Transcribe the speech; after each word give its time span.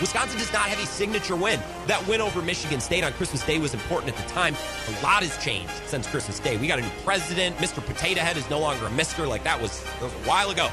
Wisconsin 0.00 0.38
does 0.38 0.52
not 0.52 0.62
have 0.62 0.82
a 0.82 0.86
signature 0.86 1.36
win. 1.36 1.60
That 1.86 2.06
win 2.06 2.20
over 2.20 2.42
Michigan 2.42 2.80
State 2.80 3.04
on 3.04 3.12
Christmas 3.12 3.44
Day 3.44 3.58
was 3.58 3.74
important 3.74 4.16
at 4.16 4.22
the 4.22 4.28
time. 4.32 4.54
A 4.88 5.02
lot 5.02 5.22
has 5.22 5.42
changed 5.42 5.72
since 5.86 6.06
Christmas 6.06 6.40
Day. 6.40 6.56
We 6.56 6.66
got 6.66 6.78
a 6.78 6.82
new 6.82 6.90
president. 7.04 7.56
Mr. 7.56 7.84
Potato 7.84 8.20
Head 8.20 8.36
is 8.36 8.48
no 8.50 8.58
longer 8.58 8.86
a 8.86 8.90
Mister. 8.90 9.26
Like 9.26 9.44
that 9.44 9.60
was, 9.60 9.82
that 9.84 10.02
was 10.02 10.12
a 10.12 10.28
while 10.28 10.50
ago. 10.50 10.68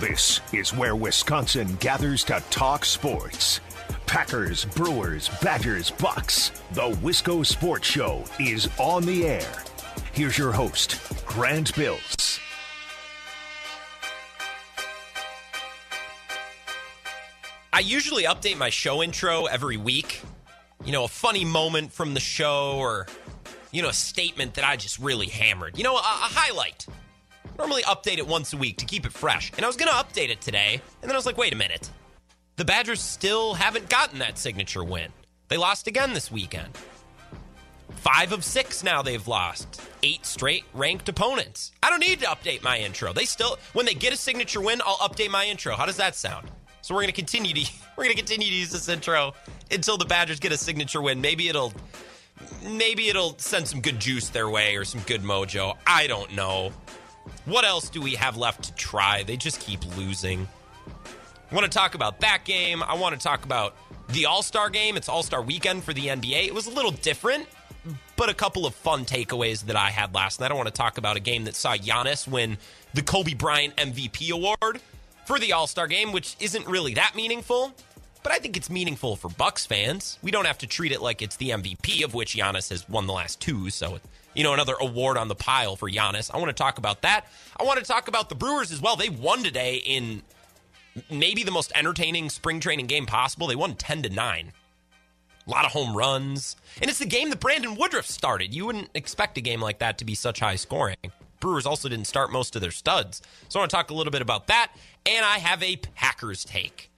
This 0.00 0.40
is 0.52 0.74
where 0.74 0.96
Wisconsin 0.96 1.76
gathers 1.76 2.24
to 2.24 2.42
talk 2.50 2.84
sports. 2.84 3.60
Packers, 4.06 4.64
Brewers, 4.64 5.30
Badgers, 5.40 5.90
Bucks. 5.90 6.50
The 6.72 6.90
Wisco 7.02 7.46
Sports 7.46 7.88
Show 7.88 8.24
is 8.38 8.68
on 8.78 9.06
the 9.06 9.26
air. 9.26 9.62
Here's 10.12 10.36
your 10.36 10.52
host, 10.52 10.98
Grant 11.24 11.74
Bills. 11.74 12.40
I 17.74 17.80
usually 17.80 18.24
update 18.24 18.58
my 18.58 18.68
show 18.68 19.02
intro 19.02 19.46
every 19.46 19.78
week. 19.78 20.20
You 20.84 20.92
know, 20.92 21.04
a 21.04 21.08
funny 21.08 21.46
moment 21.46 21.90
from 21.90 22.12
the 22.12 22.20
show 22.20 22.76
or, 22.76 23.06
you 23.70 23.80
know, 23.80 23.88
a 23.88 23.94
statement 23.94 24.54
that 24.54 24.64
I 24.64 24.76
just 24.76 24.98
really 24.98 25.28
hammered. 25.28 25.78
You 25.78 25.84
know, 25.84 25.94
a, 25.94 26.00
a 26.00 26.02
highlight. 26.02 26.86
Normally 27.56 27.82
update 27.84 28.18
it 28.18 28.26
once 28.26 28.52
a 28.52 28.58
week 28.58 28.76
to 28.78 28.84
keep 28.84 29.06
it 29.06 29.12
fresh. 29.12 29.52
And 29.56 29.64
I 29.64 29.68
was 29.68 29.76
going 29.76 29.90
to 29.90 29.94
update 29.94 30.28
it 30.28 30.42
today, 30.42 30.82
and 31.00 31.08
then 31.08 31.12
I 31.12 31.16
was 31.16 31.24
like, 31.24 31.38
wait 31.38 31.54
a 31.54 31.56
minute. 31.56 31.88
The 32.56 32.64
Badgers 32.66 33.00
still 33.00 33.54
haven't 33.54 33.88
gotten 33.88 34.18
that 34.18 34.36
signature 34.36 34.84
win. 34.84 35.10
They 35.48 35.56
lost 35.56 35.86
again 35.86 36.12
this 36.12 36.30
weekend. 36.30 36.76
Five 37.90 38.32
of 38.32 38.44
six 38.44 38.84
now 38.84 39.00
they've 39.00 39.26
lost. 39.26 39.80
Eight 40.02 40.26
straight 40.26 40.64
ranked 40.74 41.08
opponents. 41.08 41.72
I 41.82 41.88
don't 41.88 42.00
need 42.00 42.20
to 42.20 42.26
update 42.26 42.62
my 42.62 42.78
intro. 42.80 43.14
They 43.14 43.24
still, 43.24 43.58
when 43.72 43.86
they 43.86 43.94
get 43.94 44.12
a 44.12 44.16
signature 44.16 44.60
win, 44.60 44.82
I'll 44.84 44.96
update 44.96 45.30
my 45.30 45.46
intro. 45.46 45.74
How 45.74 45.86
does 45.86 45.96
that 45.96 46.16
sound? 46.16 46.50
So 46.82 46.94
we're 46.94 47.02
going 47.02 47.12
to 47.12 47.16
continue 47.16 47.54
to 47.54 47.72
we're 47.96 48.04
going 48.04 48.16
to 48.16 48.20
continue 48.20 48.48
to 48.48 48.54
use 48.54 48.70
this 48.70 48.88
intro 48.88 49.34
until 49.70 49.96
the 49.96 50.04
Badgers 50.04 50.40
get 50.40 50.52
a 50.52 50.58
signature 50.58 51.00
win. 51.00 51.20
Maybe 51.20 51.48
it'll 51.48 51.72
maybe 52.62 53.08
it'll 53.08 53.38
send 53.38 53.68
some 53.68 53.80
good 53.80 54.00
juice 54.00 54.28
their 54.28 54.50
way 54.50 54.76
or 54.76 54.84
some 54.84 55.00
good 55.02 55.22
mojo. 55.22 55.76
I 55.86 56.06
don't 56.08 56.34
know. 56.34 56.72
What 57.44 57.64
else 57.64 57.88
do 57.88 58.00
we 58.00 58.14
have 58.16 58.36
left 58.36 58.64
to 58.64 58.74
try? 58.74 59.22
They 59.22 59.36
just 59.36 59.60
keep 59.60 59.96
losing. 59.96 60.48
I 61.50 61.54
want 61.54 61.70
to 61.70 61.78
talk 61.78 61.94
about 61.94 62.20
that 62.20 62.44
game. 62.44 62.82
I 62.82 62.94
want 62.94 63.14
to 63.14 63.22
talk 63.22 63.44
about 63.44 63.76
the 64.08 64.26
All 64.26 64.42
Star 64.42 64.68
game. 64.68 64.96
It's 64.96 65.08
All 65.08 65.22
Star 65.22 65.40
weekend 65.40 65.84
for 65.84 65.92
the 65.92 66.06
NBA. 66.06 66.46
It 66.46 66.54
was 66.54 66.66
a 66.66 66.70
little 66.70 66.90
different, 66.90 67.46
but 68.16 68.28
a 68.28 68.34
couple 68.34 68.66
of 68.66 68.74
fun 68.74 69.04
takeaways 69.04 69.66
that 69.66 69.76
I 69.76 69.90
had 69.90 70.14
last 70.14 70.40
night. 70.40 70.50
I 70.50 70.54
want 70.54 70.66
to 70.66 70.74
talk 70.74 70.98
about 70.98 71.16
a 71.16 71.20
game 71.20 71.44
that 71.44 71.54
saw 71.54 71.76
Giannis 71.76 72.26
win 72.26 72.58
the 72.94 73.02
Kobe 73.02 73.34
Bryant 73.34 73.76
MVP 73.76 74.30
award 74.30 74.80
for 75.24 75.38
the 75.38 75.52
All 75.52 75.66
Star 75.66 75.86
game, 75.86 76.12
which 76.12 76.36
isn't 76.40 76.66
really 76.66 76.94
that 76.94 77.14
meaningful. 77.14 77.74
But 78.22 78.32
I 78.32 78.38
think 78.38 78.56
it's 78.56 78.70
meaningful 78.70 79.16
for 79.16 79.28
Bucks 79.28 79.66
fans. 79.66 80.18
We 80.22 80.30
don't 80.30 80.44
have 80.46 80.58
to 80.58 80.66
treat 80.66 80.92
it 80.92 81.02
like 81.02 81.22
it's 81.22 81.36
the 81.36 81.50
MVP, 81.50 82.04
of 82.04 82.14
which 82.14 82.36
Giannis 82.36 82.70
has 82.70 82.88
won 82.88 83.06
the 83.06 83.12
last 83.12 83.40
two. 83.40 83.68
So, 83.70 83.98
you 84.34 84.44
know, 84.44 84.52
another 84.52 84.74
award 84.80 85.16
on 85.16 85.26
the 85.26 85.34
pile 85.34 85.74
for 85.74 85.90
Giannis. 85.90 86.30
I 86.32 86.38
want 86.38 86.48
to 86.48 86.52
talk 86.52 86.78
about 86.78 87.02
that. 87.02 87.26
I 87.58 87.64
want 87.64 87.80
to 87.80 87.84
talk 87.84 88.06
about 88.06 88.28
the 88.28 88.36
Brewers 88.36 88.70
as 88.70 88.80
well. 88.80 88.94
They 88.94 89.08
won 89.08 89.42
today 89.42 89.76
in 89.76 90.22
maybe 91.10 91.42
the 91.42 91.50
most 91.50 91.72
entertaining 91.74 92.30
spring 92.30 92.60
training 92.60 92.86
game 92.86 93.06
possible. 93.06 93.48
They 93.48 93.56
won 93.56 93.74
10 93.74 94.02
to 94.02 94.08
9. 94.08 94.52
A 95.44 95.50
lot 95.50 95.64
of 95.64 95.72
home 95.72 95.96
runs. 95.96 96.54
And 96.80 96.88
it's 96.88 97.00
the 97.00 97.06
game 97.06 97.30
that 97.30 97.40
Brandon 97.40 97.74
Woodruff 97.74 98.06
started. 98.06 98.54
You 98.54 98.66
wouldn't 98.66 98.90
expect 98.94 99.36
a 99.38 99.40
game 99.40 99.60
like 99.60 99.80
that 99.80 99.98
to 99.98 100.04
be 100.04 100.14
such 100.14 100.38
high 100.38 100.56
scoring. 100.56 100.96
Brewers 101.40 101.66
also 101.66 101.88
didn't 101.88 102.06
start 102.06 102.30
most 102.30 102.54
of 102.54 102.62
their 102.62 102.70
studs. 102.70 103.20
So 103.48 103.58
I 103.58 103.62
want 103.62 103.70
to 103.70 103.76
talk 103.76 103.90
a 103.90 103.94
little 103.94 104.12
bit 104.12 104.22
about 104.22 104.46
that. 104.46 104.70
And 105.04 105.24
I 105.24 105.38
have 105.38 105.62
a 105.62 105.76
Packers 105.76 106.44
take 106.44 106.90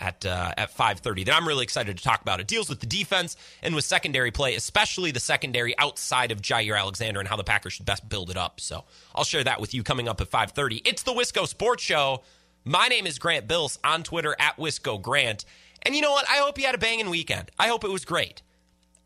at 0.00 0.26
uh, 0.26 0.52
at 0.56 0.76
5:30 0.76 1.26
that 1.26 1.34
I'm 1.34 1.46
really 1.46 1.62
excited 1.62 1.96
to 1.96 2.02
talk 2.02 2.20
about. 2.20 2.40
It 2.40 2.48
deals 2.48 2.68
with 2.68 2.80
the 2.80 2.86
defense 2.86 3.36
and 3.62 3.74
with 3.74 3.84
secondary 3.84 4.32
play, 4.32 4.56
especially 4.56 5.12
the 5.12 5.20
secondary 5.20 5.78
outside 5.78 6.32
of 6.32 6.42
Jaire 6.42 6.78
Alexander 6.78 7.20
and 7.20 7.28
how 7.28 7.36
the 7.36 7.44
Packers 7.44 7.74
should 7.74 7.86
best 7.86 8.08
build 8.08 8.30
it 8.30 8.36
up. 8.36 8.60
So 8.60 8.84
I'll 9.14 9.24
share 9.24 9.44
that 9.44 9.60
with 9.60 9.74
you 9.74 9.82
coming 9.82 10.08
up 10.08 10.20
at 10.20 10.28
5:30. 10.28 10.82
It's 10.84 11.04
the 11.04 11.12
Wisco 11.12 11.46
Sports 11.46 11.84
Show. 11.84 12.22
My 12.64 12.88
name 12.88 13.06
is 13.06 13.18
Grant 13.18 13.46
Bills 13.46 13.78
on 13.84 14.02
Twitter 14.02 14.36
at 14.38 14.56
Wisco 14.56 15.00
Grant. 15.00 15.44
And 15.82 15.94
you 15.94 16.00
know 16.00 16.12
what? 16.12 16.28
I 16.28 16.36
hope 16.36 16.58
you 16.58 16.66
had 16.66 16.74
a 16.74 16.78
banging 16.78 17.10
weekend. 17.10 17.50
I 17.58 17.68
hope 17.68 17.84
it 17.84 17.90
was 17.90 18.04
great. 18.04 18.42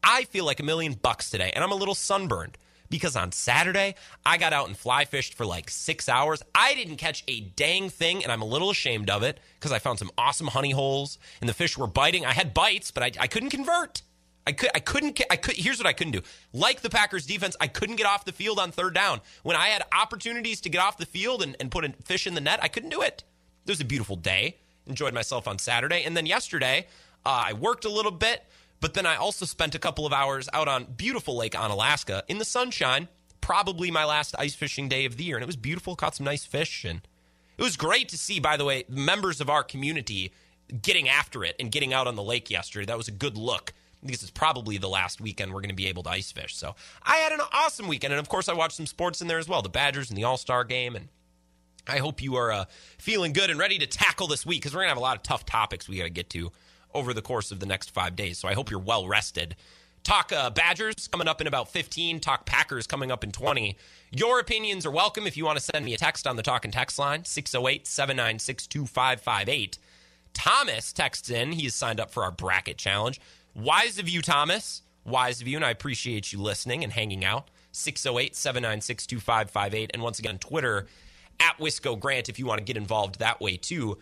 I 0.02 0.24
feel 0.24 0.44
like 0.44 0.60
a 0.60 0.62
million 0.62 0.92
bucks 0.94 1.30
today, 1.30 1.50
and 1.54 1.64
I'm 1.64 1.72
a 1.72 1.76
little 1.76 1.94
sunburned 1.94 2.58
because 2.90 3.16
on 3.16 3.32
Saturday, 3.32 3.94
I 4.24 4.38
got 4.38 4.52
out 4.52 4.68
and 4.68 4.76
fly 4.76 5.04
fished 5.04 5.34
for 5.34 5.46
like 5.46 5.70
six 5.70 6.08
hours. 6.08 6.42
I 6.54 6.74
didn't 6.74 6.96
catch 6.96 7.24
a 7.28 7.40
dang 7.40 7.90
thing, 7.90 8.22
and 8.22 8.32
I'm 8.32 8.42
a 8.42 8.46
little 8.46 8.70
ashamed 8.70 9.10
of 9.10 9.22
it 9.22 9.40
because 9.58 9.72
I 9.72 9.78
found 9.78 9.98
some 9.98 10.10
awesome 10.16 10.48
honey 10.48 10.70
holes 10.72 11.18
and 11.40 11.48
the 11.48 11.54
fish 11.54 11.76
were 11.76 11.86
biting. 11.86 12.24
I 12.24 12.32
had 12.32 12.54
bites, 12.54 12.90
but 12.90 13.02
I, 13.02 13.12
I 13.20 13.26
couldn't 13.26 13.50
convert. 13.50 14.02
I 14.46 14.52
could 14.52 14.70
I 14.74 14.78
couldn't 14.78 15.20
I 15.28 15.36
could 15.36 15.56
here's 15.56 15.78
what 15.78 15.86
I 15.86 15.92
couldn't 15.92 16.12
do. 16.12 16.22
Like 16.52 16.80
the 16.80 16.90
Packers 16.90 17.26
defense, 17.26 17.56
I 17.60 17.66
couldn't 17.66 17.96
get 17.96 18.06
off 18.06 18.24
the 18.24 18.32
field 18.32 18.60
on 18.60 18.70
third 18.70 18.94
down. 18.94 19.20
When 19.42 19.56
I 19.56 19.68
had 19.68 19.82
opportunities 19.92 20.60
to 20.62 20.68
get 20.68 20.80
off 20.80 20.98
the 20.98 21.06
field 21.06 21.42
and, 21.42 21.56
and 21.58 21.70
put 21.70 21.84
a 21.84 21.92
fish 22.04 22.26
in 22.26 22.34
the 22.34 22.40
net, 22.40 22.60
I 22.62 22.68
couldn't 22.68 22.90
do 22.90 23.02
it. 23.02 23.24
It 23.66 23.70
was 23.70 23.80
a 23.80 23.84
beautiful 23.84 24.14
day. 24.14 24.58
Enjoyed 24.86 25.14
myself 25.14 25.48
on 25.48 25.58
Saturday. 25.58 26.04
And 26.04 26.16
then 26.16 26.26
yesterday, 26.26 26.86
uh, 27.24 27.46
I 27.46 27.52
worked 27.54 27.84
a 27.84 27.90
little 27.90 28.12
bit, 28.12 28.44
but 28.80 28.94
then 28.94 29.06
I 29.06 29.16
also 29.16 29.44
spent 29.44 29.74
a 29.74 29.78
couple 29.78 30.06
of 30.06 30.12
hours 30.12 30.48
out 30.52 30.68
on 30.68 30.84
beautiful 30.84 31.36
Lake 31.36 31.52
Onalaska 31.52 32.22
in 32.28 32.38
the 32.38 32.44
sunshine. 32.44 33.08
Probably 33.40 33.90
my 33.90 34.04
last 34.04 34.34
ice 34.38 34.54
fishing 34.54 34.88
day 34.88 35.04
of 35.04 35.16
the 35.16 35.24
year. 35.24 35.36
And 35.36 35.42
it 35.42 35.46
was 35.46 35.56
beautiful. 35.56 35.96
Caught 35.96 36.16
some 36.16 36.26
nice 36.26 36.44
fish. 36.44 36.84
And 36.84 37.00
it 37.56 37.62
was 37.62 37.76
great 37.76 38.08
to 38.10 38.18
see, 38.18 38.40
by 38.40 38.56
the 38.56 38.64
way, 38.64 38.84
members 38.88 39.40
of 39.40 39.48
our 39.48 39.62
community 39.62 40.32
getting 40.82 41.08
after 41.08 41.44
it 41.44 41.56
and 41.58 41.70
getting 41.70 41.92
out 41.92 42.06
on 42.06 42.16
the 42.16 42.22
lake 42.22 42.50
yesterday. 42.50 42.86
That 42.86 42.98
was 42.98 43.08
a 43.08 43.12
good 43.12 43.36
look 43.36 43.72
because 44.04 44.22
it's 44.22 44.30
probably 44.30 44.78
the 44.78 44.88
last 44.88 45.20
weekend 45.20 45.52
we're 45.52 45.60
going 45.60 45.70
to 45.70 45.76
be 45.76 45.86
able 45.86 46.02
to 46.04 46.10
ice 46.10 46.30
fish. 46.30 46.56
So 46.56 46.74
I 47.02 47.16
had 47.16 47.32
an 47.32 47.40
awesome 47.52 47.88
weekend. 47.88 48.12
And 48.12 48.20
of 48.20 48.28
course, 48.28 48.48
I 48.48 48.52
watched 48.52 48.76
some 48.76 48.86
sports 48.86 49.20
in 49.20 49.28
there 49.28 49.38
as 49.38 49.48
well 49.48 49.62
the 49.62 49.68
Badgers 49.68 50.10
and 50.10 50.18
the 50.18 50.24
All 50.24 50.36
Star 50.36 50.64
game. 50.64 50.96
And 50.96 51.08
I 51.86 51.98
hope 51.98 52.22
you 52.22 52.36
are 52.36 52.52
uh, 52.52 52.64
feeling 52.98 53.32
good 53.32 53.48
and 53.48 53.58
ready 53.58 53.78
to 53.78 53.86
tackle 53.86 54.26
this 54.26 54.44
week 54.44 54.60
because 54.60 54.74
we're 54.74 54.80
going 54.80 54.88
to 54.88 54.94
have 54.94 54.98
a 54.98 55.00
lot 55.00 55.16
of 55.16 55.22
tough 55.22 55.46
topics 55.46 55.88
we 55.88 55.96
got 55.96 56.04
to 56.04 56.10
get 56.10 56.28
to 56.30 56.52
over 56.96 57.12
the 57.12 57.22
course 57.22 57.52
of 57.52 57.60
the 57.60 57.66
next 57.66 57.90
five 57.90 58.16
days. 58.16 58.38
So 58.38 58.48
I 58.48 58.54
hope 58.54 58.70
you're 58.70 58.80
well 58.80 59.06
rested. 59.06 59.54
Talk 60.02 60.32
uh, 60.32 60.50
Badgers 60.50 61.08
coming 61.08 61.28
up 61.28 61.40
in 61.40 61.46
about 61.46 61.68
15. 61.68 62.20
Talk 62.20 62.46
Packers 62.46 62.86
coming 62.86 63.10
up 63.10 63.22
in 63.22 63.32
20. 63.32 63.76
Your 64.12 64.40
opinions 64.40 64.86
are 64.86 64.90
welcome 64.90 65.26
if 65.26 65.36
you 65.36 65.44
want 65.44 65.58
to 65.58 65.64
send 65.64 65.84
me 65.84 65.94
a 65.94 65.98
text 65.98 66.26
on 66.26 66.36
the 66.36 66.42
talk 66.42 66.64
and 66.64 66.72
text 66.72 66.98
line 66.98 67.24
608 67.24 67.86
796 67.86 68.66
2558. 68.66 69.78
Thomas 70.32 70.92
texts 70.92 71.28
in. 71.28 71.52
He 71.52 71.64
has 71.64 71.74
signed 71.74 71.98
up 71.98 72.10
for 72.10 72.22
our 72.22 72.30
bracket 72.30 72.78
challenge. 72.78 73.20
Wise 73.54 73.98
of 73.98 74.08
you, 74.08 74.22
Thomas. 74.22 74.82
Wise 75.04 75.40
of 75.40 75.48
you, 75.48 75.56
and 75.56 75.64
I 75.64 75.70
appreciate 75.70 76.32
you 76.32 76.40
listening 76.40 76.84
and 76.84 76.92
hanging 76.92 77.24
out. 77.24 77.48
608 77.72 78.34
796 78.36 79.06
2558. 79.06 79.90
And 79.92 80.02
once 80.02 80.18
again, 80.18 80.38
Twitter 80.38 80.86
at 81.40 81.58
Wisco 81.58 81.98
Grant 81.98 82.28
if 82.28 82.38
you 82.38 82.46
want 82.46 82.58
to 82.58 82.64
get 82.64 82.76
involved 82.76 83.18
that 83.18 83.40
way 83.40 83.56
too. 83.56 83.98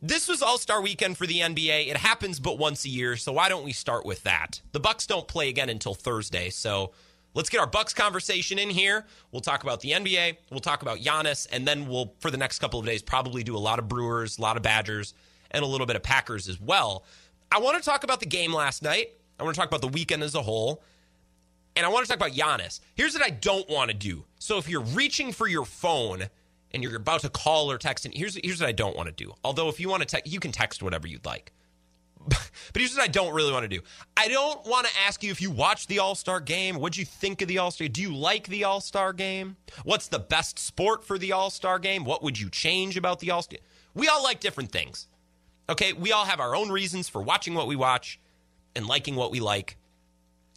This 0.00 0.28
was 0.28 0.42
All-Star 0.42 0.80
weekend 0.80 1.18
for 1.18 1.26
the 1.26 1.40
NBA. 1.40 1.88
It 1.88 1.96
happens 1.96 2.38
but 2.38 2.56
once 2.56 2.84
a 2.84 2.88
year, 2.88 3.16
so 3.16 3.32
why 3.32 3.48
don't 3.48 3.64
we 3.64 3.72
start 3.72 4.06
with 4.06 4.22
that? 4.22 4.60
The 4.70 4.78
Bucks 4.78 5.08
don't 5.08 5.26
play 5.26 5.48
again 5.48 5.68
until 5.68 5.92
Thursday, 5.92 6.50
so 6.50 6.92
let's 7.34 7.48
get 7.48 7.58
our 7.58 7.66
Bucks 7.66 7.94
conversation 7.94 8.60
in 8.60 8.70
here. 8.70 9.06
We'll 9.32 9.40
talk 9.40 9.64
about 9.64 9.80
the 9.80 9.90
NBA, 9.90 10.36
we'll 10.52 10.60
talk 10.60 10.82
about 10.82 10.98
Giannis, 10.98 11.48
and 11.50 11.66
then 11.66 11.88
we'll 11.88 12.14
for 12.20 12.30
the 12.30 12.36
next 12.36 12.60
couple 12.60 12.78
of 12.78 12.86
days 12.86 13.02
probably 13.02 13.42
do 13.42 13.56
a 13.56 13.58
lot 13.58 13.80
of 13.80 13.88
Brewers, 13.88 14.38
a 14.38 14.40
lot 14.40 14.56
of 14.56 14.62
Badgers, 14.62 15.14
and 15.50 15.64
a 15.64 15.66
little 15.66 15.86
bit 15.86 15.96
of 15.96 16.04
Packers 16.04 16.48
as 16.48 16.60
well. 16.60 17.04
I 17.50 17.58
want 17.58 17.76
to 17.76 17.82
talk 17.82 18.04
about 18.04 18.20
the 18.20 18.26
game 18.26 18.52
last 18.52 18.84
night. 18.84 19.14
I 19.40 19.42
want 19.42 19.56
to 19.56 19.60
talk 19.60 19.68
about 19.68 19.80
the 19.80 19.88
weekend 19.88 20.22
as 20.22 20.36
a 20.36 20.42
whole. 20.42 20.80
And 21.74 21.84
I 21.84 21.88
want 21.88 22.06
to 22.06 22.08
talk 22.08 22.18
about 22.24 22.36
Giannis. 22.36 22.78
Here's 22.94 23.14
what 23.14 23.24
I 23.24 23.30
don't 23.30 23.68
want 23.68 23.90
to 23.90 23.96
do. 23.96 24.26
So 24.38 24.58
if 24.58 24.68
you're 24.68 24.80
reaching 24.80 25.32
for 25.32 25.48
your 25.48 25.64
phone 25.64 26.28
and 26.72 26.82
you're 26.82 26.96
about 26.96 27.20
to 27.22 27.28
call 27.28 27.70
or 27.70 27.78
text, 27.78 28.04
and 28.04 28.14
here's 28.14 28.38
here's 28.42 28.60
what 28.60 28.68
I 28.68 28.72
don't 28.72 28.96
want 28.96 29.08
to 29.08 29.24
do. 29.24 29.34
Although 29.44 29.68
if 29.68 29.80
you 29.80 29.88
want 29.88 30.02
to 30.02 30.06
text, 30.06 30.30
you 30.30 30.40
can 30.40 30.52
text 30.52 30.82
whatever 30.82 31.06
you'd 31.06 31.26
like. 31.26 31.52
but 32.28 32.50
here's 32.74 32.94
what 32.94 33.02
I 33.02 33.08
don't 33.08 33.34
really 33.34 33.52
want 33.52 33.64
to 33.64 33.68
do. 33.68 33.80
I 34.16 34.28
don't 34.28 34.66
want 34.66 34.86
to 34.86 34.92
ask 35.06 35.22
you 35.22 35.30
if 35.30 35.40
you 35.40 35.50
watched 35.50 35.88
the 35.88 35.98
All 36.00 36.14
Star 36.14 36.40
game. 36.40 36.76
What'd 36.76 36.96
you 36.96 37.04
think 37.04 37.40
of 37.42 37.48
the 37.48 37.58
All 37.58 37.70
Star? 37.70 37.88
Do 37.88 38.02
you 38.02 38.14
like 38.14 38.48
the 38.48 38.64
All 38.64 38.80
Star 38.80 39.12
game? 39.12 39.56
What's 39.84 40.08
the 40.08 40.18
best 40.18 40.58
sport 40.58 41.04
for 41.04 41.18
the 41.18 41.32
All 41.32 41.50
Star 41.50 41.78
game? 41.78 42.04
What 42.04 42.22
would 42.22 42.38
you 42.38 42.50
change 42.50 42.96
about 42.96 43.20
the 43.20 43.30
All 43.30 43.42
Star? 43.42 43.58
We 43.94 44.08
all 44.08 44.22
like 44.22 44.40
different 44.40 44.70
things. 44.70 45.08
Okay, 45.68 45.92
we 45.92 46.12
all 46.12 46.24
have 46.24 46.40
our 46.40 46.54
own 46.54 46.70
reasons 46.70 47.08
for 47.08 47.22
watching 47.22 47.54
what 47.54 47.66
we 47.66 47.76
watch 47.76 48.20
and 48.74 48.86
liking 48.86 49.16
what 49.16 49.30
we 49.30 49.40
like. 49.40 49.76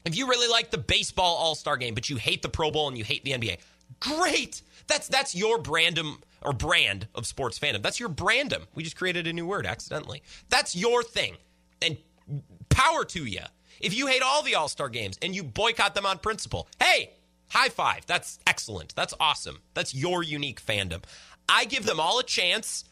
If 0.05 0.15
you 0.15 0.27
really 0.27 0.47
like 0.47 0.71
the 0.71 0.77
baseball 0.77 1.35
All 1.35 1.55
Star 1.55 1.77
game, 1.77 1.93
but 1.93 2.09
you 2.09 2.17
hate 2.17 2.41
the 2.41 2.49
Pro 2.49 2.71
Bowl 2.71 2.87
and 2.87 2.97
you 2.97 3.03
hate 3.03 3.23
the 3.23 3.31
NBA, 3.31 3.57
great. 3.99 4.61
That's 4.91 5.07
that's 5.07 5.33
your 5.33 5.57
brandum 5.57 6.17
or 6.41 6.51
brand 6.51 7.07
of 7.15 7.25
sports 7.25 7.57
fandom. 7.57 7.81
That's 7.81 7.97
your 7.97 8.09
brandum. 8.09 8.63
We 8.75 8.83
just 8.83 8.97
created 8.97 9.25
a 9.25 9.31
new 9.31 9.45
word 9.45 9.65
accidentally. 9.65 10.21
That's 10.49 10.75
your 10.75 11.01
thing. 11.01 11.37
And 11.81 11.95
power 12.67 13.05
to 13.05 13.23
you. 13.25 13.39
If 13.79 13.97
you 13.97 14.07
hate 14.07 14.21
all 14.21 14.43
the 14.43 14.55
All 14.55 14.67
Star 14.67 14.89
games 14.89 15.17
and 15.21 15.33
you 15.33 15.43
boycott 15.43 15.95
them 15.95 16.05
on 16.05 16.19
principle, 16.19 16.67
hey, 16.81 17.11
high 17.49 17.69
five. 17.69 18.05
That's 18.05 18.39
excellent. 18.45 18.93
That's 18.93 19.13
awesome. 19.17 19.59
That's 19.75 19.95
your 19.95 20.23
unique 20.23 20.61
fandom. 20.61 21.03
I 21.47 21.63
give 21.63 21.85
them 21.85 22.01
all 22.01 22.19
a 22.19 22.23
chance 22.23 22.83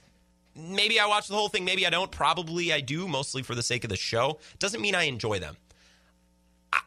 maybe 0.56 1.00
I 1.00 1.06
watch 1.06 1.28
the 1.28 1.36
whole 1.36 1.50
thing, 1.50 1.66
maybe 1.66 1.86
I 1.86 1.90
don't. 1.90 2.12
Probably 2.12 2.74
I 2.74 2.82
do, 2.82 3.08
mostly 3.08 3.44
for 3.44 3.56
the 3.56 3.64
sake 3.64 3.84
of 3.84 3.90
the 3.90 3.96
show. 3.96 4.40
Doesn't 4.58 4.82
mean 4.82 4.96
I 4.96 5.04
enjoy 5.04 5.40
them. 5.40 5.58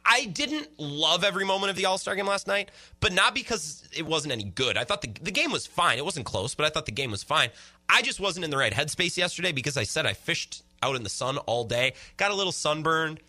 I 0.04 0.26
didn't 0.26 0.68
love 0.78 1.24
every 1.24 1.44
moment 1.44 1.70
of 1.70 1.76
the 1.76 1.86
All 1.86 1.98
Star 1.98 2.14
game 2.14 2.26
last 2.26 2.46
night, 2.46 2.70
but 3.00 3.12
not 3.12 3.34
because 3.34 3.88
it 3.96 4.06
wasn't 4.06 4.32
any 4.32 4.44
good. 4.44 4.76
I 4.76 4.84
thought 4.84 5.00
the, 5.00 5.10
the 5.22 5.30
game 5.30 5.50
was 5.50 5.66
fine. 5.66 5.98
It 5.98 6.04
wasn't 6.04 6.26
close, 6.26 6.54
but 6.54 6.66
I 6.66 6.68
thought 6.68 6.86
the 6.86 6.92
game 6.92 7.10
was 7.10 7.22
fine. 7.22 7.50
I 7.88 8.02
just 8.02 8.20
wasn't 8.20 8.44
in 8.44 8.50
the 8.50 8.56
right 8.56 8.72
headspace 8.72 9.16
yesterday 9.16 9.52
because 9.52 9.76
I 9.76 9.84
said 9.84 10.06
I 10.06 10.12
fished 10.12 10.62
out 10.82 10.96
in 10.96 11.02
the 11.02 11.10
sun 11.10 11.38
all 11.38 11.64
day, 11.64 11.94
got 12.16 12.30
a 12.30 12.34
little 12.34 12.52
sunburned, 12.52 13.20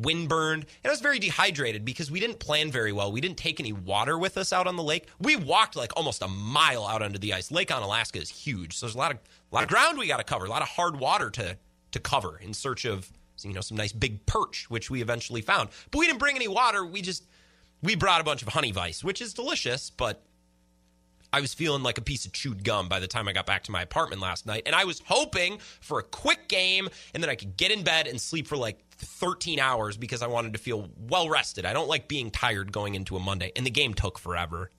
windburned, 0.00 0.62
and 0.62 0.86
I 0.86 0.90
was 0.90 1.00
very 1.00 1.18
dehydrated 1.18 1.84
because 1.84 2.10
we 2.10 2.20
didn't 2.20 2.38
plan 2.38 2.70
very 2.70 2.92
well. 2.92 3.12
We 3.12 3.20
didn't 3.20 3.38
take 3.38 3.60
any 3.60 3.72
water 3.72 4.18
with 4.18 4.38
us 4.38 4.52
out 4.52 4.66
on 4.66 4.76
the 4.76 4.82
lake. 4.82 5.08
We 5.20 5.36
walked 5.36 5.76
like 5.76 5.92
almost 5.96 6.22
a 6.22 6.28
mile 6.28 6.86
out 6.86 7.02
onto 7.02 7.18
the 7.18 7.34
ice. 7.34 7.50
Lake 7.50 7.68
Onalaska 7.68 8.20
is 8.20 8.30
huge, 8.30 8.76
so 8.76 8.86
there's 8.86 8.94
a 8.94 8.98
lot 8.98 9.10
of 9.10 9.18
a 9.50 9.54
lot 9.54 9.64
of 9.64 9.68
ground 9.68 9.98
we 9.98 10.06
got 10.06 10.16
to 10.16 10.24
cover, 10.24 10.46
a 10.46 10.50
lot 10.50 10.62
of 10.62 10.68
hard 10.68 10.98
water 10.98 11.30
to 11.30 11.56
to 11.90 12.00
cover 12.00 12.38
in 12.38 12.54
search 12.54 12.84
of 12.86 13.12
you 13.44 13.52
know 13.52 13.60
some 13.60 13.76
nice 13.76 13.92
big 13.92 14.24
perch, 14.26 14.66
which 14.68 14.90
we 14.90 15.02
eventually 15.02 15.40
found. 15.40 15.70
But 15.90 15.98
we 15.98 16.06
didn't 16.06 16.18
bring 16.18 16.36
any 16.36 16.48
water. 16.48 16.84
We 16.84 17.02
just 17.02 17.24
we 17.82 17.96
brought 17.96 18.20
a 18.20 18.24
bunch 18.24 18.42
of 18.42 18.48
Honey 18.48 18.72
Weiss, 18.72 19.02
which 19.02 19.20
is 19.20 19.34
delicious, 19.34 19.90
but 19.90 20.22
I 21.32 21.40
was 21.40 21.54
feeling 21.54 21.82
like 21.82 21.96
a 21.96 22.02
piece 22.02 22.26
of 22.26 22.32
chewed 22.32 22.62
gum 22.62 22.88
by 22.88 23.00
the 23.00 23.06
time 23.06 23.26
I 23.26 23.32
got 23.32 23.46
back 23.46 23.64
to 23.64 23.72
my 23.72 23.80
apartment 23.82 24.20
last 24.20 24.44
night. 24.44 24.64
And 24.66 24.74
I 24.74 24.84
was 24.84 25.00
hoping 25.06 25.58
for 25.80 25.98
a 25.98 26.02
quick 26.02 26.46
game 26.46 26.88
and 27.14 27.22
then 27.22 27.30
I 27.30 27.36
could 27.36 27.56
get 27.56 27.70
in 27.70 27.82
bed 27.82 28.06
and 28.06 28.20
sleep 28.20 28.46
for 28.46 28.56
like 28.56 28.78
13 28.90 29.58
hours 29.58 29.96
because 29.96 30.20
I 30.20 30.26
wanted 30.26 30.52
to 30.52 30.58
feel 30.58 30.90
well 31.08 31.30
rested. 31.30 31.64
I 31.64 31.72
don't 31.72 31.88
like 31.88 32.06
being 32.06 32.30
tired 32.30 32.70
going 32.70 32.94
into 32.94 33.16
a 33.16 33.20
Monday. 33.20 33.50
And 33.56 33.64
the 33.64 33.70
game 33.70 33.94
took 33.94 34.18
forever 34.18 34.70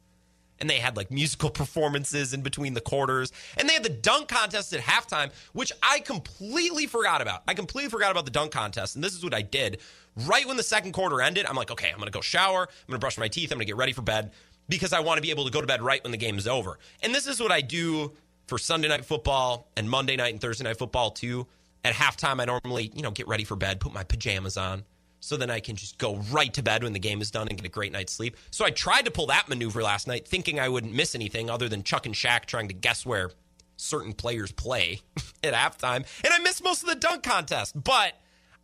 and 0.60 0.70
they 0.70 0.80
had 0.80 0.96
like 0.96 1.12
musical 1.12 1.50
performances 1.50 2.34
in 2.34 2.42
between 2.42 2.74
the 2.74 2.82
quarters. 2.82 3.32
And 3.58 3.68
they 3.68 3.74
had 3.74 3.84
the 3.84 3.90
dunk 3.90 4.28
contest 4.28 4.74
at 4.74 4.82
halftime 4.82 5.32
which 5.54 5.72
i 5.82 6.00
completely 6.00 6.88
forgot 6.88 7.22
about. 7.22 7.44
I 7.48 7.54
completely 7.54 7.90
forgot 7.90 8.12
about 8.12 8.26
the 8.26 8.32
dunk 8.32 8.52
contest 8.52 8.96
and 8.96 9.04
this 9.04 9.14
is 9.14 9.24
what 9.24 9.34
i 9.34 9.42
did. 9.42 9.80
Right 10.28 10.46
when 10.48 10.58
the 10.58 10.64
second 10.64 10.92
quarter 10.94 11.22
ended 11.22 11.46
i'm 11.46 11.56
like 11.56 11.72
okay 11.72 11.92
i'm 11.92 12.00
gonna 12.00 12.12
go 12.12 12.22
shower. 12.22 12.62
I'm 12.62 12.88
gonna 12.88 13.00
brush 13.00 13.18
my 13.18 13.28
teeth. 13.28 13.52
I'm 13.52 13.58
gonna 13.58 13.66
get 13.66 13.78
ready 13.78 13.94
for 13.94 14.02
bed 14.02 14.32
because 14.70 14.94
i 14.94 15.00
want 15.00 15.18
to 15.18 15.22
be 15.22 15.32
able 15.32 15.46
to 15.46 15.52
go 15.52 15.62
to 15.62 15.68
bed 15.68 15.82
right 15.82 16.04
when 16.04 16.12
the 16.12 16.18
game 16.18 16.38
is 16.38 16.48
over. 16.48 16.80
And 17.02 17.14
this 17.14 17.28
is 17.28 17.40
what 17.40 17.52
i 17.52 17.62
do 17.62 18.14
for 18.48 18.58
sunday 18.58 18.88
night 18.88 19.06
football 19.06 19.68
and 19.78 19.90
monday 19.90 20.16
night 20.16 20.34
and 20.34 20.42
thursday 20.42 20.64
night 20.64 20.78
football 20.78 21.12
too. 21.12 21.48
At 21.86 21.94
halftime 21.94 22.40
i 22.42 22.46
normally 22.46 22.92
you 22.96 23.02
know 23.02 23.12
get 23.12 23.28
ready 23.28 23.44
for 23.44 23.56
bed 23.56 23.80
put 23.80 23.94
my 23.94 24.04
pajamas 24.04 24.58
on 24.58 24.84
so 25.24 25.38
then 25.38 25.50
I 25.50 25.62
can 25.62 25.78
just 25.78 25.98
go 26.00 26.18
right 26.32 26.54
to 26.54 26.62
bed 26.62 26.84
when 26.84 26.92
the 26.92 27.00
game 27.00 27.22
is 27.22 27.32
done 27.32 27.48
and 27.48 27.58
get 27.58 27.66
a 27.66 27.70
great 27.70 27.94
night's 27.94 28.12
sleep. 28.12 28.36
So 28.52 28.66
I 28.66 28.72
tried 28.72 29.06
to 29.06 29.12
pull 29.12 29.28
that 29.28 29.48
maneuver 29.48 29.82
last 29.82 30.06
night, 30.06 30.28
thinking 30.28 30.60
I 30.60 30.68
wouldn't 30.68 30.94
miss 30.94 31.16
anything 31.16 31.50
other 31.50 31.70
than 31.70 31.82
Chuck 31.82 32.06
and 32.06 32.14
Shaq 32.14 32.44
trying 32.44 32.68
to 32.68 32.74
guess 32.74 33.06
where 33.06 33.32
certain 33.78 34.12
players 34.12 34.52
play 34.52 35.00
at 35.44 35.54
halftime. 35.54 36.06
And 36.26 36.34
I 36.34 36.40
missed 36.40 36.62
most 36.62 36.84
of 36.84 36.90
the 36.90 36.96
dunk 36.96 37.24
contest, 37.24 37.82
but 37.82 38.16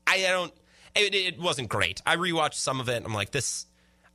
I 0.06 0.20
don't, 0.20 0.54
it, 0.96 1.16
it 1.16 1.40
wasn't 1.40 1.70
great. 1.70 2.02
I 2.06 2.18
rewatched 2.18 2.56
some 2.56 2.82
of 2.82 2.90
it. 2.90 3.06
I'm 3.06 3.14
like, 3.14 3.32
this, 3.32 3.66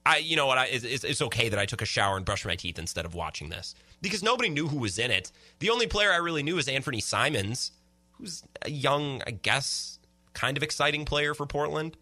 I, 0.05 0.19
you 0.19 0.37
know 0.37 0.46
what? 0.46 0.58
I, 0.58 0.67
it's, 0.67 1.02
it's 1.02 1.23
okay 1.23 1.49
that 1.49 1.58
I 1.58 1.64
took 1.64 1.81
a 1.81 1.87
shower 1.87 2.19
and 2.19 2.26
brushed 2.26 2.44
my 2.44 2.56
teeth 2.56 2.79
instead 2.79 3.06
of 3.06 3.14
watching 3.14 3.49
this 3.49 3.75
because 4.02 4.23
nobody 4.23 4.50
knew 4.50 4.69
who 4.69 4.81
was 4.81 4.99
in 4.99 5.11
it. 5.11 5.32
The 5.61 5.70
only 5.70 5.87
player 5.87 6.12
I 6.12 6.19
really 6.19 6.43
knew 6.43 6.56
was 6.56 6.69
Anthony 6.69 7.00
Simons, 7.00 7.73
who's 8.12 8.43
a 8.61 8.70
young, 8.70 9.23
I 9.26 9.31
guess, 9.31 9.99
kind 10.35 10.58
of 10.58 10.62
exciting 10.62 11.06
player 11.06 11.32
for 11.32 11.46
Portland. 11.46 11.96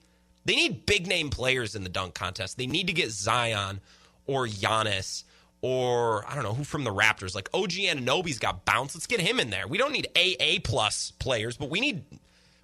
They 0.45 0.57
need 0.57 0.87
big 0.87 1.07
name 1.07 1.31
players 1.31 1.75
in 1.75 1.85
the 1.85 1.89
dunk 1.89 2.15
contest. 2.15 2.57
They 2.57 2.67
need 2.67 2.87
to 2.89 2.93
get 2.93 3.11
Zion 3.11 3.81
or 4.27 4.47
Giannis 4.47 5.25
or 5.63 6.29
I 6.29 6.35
don't 6.35 6.43
know 6.43 6.55
who 6.55 6.65
from 6.65 6.85
the 6.85 6.93
Raptors. 6.93 7.35
Like 7.35 7.49
OG 7.55 7.71
Anunoby's 7.71 8.39
got 8.39 8.65
bounce. 8.65 8.95
Let's 8.95 9.07
get 9.07 9.21
him 9.21 9.41
in 9.41 9.51
there. 9.51 9.67
We 9.67 9.79
don't 9.79 9.93
need 9.93 10.09
AA 10.17 10.59
plus 10.63 11.13
players, 11.13 11.57
but 11.57 11.71
we 11.71 11.81
need 11.81 12.03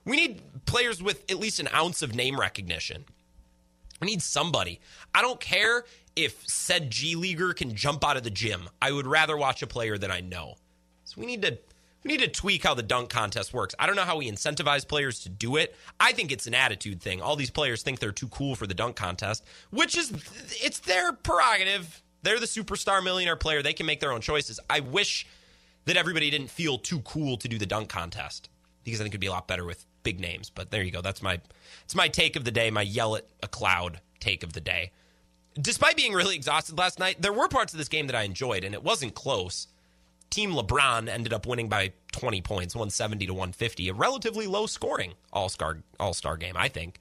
we 0.04 0.16
need 0.16 0.42
players 0.66 1.02
with 1.02 1.30
at 1.30 1.38
least 1.38 1.60
an 1.60 1.68
ounce 1.72 2.02
of 2.02 2.14
name 2.14 2.38
recognition. 2.38 3.04
We 4.00 4.06
need 4.06 4.22
somebody. 4.22 4.80
I 5.14 5.22
don't 5.22 5.40
care 5.40 5.84
if 6.16 6.42
said 6.48 6.90
G 6.90 7.14
leaguer 7.14 7.52
can 7.52 7.74
jump 7.74 8.04
out 8.04 8.16
of 8.16 8.24
the 8.24 8.30
gym. 8.30 8.68
I 8.82 8.92
would 8.92 9.06
rather 9.06 9.36
watch 9.36 9.62
a 9.62 9.66
player 9.66 9.96
that 9.96 10.10
I 10.10 10.20
know. 10.20 10.56
So 11.04 11.20
we 11.20 11.26
need 11.26 11.42
to 11.42 11.58
we 12.04 12.08
need 12.08 12.20
to 12.20 12.28
tweak 12.28 12.62
how 12.62 12.74
the 12.74 12.82
dunk 12.82 13.10
contest 13.10 13.52
works. 13.52 13.74
I 13.78 13.86
don't 13.86 13.96
know 13.96 14.02
how 14.02 14.18
we 14.18 14.30
incentivize 14.30 14.86
players 14.86 15.20
to 15.20 15.28
do 15.28 15.56
it. 15.56 15.74
I 15.98 16.12
think 16.12 16.30
it's 16.30 16.46
an 16.46 16.54
attitude 16.54 17.00
thing. 17.00 17.20
All 17.20 17.36
these 17.36 17.50
players 17.50 17.82
think 17.82 17.98
they're 17.98 18.12
too 18.12 18.28
cool 18.28 18.54
for 18.54 18.66
the 18.66 18.74
dunk 18.74 18.96
contest, 18.96 19.44
which 19.70 19.96
is 19.96 20.12
it's 20.62 20.78
their 20.80 21.12
prerogative. 21.12 22.02
They're 22.22 22.40
the 22.40 22.46
superstar 22.46 23.02
millionaire 23.02 23.36
player. 23.36 23.62
They 23.62 23.72
can 23.72 23.86
make 23.86 24.00
their 24.00 24.12
own 24.12 24.20
choices. 24.20 24.60
I 24.70 24.80
wish 24.80 25.26
that 25.86 25.96
everybody 25.96 26.30
didn't 26.30 26.50
feel 26.50 26.78
too 26.78 27.00
cool 27.00 27.36
to 27.38 27.48
do 27.48 27.58
the 27.58 27.66
dunk 27.66 27.88
contest 27.88 28.48
because 28.84 29.00
I 29.00 29.04
think 29.04 29.12
it'd 29.12 29.20
be 29.20 29.26
a 29.26 29.32
lot 29.32 29.48
better 29.48 29.64
with 29.64 29.84
big 30.02 30.20
names. 30.20 30.50
But 30.50 30.70
there 30.70 30.82
you 30.82 30.90
go. 30.90 31.00
That's 31.00 31.22
my 31.22 31.40
it's 31.84 31.94
my 31.94 32.08
take 32.08 32.36
of 32.36 32.44
the 32.44 32.50
day, 32.50 32.70
my 32.70 32.82
yell 32.82 33.16
at 33.16 33.26
a 33.42 33.48
cloud 33.48 34.00
take 34.20 34.42
of 34.42 34.52
the 34.52 34.60
day. 34.60 34.92
Despite 35.60 35.96
being 35.96 36.12
really 36.12 36.36
exhausted 36.36 36.78
last 36.78 36.98
night, 36.98 37.20
there 37.20 37.32
were 37.32 37.48
parts 37.48 37.72
of 37.72 37.78
this 37.78 37.88
game 37.88 38.06
that 38.06 38.16
I 38.16 38.22
enjoyed, 38.22 38.64
and 38.64 38.74
it 38.74 38.82
wasn't 38.82 39.14
close. 39.14 39.66
Team 40.30 40.52
LeBron 40.52 41.08
ended 41.08 41.32
up 41.32 41.46
winning 41.46 41.68
by 41.68 41.92
20 42.12 42.42
points, 42.42 42.74
170 42.74 43.26
to 43.26 43.32
150, 43.32 43.88
a 43.88 43.94
relatively 43.94 44.46
low 44.46 44.66
scoring 44.66 45.14
all-star 45.32 45.78
all-star 45.98 46.36
game, 46.36 46.54
I 46.56 46.68
think. 46.68 47.00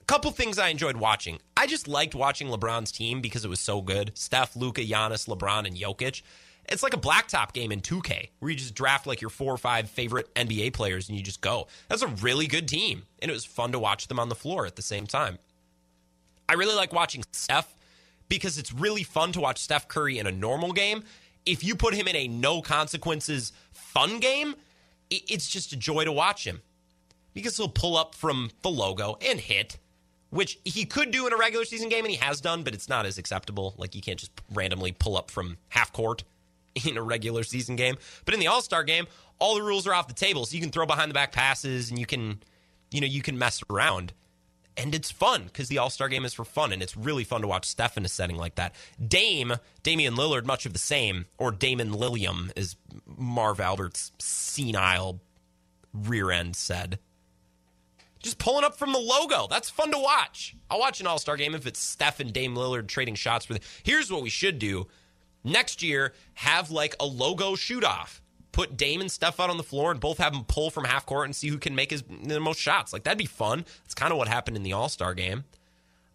A 0.00 0.04
couple 0.04 0.30
things 0.30 0.58
I 0.58 0.68
enjoyed 0.68 0.96
watching. 0.96 1.38
I 1.56 1.66
just 1.66 1.88
liked 1.88 2.14
watching 2.14 2.48
LeBron's 2.48 2.92
team 2.92 3.20
because 3.20 3.44
it 3.44 3.48
was 3.48 3.60
so 3.60 3.82
good. 3.82 4.12
Steph, 4.14 4.56
Luka, 4.56 4.80
Giannis, 4.80 5.28
LeBron, 5.28 5.66
and 5.66 5.76
Jokic. 5.76 6.22
It's 6.68 6.82
like 6.82 6.94
a 6.94 6.98
blacktop 6.98 7.52
game 7.52 7.72
in 7.72 7.80
2K 7.80 8.28
where 8.38 8.50
you 8.50 8.56
just 8.56 8.74
draft 8.74 9.06
like 9.06 9.20
your 9.20 9.30
four 9.30 9.52
or 9.52 9.58
five 9.58 9.88
favorite 9.88 10.32
NBA 10.34 10.74
players 10.74 11.08
and 11.08 11.16
you 11.16 11.24
just 11.24 11.40
go. 11.40 11.66
That's 11.88 12.02
a 12.02 12.08
really 12.08 12.46
good 12.46 12.68
team. 12.68 13.04
And 13.20 13.30
it 13.30 13.34
was 13.34 13.44
fun 13.44 13.72
to 13.72 13.78
watch 13.78 14.08
them 14.08 14.20
on 14.20 14.28
the 14.28 14.34
floor 14.34 14.66
at 14.66 14.76
the 14.76 14.82
same 14.82 15.06
time. 15.06 15.38
I 16.48 16.54
really 16.54 16.74
like 16.74 16.92
watching 16.92 17.24
Steph 17.32 17.74
because 18.28 18.58
it's 18.58 18.72
really 18.72 19.02
fun 19.02 19.32
to 19.32 19.40
watch 19.40 19.58
Steph 19.58 19.88
Curry 19.88 20.18
in 20.18 20.26
a 20.26 20.32
normal 20.32 20.72
game 20.72 21.04
if 21.48 21.64
you 21.64 21.74
put 21.74 21.94
him 21.94 22.06
in 22.06 22.14
a 22.14 22.28
no 22.28 22.60
consequences 22.60 23.52
fun 23.72 24.20
game, 24.20 24.54
it's 25.10 25.48
just 25.48 25.72
a 25.72 25.76
joy 25.76 26.04
to 26.04 26.12
watch 26.12 26.46
him 26.46 26.60
because 27.32 27.56
he'll 27.56 27.68
pull 27.68 27.96
up 27.96 28.14
from 28.14 28.50
the 28.62 28.68
logo 28.68 29.16
and 29.22 29.40
hit, 29.40 29.78
which 30.28 30.58
he 30.64 30.84
could 30.84 31.10
do 31.10 31.26
in 31.26 31.32
a 31.32 31.36
regular 31.36 31.64
season 31.64 31.88
game 31.88 32.04
and 32.04 32.12
he 32.12 32.18
has 32.18 32.42
done, 32.42 32.62
but 32.62 32.74
it's 32.74 32.88
not 32.88 33.06
as 33.06 33.16
acceptable. 33.16 33.74
Like 33.78 33.94
you 33.94 34.02
can't 34.02 34.18
just 34.18 34.32
randomly 34.52 34.92
pull 34.92 35.16
up 35.16 35.30
from 35.30 35.56
half 35.70 35.92
court 35.92 36.24
in 36.86 36.98
a 36.98 37.02
regular 37.02 37.42
season 37.42 37.76
game. 37.76 37.96
But 38.26 38.34
in 38.34 38.40
the 38.40 38.48
All 38.48 38.60
Star 38.60 38.84
game, 38.84 39.06
all 39.38 39.54
the 39.54 39.62
rules 39.62 39.86
are 39.86 39.94
off 39.94 40.08
the 40.08 40.14
table, 40.14 40.44
so 40.44 40.54
you 40.54 40.60
can 40.60 40.70
throw 40.70 40.84
behind 40.84 41.10
the 41.10 41.14
back 41.14 41.32
passes 41.32 41.88
and 41.90 41.98
you 41.98 42.06
can, 42.06 42.42
you 42.90 43.00
know, 43.00 43.06
you 43.06 43.22
can 43.22 43.38
mess 43.38 43.62
around 43.70 44.12
and 44.78 44.94
it's 44.94 45.10
fun 45.10 45.44
because 45.44 45.68
the 45.68 45.78
All 45.78 45.90
Star 45.90 46.08
game 46.08 46.24
is 46.24 46.32
for 46.32 46.44
fun, 46.44 46.72
and 46.72 46.82
it's 46.82 46.96
really 46.96 47.24
fun 47.24 47.42
to 47.42 47.48
watch 47.48 47.66
Steph 47.66 47.96
in 47.96 48.04
a 48.04 48.08
setting 48.08 48.36
like 48.36 48.54
that. 48.54 48.74
Dame, 49.04 49.54
Damian 49.82 50.14
Lillard, 50.14 50.46
much 50.46 50.64
of 50.64 50.72
the 50.72 50.78
same, 50.78 51.26
or 51.36 51.50
Damon 51.50 51.92
Lilliam, 51.92 52.52
as 52.56 52.76
Marv 53.04 53.60
Albert's 53.60 54.12
senile 54.18 55.20
rear 55.92 56.30
end 56.30 56.56
said. 56.56 56.98
Just 58.20 58.38
pulling 58.38 58.64
up 58.64 58.76
from 58.76 58.92
the 58.92 58.98
logo. 58.98 59.46
That's 59.48 59.70
fun 59.70 59.92
to 59.92 59.98
watch. 59.98 60.56
I'll 60.70 60.80
watch 60.80 61.00
an 61.00 61.06
All 61.06 61.18
Star 61.18 61.36
game 61.36 61.54
if 61.54 61.66
it's 61.66 61.80
Steph 61.80 62.20
and 62.20 62.32
Dame 62.32 62.54
Lillard 62.54 62.88
trading 62.88 63.14
shots 63.16 63.46
the. 63.46 63.60
Here's 63.82 64.10
what 64.10 64.22
we 64.22 64.30
should 64.30 64.58
do 64.58 64.86
next 65.44 65.82
year 65.82 66.14
have 66.34 66.70
like 66.70 66.96
a 67.00 67.06
logo 67.06 67.54
shoot 67.54 67.84
off 67.84 68.22
put 68.58 68.76
Dame 68.76 69.00
and 69.00 69.08
Steph 69.08 69.38
out 69.38 69.50
on 69.50 69.56
the 69.56 69.62
floor 69.62 69.92
and 69.92 70.00
both 70.00 70.18
have 70.18 70.32
them 70.32 70.42
pull 70.42 70.68
from 70.68 70.82
half 70.82 71.06
court 71.06 71.26
and 71.26 71.36
see 71.36 71.46
who 71.46 71.58
can 71.58 71.76
make 71.76 71.92
his, 71.92 72.02
the 72.24 72.40
most 72.40 72.58
shots. 72.58 72.92
Like, 72.92 73.04
that'd 73.04 73.16
be 73.16 73.24
fun. 73.24 73.64
It's 73.84 73.94
kind 73.94 74.10
of 74.10 74.18
what 74.18 74.26
happened 74.26 74.56
in 74.56 74.64
the 74.64 74.72
All 74.72 74.88
Star 74.88 75.14
game. 75.14 75.44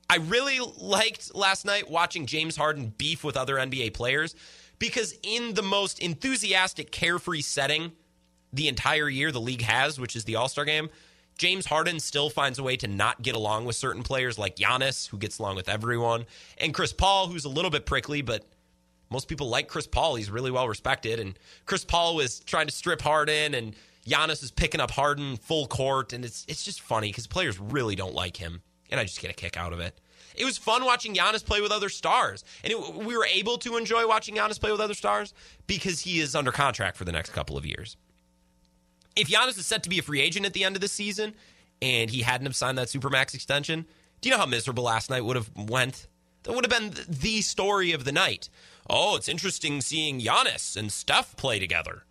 I 0.09 0.17
really 0.17 0.59
liked 0.77 1.33
last 1.33 1.63
night 1.63 1.89
watching 1.89 2.25
James 2.25 2.57
Harden 2.57 2.93
beef 2.97 3.23
with 3.23 3.37
other 3.37 3.55
NBA 3.55 3.93
players 3.93 4.35
because, 4.77 5.17
in 5.23 5.53
the 5.53 5.61
most 5.61 5.99
enthusiastic, 5.99 6.91
carefree 6.91 7.43
setting 7.43 7.93
the 8.51 8.67
entire 8.67 9.07
year 9.07 9.31
the 9.31 9.39
league 9.39 9.61
has, 9.61 9.97
which 9.97 10.13
is 10.13 10.25
the 10.25 10.35
All 10.35 10.49
Star 10.49 10.65
game, 10.65 10.89
James 11.37 11.65
Harden 11.65 12.01
still 12.01 12.29
finds 12.29 12.59
a 12.59 12.63
way 12.63 12.75
to 12.75 12.89
not 12.89 13.21
get 13.21 13.37
along 13.37 13.63
with 13.63 13.77
certain 13.77 14.03
players 14.03 14.37
like 14.37 14.57
Giannis, 14.57 15.07
who 15.07 15.17
gets 15.17 15.39
along 15.39 15.55
with 15.55 15.69
everyone, 15.69 16.25
and 16.57 16.73
Chris 16.73 16.91
Paul, 16.91 17.27
who's 17.27 17.45
a 17.45 17.49
little 17.49 17.71
bit 17.71 17.85
prickly, 17.85 18.21
but 18.21 18.45
most 19.13 19.27
people 19.27 19.47
like 19.47 19.67
Chris 19.69 19.87
Paul. 19.87 20.15
He's 20.15 20.29
really 20.29 20.51
well 20.51 20.67
respected. 20.67 21.19
And 21.19 21.39
Chris 21.65 21.85
Paul 21.85 22.15
was 22.15 22.39
trying 22.41 22.67
to 22.67 22.73
strip 22.73 23.01
Harden, 23.01 23.53
and 23.53 23.75
Giannis 24.05 24.43
is 24.43 24.51
picking 24.51 24.81
up 24.81 24.91
Harden 24.91 25.37
full 25.37 25.67
court. 25.67 26.11
And 26.11 26.25
it's 26.25 26.45
it's 26.49 26.65
just 26.65 26.81
funny 26.81 27.09
because 27.09 27.27
players 27.27 27.59
really 27.59 27.95
don't 27.95 28.13
like 28.13 28.37
him. 28.37 28.61
And 28.89 28.99
I 28.99 29.03
just 29.03 29.21
get 29.21 29.31
a 29.31 29.33
kick 29.33 29.55
out 29.55 29.71
of 29.71 29.79
it. 29.79 29.99
It 30.35 30.45
was 30.45 30.57
fun 30.57 30.83
watching 30.83 31.13
Giannis 31.13 31.45
play 31.45 31.61
with 31.61 31.71
other 31.71 31.89
stars. 31.89 32.43
And 32.63 32.73
it, 32.73 32.95
we 32.95 33.15
were 33.15 33.25
able 33.25 33.57
to 33.59 33.77
enjoy 33.77 34.07
watching 34.07 34.35
Giannis 34.35 34.59
play 34.59 34.71
with 34.71 34.81
other 34.81 34.93
stars 34.93 35.33
because 35.67 36.01
he 36.01 36.19
is 36.19 36.35
under 36.35 36.51
contract 36.51 36.97
for 36.97 37.05
the 37.05 37.11
next 37.11 37.31
couple 37.31 37.57
of 37.57 37.65
years. 37.65 37.97
If 39.15 39.29
Giannis 39.29 39.59
is 39.59 39.65
set 39.65 39.83
to 39.83 39.89
be 39.89 39.99
a 39.99 40.01
free 40.01 40.21
agent 40.21 40.45
at 40.45 40.53
the 40.53 40.63
end 40.63 40.75
of 40.75 40.81
the 40.81 40.87
season 40.87 41.35
and 41.81 42.09
he 42.09 42.23
hadn't 42.23 42.47
have 42.47 42.55
signed 42.55 42.77
that 42.79 42.87
Supermax 42.87 43.35
extension, 43.35 43.85
do 44.21 44.29
you 44.29 44.35
know 44.35 44.39
how 44.39 44.47
miserable 44.47 44.85
last 44.85 45.09
night 45.09 45.23
would 45.23 45.35
have 45.35 45.51
went? 45.55 46.07
That 46.43 46.53
would 46.53 46.69
have 46.69 46.71
been 46.71 46.93
the 47.07 47.41
story 47.41 47.91
of 47.91 48.05
the 48.05 48.11
night 48.11 48.49
oh, 48.89 49.15
it's 49.15 49.29
interesting 49.29 49.81
seeing 49.81 50.19
Giannis 50.19 50.75
and 50.75 50.91
Steph 50.91 51.35
play 51.35 51.59
together. 51.59 52.03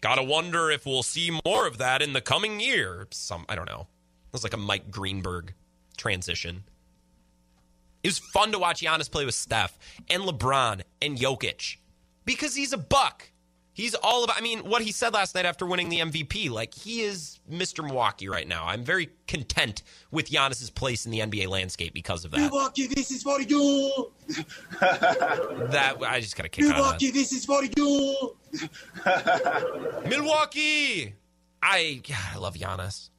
Gotta 0.00 0.22
wonder 0.22 0.70
if 0.70 0.86
we'll 0.86 1.02
see 1.02 1.40
more 1.44 1.66
of 1.66 1.78
that 1.78 2.02
in 2.02 2.12
the 2.12 2.20
coming 2.20 2.60
year. 2.60 3.08
Some 3.10 3.46
I 3.48 3.54
don't 3.54 3.68
know. 3.68 3.88
It 4.26 4.32
was 4.32 4.42
like 4.42 4.52
a 4.52 4.58
Mike 4.58 4.90
Greenberg 4.90 5.54
transition. 5.96 6.64
It 8.02 8.08
was 8.08 8.18
fun 8.18 8.52
to 8.52 8.58
watch 8.58 8.82
Giannis 8.82 9.10
play 9.10 9.24
with 9.24 9.34
Steph 9.34 9.78
and 10.08 10.22
LeBron 10.22 10.82
and 11.02 11.18
Jokic 11.18 11.78
because 12.24 12.54
he's 12.54 12.72
a 12.72 12.78
buck. 12.78 13.30
He's 13.76 13.94
all 13.94 14.24
about, 14.24 14.38
I 14.38 14.40
mean, 14.40 14.60
what 14.60 14.80
he 14.80 14.90
said 14.90 15.12
last 15.12 15.34
night 15.34 15.44
after 15.44 15.66
winning 15.66 15.90
the 15.90 15.98
MVP, 15.98 16.48
like 16.48 16.72
he 16.72 17.02
is 17.02 17.40
Mr. 17.50 17.84
Milwaukee 17.84 18.26
right 18.26 18.48
now. 18.48 18.64
I'm 18.66 18.82
very 18.82 19.10
content 19.28 19.82
with 20.10 20.30
Giannis's 20.30 20.70
place 20.70 21.04
in 21.04 21.12
the 21.12 21.18
NBA 21.18 21.48
landscape 21.48 21.92
because 21.92 22.24
of 22.24 22.30
that. 22.30 22.38
Milwaukee, 22.38 22.86
this 22.86 23.10
is 23.10 23.22
for 23.22 23.38
you. 23.38 24.10
that, 24.70 25.98
I 26.00 26.20
just 26.20 26.36
got 26.36 26.44
to 26.44 26.48
kick 26.48 26.64
Milwaukee, 26.64 27.10
this 27.10 27.34
is 27.34 27.44
for 27.44 27.62
you. 27.64 28.34
Milwaukee! 30.08 31.12
I, 31.62 32.00
God, 32.08 32.16
I 32.32 32.38
love 32.38 32.54
Giannis. 32.54 33.10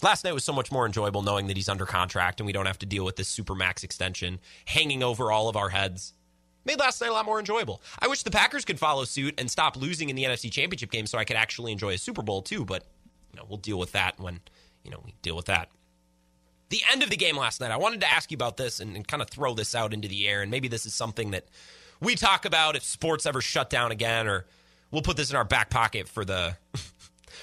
Last 0.00 0.24
night 0.24 0.32
was 0.32 0.42
so 0.42 0.54
much 0.54 0.72
more 0.72 0.86
enjoyable 0.86 1.20
knowing 1.20 1.48
that 1.48 1.58
he's 1.58 1.68
under 1.68 1.84
contract 1.84 2.40
and 2.40 2.46
we 2.46 2.54
don't 2.54 2.64
have 2.64 2.78
to 2.78 2.86
deal 2.86 3.04
with 3.04 3.16
this 3.16 3.28
super 3.28 3.54
max 3.54 3.84
extension 3.84 4.40
hanging 4.64 5.02
over 5.02 5.30
all 5.30 5.50
of 5.50 5.56
our 5.56 5.68
heads 5.68 6.14
made 6.64 6.78
last 6.78 7.00
night 7.00 7.10
a 7.10 7.12
lot 7.12 7.26
more 7.26 7.38
enjoyable. 7.38 7.82
I 7.98 8.08
wish 8.08 8.22
the 8.22 8.30
Packers 8.30 8.64
could 8.64 8.78
follow 8.78 9.04
suit 9.04 9.34
and 9.38 9.50
stop 9.50 9.76
losing 9.76 10.08
in 10.10 10.16
the 10.16 10.24
NFC 10.24 10.50
Championship 10.50 10.90
game 10.90 11.06
so 11.06 11.18
I 11.18 11.24
could 11.24 11.36
actually 11.36 11.72
enjoy 11.72 11.94
a 11.94 11.98
Super 11.98 12.22
Bowl 12.22 12.42
too, 12.42 12.64
but 12.64 12.84
you 13.32 13.38
know, 13.38 13.46
we'll 13.48 13.58
deal 13.58 13.78
with 13.78 13.92
that 13.92 14.18
when, 14.20 14.40
you 14.84 14.90
know, 14.90 15.00
we 15.04 15.14
deal 15.22 15.36
with 15.36 15.46
that. 15.46 15.68
The 16.68 16.80
end 16.90 17.02
of 17.02 17.10
the 17.10 17.16
game 17.16 17.36
last 17.36 17.60
night, 17.60 17.70
I 17.70 17.76
wanted 17.76 18.00
to 18.00 18.10
ask 18.10 18.30
you 18.30 18.34
about 18.34 18.56
this 18.56 18.80
and, 18.80 18.96
and 18.96 19.06
kind 19.06 19.22
of 19.22 19.28
throw 19.28 19.54
this 19.54 19.74
out 19.74 19.92
into 19.92 20.08
the 20.08 20.26
air, 20.28 20.42
and 20.42 20.50
maybe 20.50 20.68
this 20.68 20.86
is 20.86 20.94
something 20.94 21.32
that 21.32 21.44
we 22.00 22.14
talk 22.14 22.44
about 22.44 22.76
if 22.76 22.82
sports 22.82 23.26
ever 23.26 23.40
shut 23.40 23.68
down 23.68 23.92
again, 23.92 24.26
or 24.26 24.46
we'll 24.90 25.02
put 25.02 25.16
this 25.16 25.30
in 25.30 25.36
our 25.36 25.44
back 25.44 25.70
pocket 25.70 26.08
for 26.08 26.24
the 26.24 26.56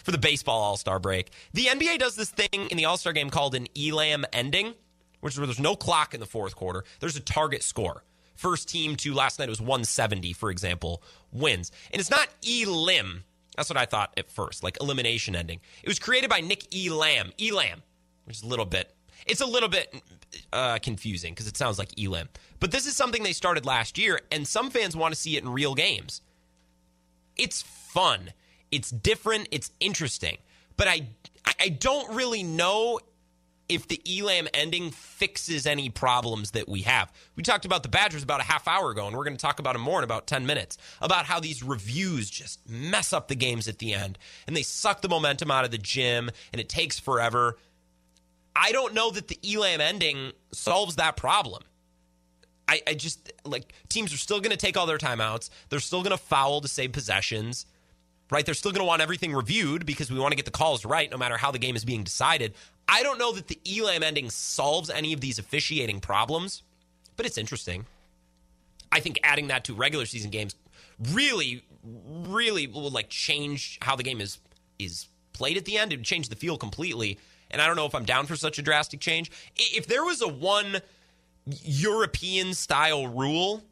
for 0.04 0.12
the 0.12 0.18
baseball 0.18 0.60
All 0.62 0.78
Star 0.78 1.00
break. 1.00 1.30
The 1.54 1.66
NBA 1.66 2.00
does 2.00 2.16
this 2.16 2.30
thing 2.30 2.68
in 2.70 2.78
the 2.78 2.86
All 2.86 2.98
Star 2.98 3.14
game 3.14 3.30
called 3.30 3.54
an 3.54 3.68
Elam 3.78 4.26
ending, 4.34 4.74
which 5.20 5.34
is 5.34 5.40
where 5.40 5.48
there's 5.48 5.60
no 5.60 5.76
clock 5.76 6.14
in 6.16 6.20
the 6.20 6.26
fourth 6.26 6.56
quarter. 6.56 6.84
There's 7.00 7.16
a 7.16 7.22
target 7.22 7.62
score 7.62 8.04
first 8.40 8.70
team 8.70 8.96
to 8.96 9.14
last 9.14 9.38
night 9.38 9.50
was 9.50 9.60
170, 9.60 10.34
for 10.34 10.50
example, 10.50 11.04
wins. 11.32 11.72
And 11.92 12.00
it's 12.00 12.10
not 12.10 12.30
Elim. 12.48 13.26
That's 13.56 13.70
what 13.70 13.78
I 13.78 13.86
thought 13.86 14.14
at 14.18 14.32
first, 14.32 14.64
like 14.64 14.78
elimination 14.80 15.36
ending. 15.36 15.60
It 15.84 15.90
was 15.90 16.00
created 16.00 16.30
by 16.30 16.40
Nick 16.40 16.74
Elam. 16.74 17.34
Elam, 17.40 17.84
which 18.24 18.38
is 18.38 18.44
a 18.44 18.48
little 18.48 18.66
bit, 18.66 18.96
it's 19.28 19.42
a 19.42 19.46
little 19.46 19.68
bit 19.68 19.94
uh, 20.54 20.80
confusing 20.80 21.34
because 21.34 21.48
it 21.48 21.58
sounds 21.58 21.78
like 21.78 21.90
Elam. 22.02 22.30
But 22.62 22.72
this 22.72 22.86
is 22.86 22.96
something 22.96 23.24
they 23.24 23.34
started 23.34 23.66
last 23.66 23.98
year, 23.98 24.22
and 24.32 24.48
some 24.48 24.70
fans 24.70 24.96
want 24.96 25.14
to 25.14 25.20
see 25.20 25.36
it 25.36 25.44
in 25.44 25.50
real 25.50 25.76
games. 25.76 26.22
It's 27.36 27.62
fun. 27.62 28.32
It's 28.72 28.90
different. 28.90 29.50
It's 29.52 29.72
interesting. 29.82 30.38
But 30.78 30.88
I, 30.88 31.08
I 31.60 31.70
don't 31.70 32.16
really 32.16 32.44
know 32.44 33.00
if 33.70 33.88
the 33.88 34.02
Elam 34.06 34.48
ending 34.54 34.90
fixes 34.90 35.68
any 35.68 35.90
problems 35.90 36.52
that 36.52 36.68
we 36.68 36.82
have. 36.82 37.12
We 37.36 37.44
talked 37.44 37.66
about 37.66 37.84
the 37.84 37.90
Badgers 37.90 38.24
about 38.24 38.42
a 38.42 38.44
half 38.44 38.68
hour 38.68 38.90
ago, 38.90 39.08
and 39.08 39.16
we're 39.16 39.24
going 39.24 39.38
to 39.38 39.42
talk 39.42 39.60
about 39.60 39.74
them 39.74 39.84
more 39.84 40.00
in 40.00 40.04
about 40.04 40.26
10 40.28 40.46
minutes 40.48 40.78
about 41.00 41.26
how 41.26 41.40
these 41.40 41.62
reviews 41.62 42.30
just 42.30 42.68
mess 42.68 43.14
up 43.14 43.28
the 43.28 43.36
games 43.36 43.68
at 43.68 43.78
the 43.78 43.94
end 43.94 44.18
and 44.48 44.56
they 44.58 44.64
suck 44.64 45.02
the 45.02 45.10
momentum 45.10 45.52
out 45.52 45.64
of 45.64 45.72
the 45.72 45.78
gym 45.78 46.32
and 46.52 46.60
it 46.60 46.68
takes 46.68 47.00
forever. 47.00 47.58
I 48.56 48.72
don't 48.72 48.96
know 48.96 49.12
that 49.12 49.28
the 49.28 49.40
Elam 49.48 49.80
ending 49.80 50.32
solves 50.52 50.96
that 50.96 51.16
problem. 51.16 51.64
I, 52.68 52.82
I 52.88 52.94
just 52.96 53.32
like 53.46 53.74
teams 53.88 54.14
are 54.14 54.18
still 54.18 54.42
going 54.42 54.52
to 54.52 54.58
take 54.58 54.78
all 54.78 54.86
their 54.86 54.98
timeouts. 54.98 55.50
They're 55.70 55.80
still 55.80 56.02
going 56.02 56.12
to 56.12 56.24
foul 56.24 56.62
to 56.62 56.68
save 56.68 56.92
possessions 56.92 57.66
right? 58.32 58.46
They're 58.46 58.56
still 58.56 58.72
going 58.72 58.82
to 58.82 58.86
want 58.86 59.02
everything 59.02 59.34
reviewed 59.34 59.86
because 59.86 60.12
we 60.12 60.20
want 60.20 60.32
to 60.32 60.36
get 60.36 60.46
the 60.46 60.52
calls 60.52 60.86
right 60.86 61.10
no 61.10 61.18
matter 61.18 61.38
how 61.38 61.52
the 61.52 61.60
game 61.60 61.76
is 61.76 61.86
being 61.86 62.04
decided. 62.04 62.54
I 62.92 63.04
don't 63.04 63.20
know 63.20 63.32
that 63.34 63.48
the 63.48 63.60
Elam 63.68 64.02
ending 64.02 64.32
solves 64.32 64.90
any 64.90 65.14
of 65.14 65.22
these 65.22 65.38
officiating 65.38 66.00
problems, 66.00 66.64
but 67.16 67.26
it's 67.28 67.38
interesting. 67.38 67.86
I 68.92 69.00
think 69.00 69.20
adding 69.24 69.48
that 69.50 69.64
to 69.66 69.76
regular 69.76 70.08
season 70.08 70.32
games 70.32 70.56
really, 71.12 71.64
really 71.84 72.66
will 72.66 72.90
like 72.90 73.10
change 73.10 73.78
how 73.84 73.96
the 73.96 74.02
game 74.02 74.20
is 74.20 74.40
is 74.80 75.08
played 75.34 75.56
at 75.56 75.66
the 75.66 75.78
end. 75.78 75.94
It 75.94 75.98
would 75.98 76.06
change 76.06 76.30
the 76.30 76.36
feel 76.36 76.58
completely. 76.58 77.20
And 77.52 77.62
I 77.62 77.68
don't 77.68 77.76
know 77.76 77.86
if 77.86 77.94
I'm 77.94 78.06
down 78.06 78.26
for 78.26 78.36
such 78.36 78.58
a 78.58 78.62
drastic 78.62 79.00
change. 79.00 79.32
If 79.56 79.86
there 79.86 80.04
was 80.04 80.22
a 80.22 80.28
one 80.28 80.82
European 81.46 82.56
style 82.56 83.08
rule 83.08 83.64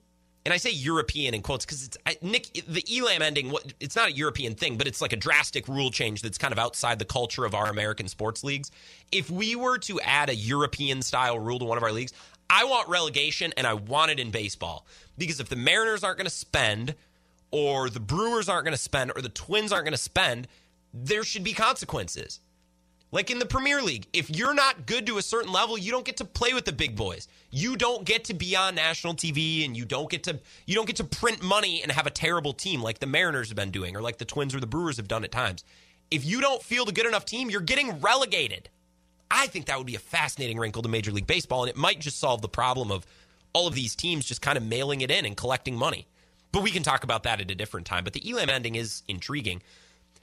and 0.48 0.54
I 0.54 0.58
say 0.58 0.70
European 0.70 1.34
in 1.34 1.42
quotes 1.42 1.66
because 1.66 1.86
it's 1.86 1.98
I, 2.06 2.16
Nick 2.22 2.54
the 2.70 2.82
Elam 2.98 3.22
ending. 3.22 3.54
It's 3.82 3.98
not 3.98 4.08
a 4.08 4.14
European 4.14 4.56
thing, 4.56 4.78
but 4.78 4.88
it's 4.88 5.02
like 5.02 5.12
a 5.12 5.18
drastic 5.18 5.68
rule 5.68 5.92
change 5.92 6.22
that's 6.22 6.38
kind 6.38 6.54
of 6.54 6.58
outside 6.58 7.00
the 7.00 7.06
culture 7.06 7.44
of 7.44 7.54
our 7.54 7.66
American 7.66 8.08
sports 8.08 8.46
leagues. 8.46 8.72
If 9.12 9.30
we 9.30 9.58
were 9.58 9.78
to 9.80 10.00
add 10.00 10.30
a 10.30 10.36
European 10.36 11.02
style 11.02 11.38
rule 11.38 11.60
to 11.60 11.66
one 11.66 11.78
of 11.78 11.84
our 11.84 11.92
leagues, 11.92 12.14
I 12.50 12.64
want 12.64 12.88
relegation, 12.88 13.52
and 13.58 13.68
I 13.68 13.74
want 13.74 14.10
it 14.12 14.22
in 14.22 14.32
baseball 14.32 14.86
because 15.18 15.42
if 15.42 15.50
the 15.50 15.58
Mariners 15.58 16.02
aren't 16.02 16.18
going 16.18 16.30
to 16.30 16.34
spend, 16.34 16.96
or 17.52 17.90
the 17.90 18.00
Brewers 18.00 18.48
aren't 18.48 18.64
going 18.64 18.74
to 18.74 18.82
spend, 18.82 19.12
or 19.18 19.22
the 19.22 19.28
Twins 19.28 19.74
aren't 19.74 19.84
going 19.84 19.92
to 19.92 19.98
spend, 19.98 20.48
there 20.94 21.26
should 21.26 21.44
be 21.44 21.52
consequences. 21.52 22.40
Like 23.12 23.32
in 23.32 23.40
the 23.40 23.46
Premier 23.46 23.82
League, 23.82 24.08
if 24.12 24.30
you're 24.30 24.54
not 24.54 24.86
good 24.86 25.06
to 25.08 25.18
a 25.18 25.22
certain 25.22 25.52
level, 25.52 25.78
you 25.78 25.92
don't 25.92 26.06
get 26.06 26.18
to 26.18 26.26
play 26.26 26.54
with 26.54 26.66
the 26.66 26.74
big 26.74 26.96
boys. 26.96 27.28
You 27.52 27.78
don't 27.78 28.04
get 28.04 28.26
to 28.26 28.34
be 28.34 28.56
on 28.56 28.76
national 28.76 29.14
TV 29.14 29.64
and 29.64 29.78
you 29.78 29.86
don't 29.86 30.10
get 30.10 30.24
to 30.24 30.40
you 30.66 30.76
don't 30.76 30.86
get 30.86 30.98
to 30.98 31.06
print 31.06 31.42
money 31.42 31.82
and 31.82 31.92
have 31.92 32.06
a 32.06 32.12
terrible 32.12 32.52
team 32.52 32.82
like 32.82 33.00
the 33.00 33.08
Mariners 33.08 33.48
have 33.48 33.56
been 33.56 33.72
doing 33.72 33.96
or 33.96 34.02
like 34.02 34.18
the 34.18 34.26
Twins 34.26 34.54
or 34.54 34.60
the 34.60 34.68
Brewers 34.68 34.98
have 34.98 35.08
done 35.08 35.24
at 35.24 35.32
times. 35.32 35.64
If 36.12 36.26
you 36.26 36.42
don't 36.42 36.62
field 36.62 36.90
a 36.90 36.92
good 36.92 37.06
enough 37.06 37.24
team, 37.24 37.50
you're 37.50 37.62
getting 37.62 38.02
relegated. 38.02 38.70
I 39.32 39.48
think 39.48 39.66
that 39.66 39.78
would 39.78 39.88
be 39.88 39.96
a 39.96 40.00
fascinating 40.00 40.58
wrinkle 40.58 40.82
to 40.82 40.90
Major 40.90 41.12
League 41.12 41.28
Baseball 41.28 41.64
and 41.64 41.70
it 41.70 41.78
might 41.78 42.00
just 42.00 42.20
solve 42.20 42.42
the 42.42 42.50
problem 42.50 42.92
of 42.92 43.06
all 43.54 43.68
of 43.68 43.74
these 43.74 43.96
teams 43.96 44.26
just 44.26 44.42
kind 44.42 44.58
of 44.58 44.66
mailing 44.66 45.00
it 45.02 45.12
in 45.12 45.26
and 45.26 45.38
collecting 45.38 45.76
money. 45.76 46.08
But 46.52 46.64
we 46.64 46.72
can 46.72 46.84
talk 46.84 47.04
about 47.04 47.24
that 47.24 47.40
at 47.40 47.50
a 47.52 47.56
different 47.56 47.88
time. 47.88 48.04
But 48.04 48.14
the 48.14 48.30
Elam 48.30 48.50
ending 48.50 48.76
is 48.76 49.04
intriguing. 49.08 49.62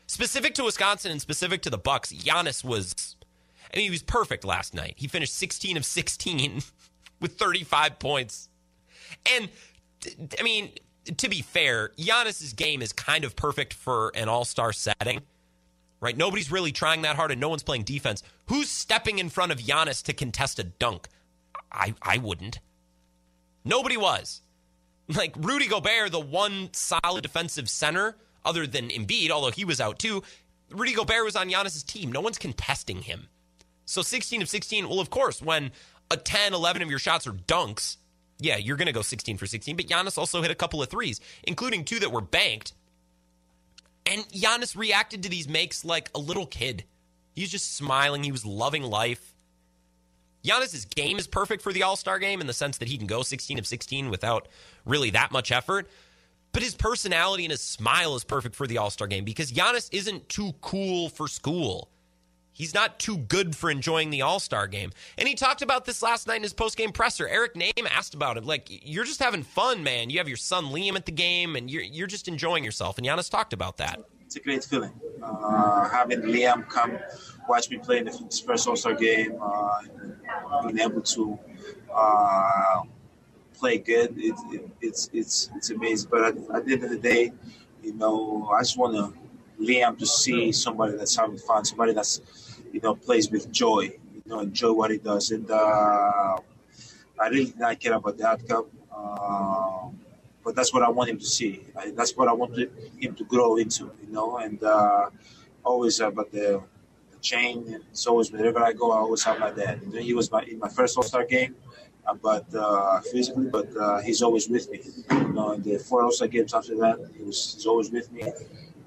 Specific 0.06 0.54
to 0.54 0.64
Wisconsin 0.64 1.11
and 1.11 1.20
specific 1.20 1.62
to 1.62 1.70
the 1.70 1.78
Bucks, 1.78 2.12
Giannis 2.12 2.62
was 2.62 3.16
I 3.73 3.76
mean 3.76 3.84
he 3.87 3.90
was 3.90 4.02
perfect 4.02 4.44
last 4.44 4.75
night. 4.75 4.94
He 4.96 5.08
finished 5.08 5.34
16 5.34 5.76
of 5.76 5.84
16 5.84 6.62
with 7.20 7.38
35 7.38 7.99
points. 7.99 8.49
And 9.34 9.49
I 10.38 10.42
mean, 10.42 10.70
to 11.16 11.28
be 11.28 11.42
fair, 11.42 11.90
Giannis's 11.99 12.52
game 12.52 12.82
is 12.82 12.92
kind 12.92 13.25
of 13.25 13.37
perfect 13.37 13.73
for 13.73 14.12
an 14.14 14.28
all-star 14.28 14.73
setting. 14.73 15.23
Right? 16.00 16.16
Nobody's 16.16 16.52
really 16.52 16.73
trying 16.73 17.02
that 17.02 17.16
hard 17.16 17.30
and 17.30 17.40
no 17.40 17.49
one's 17.49 17.62
playing 17.62 17.84
defense. 17.84 18.23
Who's 18.46 18.68
stepping 18.68 19.18
in 19.18 19.30
front 19.30 19.52
of 19.52 19.58
Giannis 19.58 20.02
to 20.02 20.12
contest 20.12 20.58
a 20.58 20.64
dunk? 20.64 21.08
I 21.73 21.94
I 22.02 22.18
wouldn't. 22.18 22.58
Nobody 23.64 23.96
was. 23.96 24.42
Like 25.08 25.34
Rudy 25.38 25.66
Gobert, 25.66 26.12
the 26.12 26.20
one 26.20 26.68
solid 26.73 27.23
defensive 27.23 27.70
center 27.70 28.16
other 28.44 28.66
than 28.66 28.88
Embiid, 28.88 29.30
although 29.30 29.50
he 29.50 29.64
was 29.64 29.80
out 29.80 29.98
too. 29.98 30.22
Rudy 30.70 30.94
Gobert 30.94 31.24
was 31.24 31.36
on 31.36 31.48
Giannis' 31.48 31.84
team. 31.84 32.10
No 32.10 32.20
one's 32.20 32.38
contesting 32.38 33.02
him. 33.02 33.28
So 33.86 34.02
16 34.02 34.42
of 34.42 34.48
16, 34.48 34.88
well, 34.88 35.00
of 35.00 35.10
course, 35.10 35.42
when 35.42 35.72
a 36.10 36.16
10, 36.16 36.54
11 36.54 36.82
of 36.82 36.90
your 36.90 36.98
shots 36.98 37.26
are 37.26 37.32
dunks, 37.32 37.96
yeah, 38.38 38.56
you're 38.56 38.76
going 38.76 38.86
to 38.86 38.92
go 38.92 39.02
16 39.02 39.36
for 39.36 39.46
16. 39.46 39.76
But 39.76 39.86
Giannis 39.86 40.18
also 40.18 40.42
hit 40.42 40.50
a 40.50 40.56
couple 40.56 40.82
of 40.82 40.88
threes, 40.88 41.20
including 41.44 41.84
two 41.84 42.00
that 42.00 42.12
were 42.12 42.20
banked. 42.20 42.72
And 44.06 44.22
Giannis 44.28 44.76
reacted 44.76 45.22
to 45.22 45.28
these 45.28 45.48
makes 45.48 45.84
like 45.84 46.10
a 46.14 46.18
little 46.18 46.46
kid. 46.46 46.84
He 47.34 47.42
was 47.42 47.50
just 47.50 47.76
smiling. 47.76 48.22
He 48.24 48.32
was 48.32 48.44
loving 48.44 48.82
life. 48.82 49.34
Giannis's 50.44 50.84
game 50.84 51.18
is 51.18 51.26
perfect 51.26 51.62
for 51.62 51.72
the 51.72 51.82
All 51.82 51.96
Star 51.96 52.18
game 52.18 52.40
in 52.40 52.46
the 52.46 52.52
sense 52.52 52.78
that 52.78 52.88
he 52.88 52.98
can 52.98 53.06
go 53.06 53.22
16 53.22 53.58
of 53.58 53.66
16 53.66 54.10
without 54.10 54.46
really 54.84 55.10
that 55.10 55.32
much 55.32 55.50
effort. 55.50 55.88
But 56.54 56.62
his 56.62 56.75
personality 56.76 57.44
and 57.44 57.50
his 57.50 57.61
smile 57.61 58.14
is 58.14 58.23
perfect 58.23 58.54
for 58.54 58.68
the 58.68 58.78
All 58.78 58.88
Star 58.88 59.08
game 59.08 59.25
because 59.25 59.50
Giannis 59.50 59.88
isn't 59.92 60.28
too 60.28 60.52
cool 60.61 61.08
for 61.08 61.26
school. 61.26 61.90
He's 62.52 62.73
not 62.73 63.00
too 63.00 63.18
good 63.18 63.56
for 63.56 63.73
enjoying 63.73 64.11
the 64.11 64.23
All 64.23 64.38
Star 64.38 64.68
game. 64.68 64.92
And 65.18 65.26
he 65.26 65.34
talked 65.34 65.62
about 65.62 65.84
this 65.84 66.00
last 66.00 66.28
night 66.28 66.37
in 66.37 66.44
his 66.44 66.52
post 66.52 66.76
game 66.76 66.92
presser. 66.92 67.26
Eric 67.26 67.54
Nehm 67.54 67.88
asked 67.90 68.14
about 68.14 68.37
it. 68.37 68.44
Like, 68.44 68.68
you're 68.70 69.04
just 69.04 69.20
having 69.20 69.42
fun, 69.42 69.82
man. 69.82 70.11
You 70.11 70.18
have 70.18 70.28
your 70.28 70.37
son 70.37 70.66
Liam 70.66 70.94
at 70.94 71.06
the 71.06 71.12
game 71.12 71.56
and 71.56 71.68
you're, 71.68 71.82
you're 71.82 72.06
just 72.06 72.28
enjoying 72.28 72.62
yourself. 72.62 72.99
And 72.99 73.06
Giannis 73.06 73.28
talked 73.28 73.52
about 73.52 73.78
that. 73.78 74.04
It's 74.25 74.37
a 74.37 74.40
great 74.40 74.62
feeling. 74.62 74.92
Uh, 75.20 75.88
having 75.88 76.20
Liam 76.23 76.68
come 76.68 76.96
watch 77.49 77.68
me 77.68 77.78
play 77.78 77.99
in 77.99 78.04
the 78.04 78.42
first 78.46 78.68
All 78.68 78.76
Star 78.76 78.94
game, 78.94 79.37
uh, 79.42 79.80
being 80.62 80.78
able 80.78 81.00
to. 81.02 81.37
Uh, 81.92 82.82
play 83.54 83.78
good, 83.78 84.14
it, 84.18 84.34
it, 84.52 84.70
it's 84.80 85.11
it's 85.12 85.50
it's 85.56 85.70
amazing. 85.70 86.08
But 86.11 86.25
at, 86.25 86.37
at, 86.54 86.66
the 86.66 86.73
end 86.75 86.84
of 86.84 86.90
the 86.90 86.99
day, 86.99 87.32
you 87.82 87.94
know, 87.94 88.49
I 88.52 88.61
just 88.61 88.76
want 88.76 88.94
to 88.94 89.14
Liam 89.62 89.99
to 89.99 90.06
see 90.06 90.52
somebody 90.52 90.96
that's 90.96 91.16
having 91.16 91.38
fun, 91.38 91.64
somebody 91.64 91.92
that's 91.92 92.20
you 92.73 92.80
know 92.80 92.94
plays 92.94 93.30
with 93.30 93.50
joy, 93.52 93.82
you 94.14 94.23
know, 94.26 94.40
enjoy 94.40 94.73
what 94.73 94.90
he 94.90 94.99
does, 94.99 95.30
and 95.30 95.50
uh, 95.50 96.37
I 97.20 97.28
really 97.28 97.54
not 97.56 97.78
care 97.80 97.94
about 97.94 98.18
the 98.18 98.26
outcome. 98.26 98.66
Uh, 98.94 99.88
but 100.44 100.54
that's 100.54 100.73
what 100.75 100.82
I 100.82 100.90
want 100.90 101.08
him 101.08 101.18
to 101.18 101.25
see. 101.25 101.62
I, 101.76 101.90
that's 101.92 102.14
what 102.16 102.28
I 102.28 102.32
want 102.32 102.56
him 102.58 103.14
to 103.14 103.25
grow 103.25 103.56
into, 103.56 103.90
you 104.02 104.12
know. 104.12 104.37
And 104.37 104.62
uh, 104.62 105.08
always 105.64 105.99
about 106.00 106.30
the, 106.30 106.62
the 107.11 107.18
chain. 107.20 107.80
It's 107.90 108.06
always 108.06 108.30
wherever 108.30 108.62
I 108.62 108.73
go, 108.73 108.92
I 108.92 108.99
always 108.99 109.25
have 109.25 109.40
my 109.40 109.50
dad. 109.50 109.80
You 109.82 109.92
know, 109.92 110.00
he 110.00 110.12
was 110.12 110.30
my 110.30 110.42
in 110.42 110.58
my 110.58 110.68
first 110.68 110.96
All 110.96 111.02
Star 111.02 111.25
game, 111.25 111.56
but 112.23 112.46
uh, 112.54 113.00
physically, 113.00 113.46
but 113.46 113.75
uh, 113.76 114.00
he's 114.00 114.23
always 114.23 114.49
with 114.49 114.70
me. 114.70 114.80
You 115.11 115.32
know, 115.32 115.52
in 115.52 115.62
the 115.62 115.78
four 115.78 116.02
All 116.02 116.12
Star 116.12 116.28
games 116.28 116.54
after 116.54 116.76
that, 116.76 116.99
he 117.16 117.23
was 117.23 117.54
he's 117.54 117.66
always 117.66 117.90
with 117.90 118.11
me, 118.12 118.23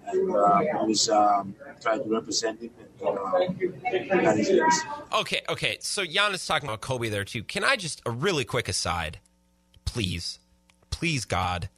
and 0.08 0.36
uh, 0.36 0.64
always 0.76 1.10
um, 1.10 1.56
trying 1.82 2.04
to 2.04 2.10
represent 2.10 2.62
him. 2.62 2.72
And, 3.02 3.18
uh, 3.18 3.40
okay, 5.20 5.42
okay. 5.50 5.78
So 5.82 6.04
Giannis 6.04 6.48
talking 6.48 6.68
about 6.68 6.82
Kobe 6.82 7.10
there 7.10 7.24
too. 7.24 7.44
Can 7.44 7.64
I 7.64 7.76
just 7.76 8.02
a 8.06 8.12
really 8.12 8.46
quick 8.46 8.68
aside, 8.68 9.20
please? 9.86 10.40
please 10.98 11.26
God, 11.26 11.70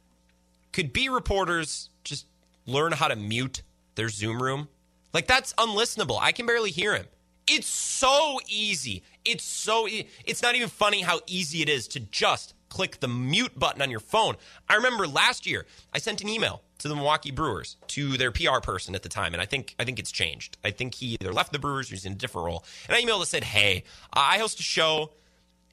could 0.72 0.94
be 0.94 1.10
reporters 1.10 1.90
just 2.04 2.26
learn 2.64 2.92
how 2.92 3.08
to 3.08 3.16
mute 3.16 3.62
their 3.94 4.08
Zoom 4.08 4.42
room? 4.42 4.68
Like 5.12 5.26
that's 5.26 5.52
unlistenable. 5.54 6.18
I 6.18 6.32
can 6.32 6.46
barely 6.46 6.70
hear 6.70 6.94
him. 6.94 7.04
It's 7.52 7.66
so 7.66 8.38
easy. 8.48 9.02
It's 9.24 9.42
so 9.42 9.88
e- 9.88 10.06
it's 10.24 10.40
not 10.40 10.54
even 10.54 10.68
funny 10.68 11.02
how 11.02 11.20
easy 11.26 11.62
it 11.62 11.68
is 11.68 11.88
to 11.88 12.00
just 12.00 12.54
click 12.68 13.00
the 13.00 13.08
mute 13.08 13.58
button 13.58 13.82
on 13.82 13.90
your 13.90 13.98
phone. 13.98 14.36
I 14.68 14.76
remember 14.76 15.08
last 15.08 15.46
year 15.46 15.66
I 15.92 15.98
sent 15.98 16.22
an 16.22 16.28
email 16.28 16.62
to 16.78 16.86
the 16.86 16.94
Milwaukee 16.94 17.32
Brewers 17.32 17.76
to 17.88 18.16
their 18.16 18.30
PR 18.30 18.60
person 18.62 18.94
at 18.94 19.02
the 19.02 19.08
time, 19.08 19.32
and 19.32 19.42
I 19.42 19.46
think 19.46 19.74
I 19.80 19.84
think 19.84 19.98
it's 19.98 20.12
changed. 20.12 20.58
I 20.64 20.70
think 20.70 20.94
he 20.94 21.18
either 21.20 21.32
left 21.32 21.52
the 21.52 21.58
Brewers 21.58 21.90
or 21.90 21.96
he's 21.96 22.06
in 22.06 22.12
a 22.12 22.16
different 22.16 22.46
role. 22.46 22.64
And 22.88 22.96
I 22.96 23.02
emailed 23.02 23.18
and 23.18 23.26
said, 23.26 23.42
"Hey, 23.42 23.82
I 24.12 24.38
host 24.38 24.60
a 24.60 24.62
show, 24.62 25.10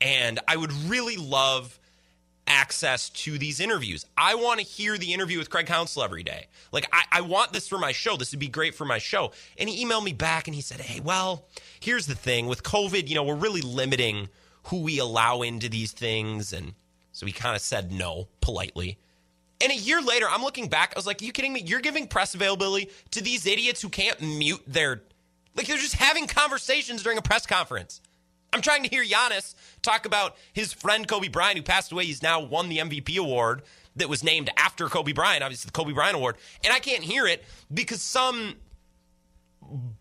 and 0.01 0.39
I 0.47 0.57
would 0.57 0.73
really 0.73 1.17
love." 1.17 1.79
Access 2.57 3.09
to 3.09 3.37
these 3.37 3.59
interviews. 3.59 4.05
I 4.17 4.33
want 4.33 4.59
to 4.59 4.65
hear 4.65 4.97
the 4.97 5.13
interview 5.13 5.37
with 5.37 5.49
Craig 5.49 5.67
Counsell 5.67 6.03
every 6.03 6.23
day. 6.23 6.47
Like, 6.71 6.89
I, 6.91 7.03
I, 7.11 7.21
want 7.21 7.53
this 7.53 7.67
for 7.67 7.77
my 7.77 7.91
show. 7.91 8.17
This 8.17 8.31
would 8.31 8.39
be 8.39 8.47
great 8.47 8.73
for 8.73 8.83
my 8.83 8.97
show. 8.97 9.31
And 9.59 9.69
he 9.69 9.85
emailed 9.85 10.03
me 10.03 10.13
back 10.13 10.47
and 10.47 10.55
he 10.55 10.61
said, 10.61 10.81
Hey, 10.81 10.99
well, 10.99 11.45
here's 11.79 12.07
the 12.07 12.15
thing 12.15 12.47
with 12.47 12.63
COVID, 12.63 13.07
you 13.07 13.15
know, 13.15 13.23
we're 13.23 13.35
really 13.35 13.61
limiting 13.61 14.29
who 14.63 14.81
we 14.81 14.97
allow 14.97 15.43
into 15.43 15.69
these 15.69 15.91
things. 15.91 16.51
And 16.51 16.73
so 17.11 17.27
he 17.27 17.31
kind 17.31 17.55
of 17.55 17.61
said 17.61 17.91
no 17.91 18.27
politely. 18.41 18.97
And 19.61 19.71
a 19.71 19.75
year 19.75 20.01
later, 20.01 20.25
I'm 20.29 20.41
looking 20.41 20.67
back, 20.67 20.93
I 20.95 20.99
was 20.99 21.05
like, 21.05 21.21
Are 21.21 21.25
you 21.25 21.31
kidding 21.31 21.53
me? 21.53 21.61
You're 21.61 21.81
giving 21.81 22.07
press 22.07 22.33
availability 22.33 22.89
to 23.11 23.21
these 23.21 23.45
idiots 23.45 23.83
who 23.83 23.89
can't 23.89 24.19
mute 24.19 24.63
their. 24.65 25.03
Like, 25.55 25.67
they're 25.67 25.77
just 25.77 25.95
having 25.95 26.25
conversations 26.25 27.03
during 27.03 27.19
a 27.19 27.21
press 27.21 27.45
conference. 27.45 28.01
I'm 28.53 28.61
trying 28.61 28.83
to 28.83 28.89
hear 28.89 29.03
Giannis 29.03 29.55
talk 29.81 30.05
about 30.05 30.35
his 30.53 30.73
friend 30.73 31.07
Kobe 31.07 31.27
Bryant, 31.27 31.57
who 31.57 31.63
passed 31.63 31.91
away. 31.91 32.05
He's 32.05 32.23
now 32.23 32.39
won 32.39 32.69
the 32.69 32.77
MVP 32.77 33.17
award 33.17 33.61
that 33.97 34.09
was 34.09 34.23
named 34.23 34.49
after 34.57 34.87
Kobe 34.87 35.11
Bryant, 35.11 35.43
obviously 35.43 35.67
the 35.67 35.73
Kobe 35.73 35.93
Bryant 35.93 36.15
Award. 36.15 36.37
And 36.63 36.73
I 36.73 36.79
can't 36.79 37.03
hear 37.03 37.25
it 37.25 37.43
because 37.73 38.01
some 38.01 38.55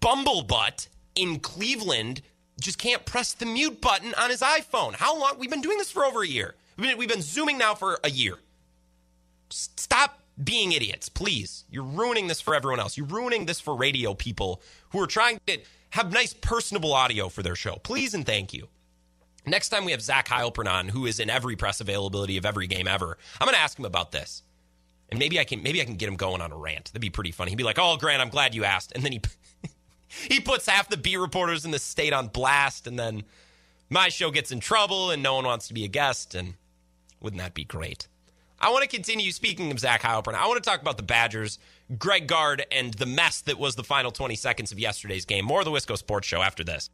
bumblebutt 0.01 0.89
in 1.15 1.41
Cleveland 1.41 2.23
just 2.61 2.79
can't 2.79 3.05
press 3.05 3.33
the 3.33 3.47
mute 3.47 3.81
button 3.81 4.15
on 4.15 4.31
his 4.31 4.41
iPhone. 4.41 4.95
How 4.95 5.19
long? 5.19 5.39
We've 5.39 5.51
been 5.51 5.61
doing 5.61 5.79
this 5.79 5.91
for 5.91 6.05
over 6.05 6.23
a 6.23 6.27
year. 6.27 6.55
We've 6.77 6.91
been, 6.91 6.99
we've 6.99 7.09
been 7.09 7.23
zooming 7.23 7.59
now 7.59 7.75
for 7.75 7.99
a 8.05 8.11
year. 8.11 8.39
Stop 9.51 10.21
being 10.43 10.73
idiots, 10.73 11.09
please. 11.09 11.65
You're 11.71 11.85
ruining 11.85 12.27
this 12.27 12.41
for 12.41 12.55
everyone 12.55 12.81
else. 12.81 12.97
You're 12.97 13.07
ruining 13.07 13.47
this 13.47 13.61
for 13.61 13.75
radio 13.75 14.15
people 14.15 14.61
who 14.91 15.01
are 15.01 15.07
trying 15.07 15.41
to 15.47 15.59
have 15.97 16.13
nice 16.13 16.35
personable 16.35 16.93
audio 16.93 17.31
for 17.31 17.43
their 17.43 17.57
show. 17.57 17.77
Please 17.77 18.13
and 18.13 18.27
thank 18.27 18.53
you. 18.53 18.69
Next 19.47 19.71
time 19.71 19.87
we 19.87 19.93
have 19.93 20.03
Zach 20.03 20.29
Heilprin 20.29 20.71
on, 20.71 20.89
who 20.89 21.07
is 21.07 21.21
in 21.21 21.31
every 21.31 21.57
press 21.57 21.81
availability 21.81 22.37
of 22.37 22.45
every 22.45 22.67
game 22.67 22.87
ever, 22.87 23.17
I'm 23.41 23.47
going 23.47 23.55
to 23.55 23.61
ask 23.61 23.79
him 23.79 23.87
about 23.87 24.13
this. 24.13 24.43
And 25.09 25.19
maybe 25.19 25.41
I 25.41 25.45
can 25.45 25.63
maybe 25.63 25.81
I 25.81 25.85
can 25.85 25.95
get 25.95 26.09
him 26.09 26.17
going 26.17 26.43
on 26.43 26.53
a 26.53 26.57
rant. 26.57 26.87
That'd 26.87 27.01
be 27.01 27.11
pretty 27.11 27.31
funny. 27.31 27.51
He'd 27.51 27.57
be 27.57 27.63
like, 27.63 27.79
"Oh, 27.79 27.97
Grant, 27.97 28.21
I'm 28.21 28.29
glad 28.29 28.55
you 28.57 28.65
asked." 28.65 28.93
And 28.93 29.05
then 29.05 29.13
he 29.13 29.21
he 30.29 30.41
puts 30.41 30.69
half 30.69 30.89
the 30.89 30.97
beat 30.97 31.17
reporters 31.17 31.65
in 31.65 31.71
the 31.71 31.79
state 31.79 32.13
on 32.13 32.27
blast, 32.27 32.89
and 32.89 32.99
then 32.99 33.23
my 33.89 34.09
show 34.09 34.33
gets 34.33 34.51
in 34.51 34.59
trouble, 34.59 35.13
and 35.13 35.23
no 35.23 35.37
one 35.37 35.45
wants 35.45 35.69
to 35.69 35.75
be 35.75 35.85
a 35.85 35.89
guest. 35.89 36.35
And 36.35 36.55
wouldn't 37.21 37.41
that 37.41 37.55
be 37.55 37.65
great? 37.65 38.09
I 38.59 38.71
want 38.71 38.83
to 38.83 38.89
continue 38.89 39.31
speaking 39.31 39.71
of 39.71 39.79
Zach 39.79 40.03
Heilprin. 40.03 40.35
I 40.35 40.49
want 40.49 40.63
to 40.63 40.69
talk 40.69 40.83
about 40.83 40.97
the 40.97 41.05
Badgers, 41.05 41.61
Greg 41.99 42.27
Gard, 42.27 42.67
and 42.73 42.95
the 42.95 43.07
mess 43.07 43.41
that 43.43 43.59
was 43.59 43.77
the 43.77 43.85
final 43.85 44.11
20 44.11 44.35
seconds 44.35 44.73
of 44.73 44.79
yesterday's 44.79 45.25
game. 45.25 45.45
More 45.45 45.61
of 45.61 45.65
the 45.65 45.71
Wisco 45.71 45.97
Sports 45.97 46.27
Show 46.27 46.43
after 46.43 46.65
this. 46.65 46.91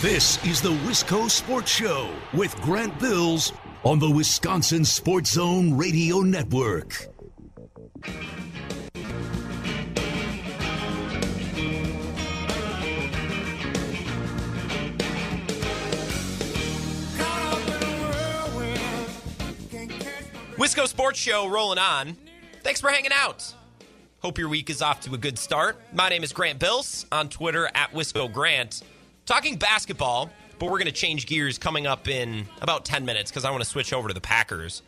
This 0.00 0.44
is 0.44 0.62
the 0.62 0.70
Wisco 0.70 1.28
Sports 1.28 1.72
Show 1.72 2.08
with 2.32 2.54
Grant 2.60 2.96
Bills 3.00 3.52
on 3.82 3.98
the 3.98 4.08
Wisconsin 4.08 4.84
Sports 4.84 5.32
Zone 5.32 5.76
Radio 5.76 6.20
Network. 6.20 7.08
Wisco 20.56 20.86
Sports 20.86 21.18
Show 21.18 21.48
rolling 21.48 21.78
on. 21.78 22.16
Thanks 22.68 22.82
for 22.82 22.90
hanging 22.90 23.12
out. 23.14 23.54
Hope 24.20 24.36
your 24.36 24.50
week 24.50 24.68
is 24.68 24.82
off 24.82 25.00
to 25.00 25.14
a 25.14 25.16
good 25.16 25.38
start. 25.38 25.80
My 25.94 26.10
name 26.10 26.22
is 26.22 26.34
Grant 26.34 26.58
Bills 26.58 27.06
on 27.10 27.30
Twitter 27.30 27.66
at 27.74 27.92
Wisco 27.92 28.30
Grant. 28.30 28.82
Talking 29.24 29.56
basketball, 29.56 30.28
but 30.58 30.66
we're 30.66 30.76
going 30.76 30.84
to 30.84 30.92
change 30.92 31.24
gears 31.24 31.56
coming 31.56 31.86
up 31.86 32.08
in 32.08 32.46
about 32.60 32.84
10 32.84 33.06
minutes 33.06 33.30
because 33.30 33.46
I 33.46 33.50
want 33.50 33.62
to 33.64 33.68
switch 33.70 33.94
over 33.94 34.08
to 34.08 34.12
the 34.12 34.20
Packers. 34.20 34.82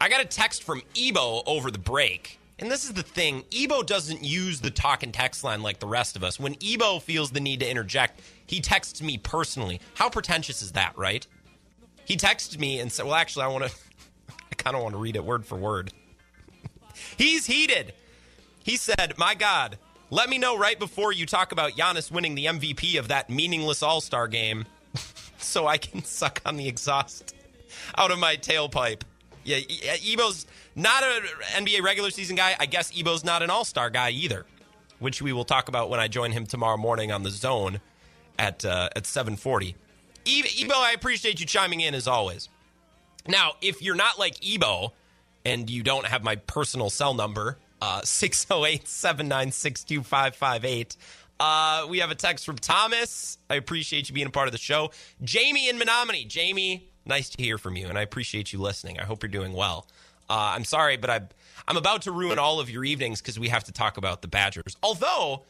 I 0.00 0.08
got 0.08 0.22
a 0.22 0.24
text 0.24 0.64
from 0.64 0.82
Ebo 0.96 1.44
over 1.46 1.70
the 1.70 1.78
break. 1.78 2.40
And 2.58 2.68
this 2.68 2.84
is 2.84 2.94
the 2.94 3.04
thing 3.04 3.44
Ebo 3.52 3.84
doesn't 3.84 4.24
use 4.24 4.60
the 4.60 4.72
talk 4.72 5.04
and 5.04 5.14
text 5.14 5.44
line 5.44 5.62
like 5.62 5.78
the 5.78 5.86
rest 5.86 6.16
of 6.16 6.24
us. 6.24 6.40
When 6.40 6.56
Ebo 6.60 6.98
feels 6.98 7.30
the 7.30 7.38
need 7.38 7.60
to 7.60 7.70
interject, 7.70 8.22
he 8.48 8.58
texts 8.60 9.00
me 9.00 9.18
personally. 9.18 9.80
How 9.94 10.08
pretentious 10.08 10.62
is 10.62 10.72
that, 10.72 10.98
right? 10.98 11.24
He 12.06 12.16
texted 12.16 12.58
me 12.58 12.80
and 12.80 12.90
said, 12.90 13.06
Well, 13.06 13.14
actually, 13.14 13.44
I 13.44 13.46
want 13.46 13.66
to. 13.66 13.70
I 14.50 14.56
kind 14.56 14.74
of 14.74 14.82
want 14.82 14.94
to 14.94 14.98
read 14.98 15.14
it 15.14 15.24
word 15.24 15.46
for 15.46 15.56
word. 15.56 15.92
He's 17.16 17.46
heated. 17.46 17.92
He 18.62 18.76
said, 18.76 19.14
My 19.18 19.34
God, 19.34 19.78
let 20.10 20.28
me 20.28 20.38
know 20.38 20.56
right 20.56 20.78
before 20.78 21.12
you 21.12 21.26
talk 21.26 21.52
about 21.52 21.72
Giannis 21.72 22.10
winning 22.10 22.34
the 22.34 22.46
MVP 22.46 22.98
of 22.98 23.08
that 23.08 23.30
meaningless 23.30 23.82
All 23.82 24.00
Star 24.00 24.28
game 24.28 24.64
so 25.38 25.66
I 25.66 25.78
can 25.78 26.04
suck 26.04 26.40
on 26.46 26.56
the 26.56 26.68
exhaust 26.68 27.34
out 27.96 28.10
of 28.10 28.18
my 28.18 28.36
tailpipe. 28.36 29.02
Yeah, 29.44 29.58
Ebo's 30.06 30.46
not 30.74 31.02
an 31.02 31.22
NBA 31.64 31.82
regular 31.82 32.10
season 32.10 32.36
guy. 32.36 32.56
I 32.58 32.66
guess 32.66 32.92
Ebo's 32.98 33.24
not 33.24 33.42
an 33.42 33.50
All 33.50 33.64
Star 33.64 33.90
guy 33.90 34.10
either, 34.10 34.46
which 34.98 35.20
we 35.20 35.32
will 35.32 35.44
talk 35.44 35.68
about 35.68 35.90
when 35.90 36.00
I 36.00 36.08
join 36.08 36.32
him 36.32 36.46
tomorrow 36.46 36.76
morning 36.76 37.12
on 37.12 37.22
the 37.22 37.30
zone 37.30 37.80
at 38.38 38.64
uh, 38.64 38.88
at 38.96 39.06
740. 39.06 39.76
Ebo, 40.26 40.74
I 40.74 40.92
appreciate 40.92 41.40
you 41.40 41.46
chiming 41.46 41.80
in 41.80 41.94
as 41.94 42.08
always. 42.08 42.48
Now, 43.28 43.52
if 43.60 43.82
you're 43.82 43.94
not 43.94 44.18
like 44.18 44.36
Ebo 44.46 44.92
and 45.44 45.68
you 45.68 45.82
don't 45.82 46.06
have 46.06 46.22
my 46.22 46.36
personal 46.36 46.90
cell 46.90 47.14
number, 47.14 47.58
uh, 47.80 48.00
608 48.04 48.86
796 48.88 49.84
2558, 49.84 50.96
uh, 51.40 51.86
we 51.88 51.98
have 51.98 52.10
a 52.10 52.14
text 52.14 52.46
from 52.46 52.56
Thomas. 52.56 53.38
I 53.50 53.56
appreciate 53.56 54.08
you 54.08 54.14
being 54.14 54.26
a 54.26 54.30
part 54.30 54.48
of 54.48 54.52
the 54.52 54.58
show. 54.58 54.90
Jamie 55.22 55.68
in 55.68 55.78
Menominee. 55.78 56.24
Jamie, 56.24 56.88
nice 57.04 57.28
to 57.30 57.42
hear 57.42 57.58
from 57.58 57.76
you, 57.76 57.88
and 57.88 57.98
I 57.98 58.02
appreciate 58.02 58.52
you 58.52 58.60
listening. 58.60 59.00
I 59.00 59.04
hope 59.04 59.22
you're 59.22 59.30
doing 59.30 59.52
well. 59.52 59.86
Uh, 60.30 60.54
I'm 60.54 60.64
sorry, 60.64 60.96
but 60.96 61.10
I'm, 61.10 61.28
I'm 61.68 61.76
about 61.76 62.02
to 62.02 62.12
ruin 62.12 62.38
all 62.38 62.60
of 62.60 62.70
your 62.70 62.84
evenings 62.84 63.20
because 63.20 63.38
we 63.38 63.48
have 63.48 63.64
to 63.64 63.72
talk 63.72 63.96
about 63.96 64.22
the 64.22 64.28
Badgers. 64.28 64.76
Although, 64.82 65.42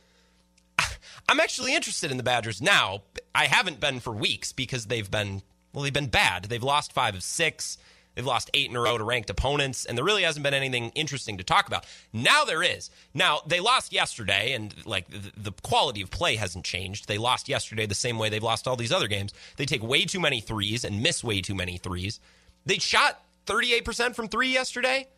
I'm 1.28 1.38
actually 1.38 1.74
interested 1.74 2.10
in 2.10 2.16
the 2.16 2.22
Badgers 2.22 2.60
now. 2.60 3.02
I 3.34 3.44
haven't 3.46 3.78
been 3.78 4.00
for 4.00 4.12
weeks 4.12 4.52
because 4.52 4.86
they've 4.86 5.10
been 5.10 5.42
well, 5.72 5.82
they've 5.82 5.92
been 5.92 6.06
bad. 6.06 6.44
They've 6.44 6.62
lost 6.62 6.92
five 6.92 7.14
of 7.14 7.22
six. 7.22 7.78
They've 8.14 8.24
lost 8.24 8.50
eight 8.54 8.70
in 8.70 8.76
a 8.76 8.80
row 8.80 8.96
to 8.96 9.04
ranked 9.04 9.30
opponents, 9.30 9.84
and 9.84 9.98
there 9.98 10.04
really 10.04 10.22
hasn't 10.22 10.44
been 10.44 10.54
anything 10.54 10.90
interesting 10.94 11.38
to 11.38 11.44
talk 11.44 11.66
about. 11.66 11.84
Now 12.12 12.44
there 12.44 12.62
is. 12.62 12.90
Now 13.12 13.40
they 13.46 13.60
lost 13.60 13.92
yesterday, 13.92 14.52
and 14.52 14.74
like 14.86 15.08
the, 15.08 15.32
the, 15.36 15.52
quality 15.62 16.02
of 16.02 16.10
play 16.10 16.36
hasn't 16.36 16.64
changed. 16.64 17.08
They 17.08 17.18
lost 17.18 17.48
yesterday 17.48 17.86
the 17.86 17.94
same 17.94 18.18
way 18.18 18.28
they've 18.28 18.42
lost 18.42 18.68
all 18.68 18.76
these 18.76 18.92
other 18.92 19.08
games. 19.08 19.32
They 19.56 19.66
take 19.66 19.82
way 19.82 20.04
too 20.04 20.20
many 20.20 20.40
threes 20.40 20.84
and 20.84 21.02
miss 21.02 21.24
way 21.24 21.40
too 21.40 21.54
many 21.54 21.78
threes. 21.78 22.20
They 22.66 22.78
shot 22.78 23.20
38% 23.46 24.14
from 24.14 24.28
three 24.28 24.52
yesterday, 24.52 25.08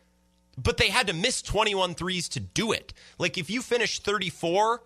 but 0.57 0.77
they 0.77 0.89
had 0.89 1.07
to 1.07 1.13
miss 1.13 1.41
21 1.41 1.95
threes 1.95 2.29
to 2.29 2.39
do 2.39 2.71
it. 2.71 2.93
Like 3.19 3.37
if 3.37 3.49
you 3.49 3.61
finish 3.61 3.99
34, 3.99 4.81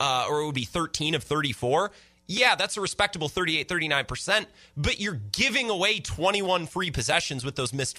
uh, 0.00 0.26
or 0.28 0.40
it 0.40 0.46
would 0.46 0.54
be 0.54 0.64
13 0.64 1.14
of 1.14 1.22
34 1.22 1.90
yeah, 2.26 2.54
that's 2.54 2.76
a 2.76 2.80
respectable 2.80 3.28
38, 3.28 3.68
39%, 3.68 4.46
but 4.76 5.00
you're 5.00 5.20
giving 5.32 5.70
away 5.70 6.00
21 6.00 6.66
free 6.66 6.90
possessions 6.90 7.44
with 7.44 7.56
those 7.56 7.72
missed 7.72 7.98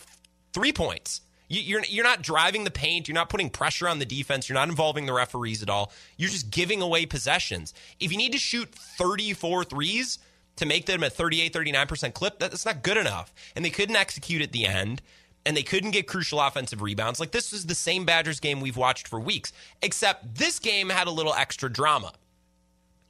three 0.53 0.73
points. 0.73 1.21
You're, 1.47 1.83
you're 1.87 2.03
not 2.03 2.23
driving 2.23 2.63
the 2.63 2.71
paint. 2.71 3.07
You're 3.07 3.13
not 3.15 3.29
putting 3.29 3.51
pressure 3.51 3.87
on 3.87 3.99
the 3.99 4.05
defense. 4.05 4.49
You're 4.49 4.55
not 4.55 4.67
involving 4.67 5.05
the 5.05 5.13
referees 5.13 5.61
at 5.61 5.69
all. 5.69 5.91
You're 6.17 6.31
just 6.31 6.49
giving 6.49 6.81
away 6.81 7.05
possessions. 7.05 7.73
If 7.99 8.11
you 8.11 8.17
need 8.17 8.31
to 8.31 8.39
shoot 8.39 8.73
34 8.73 9.65
threes 9.65 10.17
to 10.55 10.65
make 10.65 10.87
them 10.87 11.03
a 11.03 11.09
38, 11.11 11.53
39% 11.53 12.13
clip, 12.15 12.39
that's 12.39 12.65
not 12.65 12.81
good 12.81 12.97
enough. 12.97 13.31
And 13.55 13.63
they 13.63 13.69
couldn't 13.69 13.95
execute 13.95 14.41
at 14.41 14.53
the 14.53 14.65
end. 14.65 15.03
and 15.45 15.55
they 15.55 15.63
couldn't 15.63 15.91
get 15.91 16.07
crucial 16.07 16.39
offensive 16.41 16.81
rebounds. 16.81 17.19
Like 17.19 17.31
this 17.31 17.51
was 17.51 17.67
the 17.67 17.75
same 17.75 18.05
Badgers 18.05 18.39
game 18.39 18.59
we've 18.61 18.77
watched 18.77 19.07
for 19.07 19.19
weeks, 19.19 19.53
except 19.81 20.35
this 20.35 20.57
game 20.59 20.89
had 20.89 21.07
a 21.07 21.11
little 21.11 21.33
extra 21.33 21.71
drama 21.71 22.13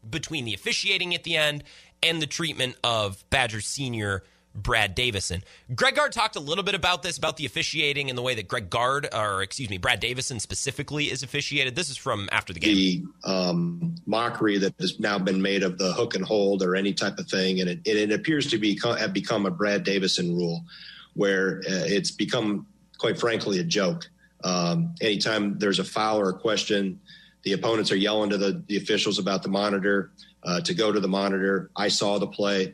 between 0.09 0.45
the 0.45 0.53
officiating 0.53 1.13
at 1.13 1.23
the 1.23 1.37
end 1.37 1.63
and 2.01 2.21
the 2.21 2.27
treatment 2.27 2.75
of 2.83 3.23
Badger 3.29 3.61
senior 3.61 4.23
Brad 4.55 4.95
Davison. 4.95 5.43
Greg 5.75 5.95
Gard 5.95 6.13
talked 6.13 6.37
a 6.37 6.39
little 6.39 6.63
bit 6.63 6.75
about 6.75 7.03
this, 7.03 7.17
about 7.17 7.35
the 7.35 7.45
officiating 7.45 8.09
and 8.09 8.17
the 8.17 8.21
way 8.21 8.35
that 8.35 8.47
Greg 8.47 8.69
Gard, 8.69 9.07
or 9.13 9.43
excuse 9.43 9.69
me, 9.69 9.77
Brad 9.77 9.99
Davison 9.99 10.39
specifically 10.39 11.05
is 11.05 11.23
officiated. 11.23 11.75
This 11.75 11.89
is 11.89 11.97
from 11.97 12.29
after 12.31 12.53
the 12.53 12.61
game. 12.61 13.13
The 13.23 13.29
um, 13.29 13.95
mockery 14.05 14.57
that 14.59 14.73
has 14.79 14.97
now 14.99 15.19
been 15.19 15.41
made 15.41 15.61
of 15.61 15.77
the 15.77 15.91
hook 15.91 16.15
and 16.15 16.23
hold 16.23 16.63
or 16.63 16.75
any 16.75 16.93
type 16.93 17.19
of 17.19 17.27
thing, 17.27 17.59
and 17.59 17.69
it, 17.69 17.79
it 17.85 18.11
appears 18.11 18.49
to 18.51 18.57
be 18.57 18.79
have 18.81 19.11
become 19.11 19.45
a 19.45 19.51
Brad 19.51 19.83
Davison 19.83 20.33
rule, 20.33 20.63
where 21.13 21.59
uh, 21.67 21.83
it's 21.85 22.11
become, 22.11 22.65
quite 22.97 23.19
frankly, 23.19 23.59
a 23.59 23.63
joke. 23.63 24.09
Um, 24.43 24.95
anytime 25.01 25.59
there's 25.59 25.79
a 25.79 25.83
foul 25.83 26.19
or 26.19 26.29
a 26.29 26.33
question, 26.37 27.01
the 27.45 27.53
opponents 27.53 27.91
are 27.91 27.95
yelling 27.95 28.29
to 28.31 28.37
the, 28.37 28.61
the 28.67 28.77
officials 28.77 29.17
about 29.17 29.41
the 29.41 29.49
monitor 29.49 30.11
uh, 30.43 30.59
to 30.61 30.73
go 30.73 30.91
to 30.91 30.99
the 30.99 31.07
monitor. 31.07 31.69
I 31.75 31.87
saw 31.87 32.19
the 32.19 32.27
play 32.27 32.73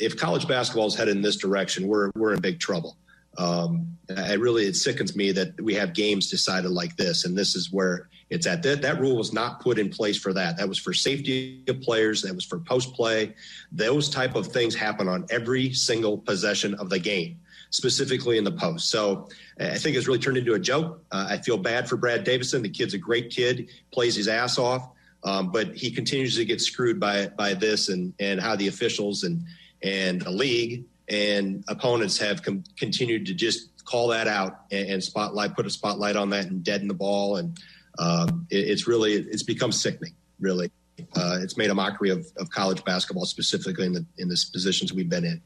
if 0.00 0.16
college 0.16 0.48
basketball 0.48 0.86
is 0.86 0.94
headed 0.94 1.14
in 1.14 1.22
this 1.22 1.36
direction, 1.36 1.86
we're 1.86 2.10
we're 2.16 2.32
in 2.32 2.40
big 2.40 2.58
trouble. 2.58 2.96
Um, 3.38 3.96
I 4.16 4.32
really 4.34 4.64
it 4.64 4.74
sickens 4.74 5.14
me 5.14 5.30
that 5.32 5.60
we 5.60 5.74
have 5.74 5.94
games 5.94 6.28
decided 6.28 6.70
like 6.70 6.96
this, 6.96 7.24
and 7.24 7.36
this 7.36 7.54
is 7.54 7.70
where 7.70 8.08
it's 8.30 8.46
at. 8.46 8.62
That 8.62 8.82
that 8.82 8.98
rule 8.98 9.16
was 9.16 9.32
not 9.32 9.60
put 9.60 9.78
in 9.78 9.90
place 9.90 10.18
for 10.18 10.32
that. 10.32 10.56
That 10.56 10.68
was 10.68 10.78
for 10.78 10.92
safety 10.92 11.62
of 11.68 11.80
players. 11.80 12.22
That 12.22 12.34
was 12.34 12.44
for 12.44 12.58
post 12.58 12.94
play. 12.94 13.34
Those 13.70 14.08
type 14.08 14.34
of 14.34 14.48
things 14.48 14.74
happen 14.74 15.06
on 15.06 15.26
every 15.30 15.72
single 15.72 16.18
possession 16.18 16.74
of 16.74 16.90
the 16.90 16.98
game, 16.98 17.38
specifically 17.70 18.38
in 18.38 18.44
the 18.44 18.52
post. 18.52 18.90
So 18.90 19.28
I 19.58 19.78
think 19.78 19.96
it's 19.96 20.06
really 20.06 20.18
turned 20.18 20.36
into 20.36 20.54
a 20.54 20.58
joke. 20.58 21.02
Uh, 21.10 21.28
I 21.30 21.38
feel 21.38 21.56
bad 21.56 21.88
for 21.88 21.96
Brad 21.96 22.24
Davison. 22.24 22.62
The 22.62 22.68
kid's 22.68 22.94
a 22.94 22.98
great 22.98 23.30
kid, 23.30 23.70
plays 23.92 24.16
his 24.16 24.28
ass 24.28 24.58
off. 24.58 24.88
Um, 25.22 25.52
but 25.52 25.74
he 25.76 25.90
continues 25.90 26.36
to 26.36 26.46
get 26.46 26.62
screwed 26.62 26.98
by 26.98 27.26
by 27.28 27.52
this 27.52 27.90
and 27.90 28.14
and 28.18 28.40
how 28.40 28.56
the 28.56 28.68
officials 28.68 29.22
and 29.22 29.44
and 29.82 30.22
a 30.22 30.30
league 30.30 30.84
and 31.10 31.64
opponents 31.68 32.16
have 32.18 32.42
com- 32.42 32.64
continued 32.78 33.26
to 33.26 33.34
just 33.34 33.84
call 33.84 34.08
that 34.08 34.28
out 34.28 34.60
and, 34.70 34.88
and, 34.88 35.04
spotlight, 35.04 35.56
put 35.56 35.66
a 35.66 35.70
spotlight 35.70 36.14
on 36.14 36.30
that 36.30 36.46
and 36.46 36.62
deaden 36.62 36.86
the 36.86 36.94
ball. 36.94 37.36
And 37.36 37.58
um, 37.98 38.46
it, 38.50 38.68
it's 38.68 38.86
really, 38.86 39.14
it's 39.14 39.42
become 39.42 39.72
sickening, 39.72 40.14
really. 40.38 40.70
Uh, 41.16 41.38
it's 41.40 41.56
made 41.56 41.70
a 41.70 41.74
mockery 41.74 42.10
of, 42.10 42.26
of 42.36 42.50
college 42.50 42.84
basketball, 42.84 43.24
specifically 43.24 43.86
in 43.86 43.94
the 43.94 44.04
in 44.18 44.28
the 44.28 44.46
positions 44.52 44.92
we've 44.92 45.08
been 45.08 45.24
in. 45.24 45.40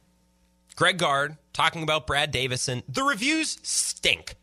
Greg 0.76 0.98
Gard 0.98 1.36
talking 1.52 1.84
about 1.84 2.06
Brad 2.06 2.32
Davison. 2.32 2.82
The 2.88 3.04
reviews 3.04 3.58
stink. 3.62 4.34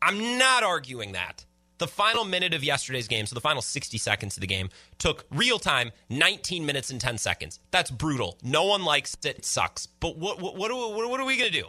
I'm 0.00 0.36
not 0.36 0.64
arguing 0.64 1.12
that. 1.12 1.44
The 1.78 1.86
final 1.86 2.24
minute 2.24 2.52
of 2.52 2.64
yesterday's 2.64 3.06
game, 3.06 3.26
so 3.26 3.34
the 3.34 3.40
final 3.40 3.62
60 3.62 3.96
seconds 3.98 4.36
of 4.36 4.40
the 4.40 4.46
game, 4.46 4.70
took 4.98 5.24
real 5.30 5.60
time 5.60 5.92
19 6.10 6.66
minutes 6.66 6.90
and 6.90 7.00
10 7.00 7.18
seconds. 7.18 7.60
That's 7.70 7.90
brutal. 7.90 8.38
No 8.42 8.64
one 8.64 8.84
likes 8.84 9.16
it. 9.24 9.38
It 9.38 9.44
sucks. 9.44 9.86
But 9.86 10.16
what, 10.16 10.40
what, 10.40 10.56
what, 10.56 10.72
what, 10.72 11.10
what 11.10 11.20
are 11.20 11.26
we 11.26 11.36
going 11.36 11.50
to 11.50 11.60
do? 11.60 11.68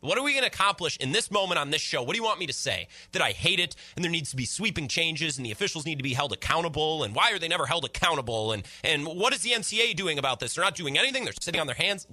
What 0.00 0.16
are 0.16 0.24
we 0.24 0.32
going 0.32 0.44
to 0.44 0.48
accomplish 0.48 0.96
in 0.96 1.12
this 1.12 1.30
moment 1.30 1.58
on 1.58 1.70
this 1.70 1.82
show? 1.82 2.02
What 2.02 2.14
do 2.14 2.18
you 2.18 2.24
want 2.24 2.40
me 2.40 2.46
to 2.46 2.54
say? 2.54 2.88
That 3.12 3.20
I 3.20 3.32
hate 3.32 3.60
it 3.60 3.76
and 3.96 4.04
there 4.04 4.10
needs 4.12 4.30
to 4.30 4.36
be 4.36 4.46
sweeping 4.46 4.88
changes 4.88 5.36
and 5.36 5.44
the 5.44 5.50
officials 5.50 5.84
need 5.84 5.98
to 5.98 6.02
be 6.02 6.14
held 6.14 6.32
accountable 6.32 7.04
and 7.04 7.14
why 7.14 7.32
are 7.32 7.38
they 7.38 7.48
never 7.48 7.66
held 7.66 7.84
accountable 7.84 8.52
and 8.52 8.62
and 8.82 9.06
what 9.06 9.34
is 9.34 9.42
the 9.42 9.50
NCAA 9.50 9.94
doing 9.96 10.18
about 10.18 10.40
this? 10.40 10.54
They're 10.54 10.64
not 10.64 10.74
doing 10.74 10.96
anything. 10.96 11.24
They're 11.24 11.34
sitting 11.38 11.60
on 11.60 11.66
their 11.66 11.76
hands. 11.76 12.06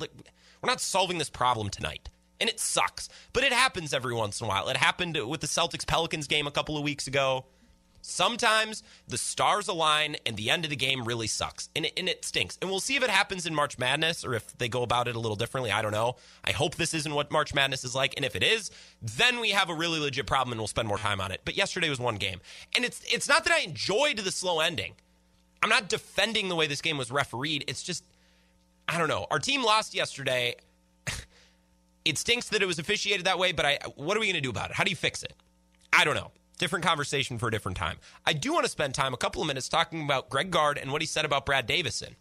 We're 0.62 0.70
not 0.70 0.82
solving 0.82 1.18
this 1.18 1.30
problem 1.30 1.70
tonight 1.70 2.10
and 2.40 2.50
it 2.50 2.60
sucks. 2.60 3.10
But 3.34 3.44
it 3.44 3.54
happens 3.54 3.94
every 3.94 4.14
once 4.14 4.40
in 4.42 4.46
a 4.46 4.48
while. 4.48 4.70
It 4.70 4.78
happened 4.78 5.18
with 5.28 5.42
the 5.42 5.48
Celtics 5.48 5.86
Pelicans 5.86 6.28
game 6.28 6.48
a 6.48 6.52
couple 6.52 6.78
of 6.78 6.84
weeks 6.84 7.08
ago. 7.08 7.46
Sometimes 8.02 8.84
the 9.08 9.18
stars 9.18 9.68
align 9.68 10.16
and 10.26 10.38
the 10.38 10.50
end 10.50 10.64
of 10.64 10.70
the 10.70 10.78
game 10.78 11.04
really 11.04 11.28
sucks 11.28 11.68
and 11.76 11.88
it, 11.88 11.94
and 11.98 12.08
it 12.08 12.24
stinks. 12.24 12.58
And 12.62 12.70
we'll 12.70 12.80
see 12.80 12.96
if 12.96 13.04
it 13.04 13.10
happens 13.10 13.46
in 13.46 13.54
March 13.54 13.78
Madness 13.78 14.24
or 14.24 14.34
if 14.34 14.58
they 14.60 14.70
go 14.70 14.84
about 14.84 15.10
it 15.10 15.16
a 15.18 15.20
little 15.20 15.36
differently. 15.36 15.72
I 15.72 15.82
don't 15.82 15.92
know. 15.92 16.16
I 16.46 16.54
hope 16.54 16.76
this 16.76 16.94
isn't 16.94 17.14
what 17.14 17.32
March 17.32 17.54
Madness 17.54 17.84
is 17.84 17.96
like. 17.96 18.14
And 18.16 18.24
if 18.24 18.36
it 18.36 18.44
is, 18.44 18.72
then 19.02 19.42
we 19.42 19.50
have 19.50 19.70
a 19.70 19.74
really 19.74 20.00
legit 20.00 20.26
problem 20.26 20.54
and 20.54 20.62
we'll 20.62 20.68
spend 20.68 20.88
more 20.88 21.00
time 21.00 21.20
on 21.20 21.32
it. 21.32 21.42
But 21.44 21.58
yesterday 21.58 21.90
was 21.90 22.00
one 22.00 22.16
game. 22.16 22.40
And 22.76 22.86
it's 22.86 23.02
it's 23.12 23.28
not 23.28 23.44
that 23.44 23.52
I 23.52 23.60
enjoyed 23.60 24.20
the 24.20 24.32
slow 24.32 24.62
ending. 24.62 24.94
I'm 25.62 25.70
not 25.70 25.90
defending 25.90 26.48
the 26.48 26.56
way 26.56 26.68
this 26.68 26.82
game 26.82 26.98
was 26.98 27.12
refereed. 27.12 27.66
It's 27.68 27.84
just 27.84 28.06
I 28.88 28.98
don't 28.98 29.10
know. 29.10 29.28
Our 29.30 29.40
team 29.40 29.64
lost 29.64 29.94
yesterday 29.94 30.56
it 32.06 32.18
stinks 32.18 32.50
that 32.50 32.62
it 32.62 32.66
was 32.66 32.80
officiated 32.80 33.26
that 33.26 33.40
way, 33.40 33.52
but 33.52 33.66
I 33.66 33.80
what 33.96 34.18
are 34.18 34.20
we 34.20 34.28
going 34.28 34.36
to 34.36 34.42
do 34.42 34.50
about 34.50 34.70
it? 34.70 34.76
How 34.76 34.84
do 34.84 34.90
you 34.90 34.96
fix 34.96 35.24
it? 35.24 35.34
I 35.92 36.06
don't 36.06 36.16
know. 36.16 36.32
Different 36.58 36.86
conversation 36.86 37.38
for 37.38 37.48
a 37.48 37.52
different 37.52 37.78
time. 37.78 37.98
I 38.26 38.34
do 38.34 38.52
want 38.54 38.66
to 38.66 38.72
spend 38.72 38.96
time, 38.96 39.14
a 39.14 39.18
couple 39.18 39.42
of 39.42 39.48
minutes, 39.48 39.70
talking 39.70 40.04
about 40.04 40.30
Greg 40.30 40.50
Gard 40.50 40.78
and 40.78 40.92
what 40.92 41.02
he 41.02 41.06
said 41.06 41.24
about 41.24 41.46
Brad 41.46 41.68
Davison. 41.68 42.16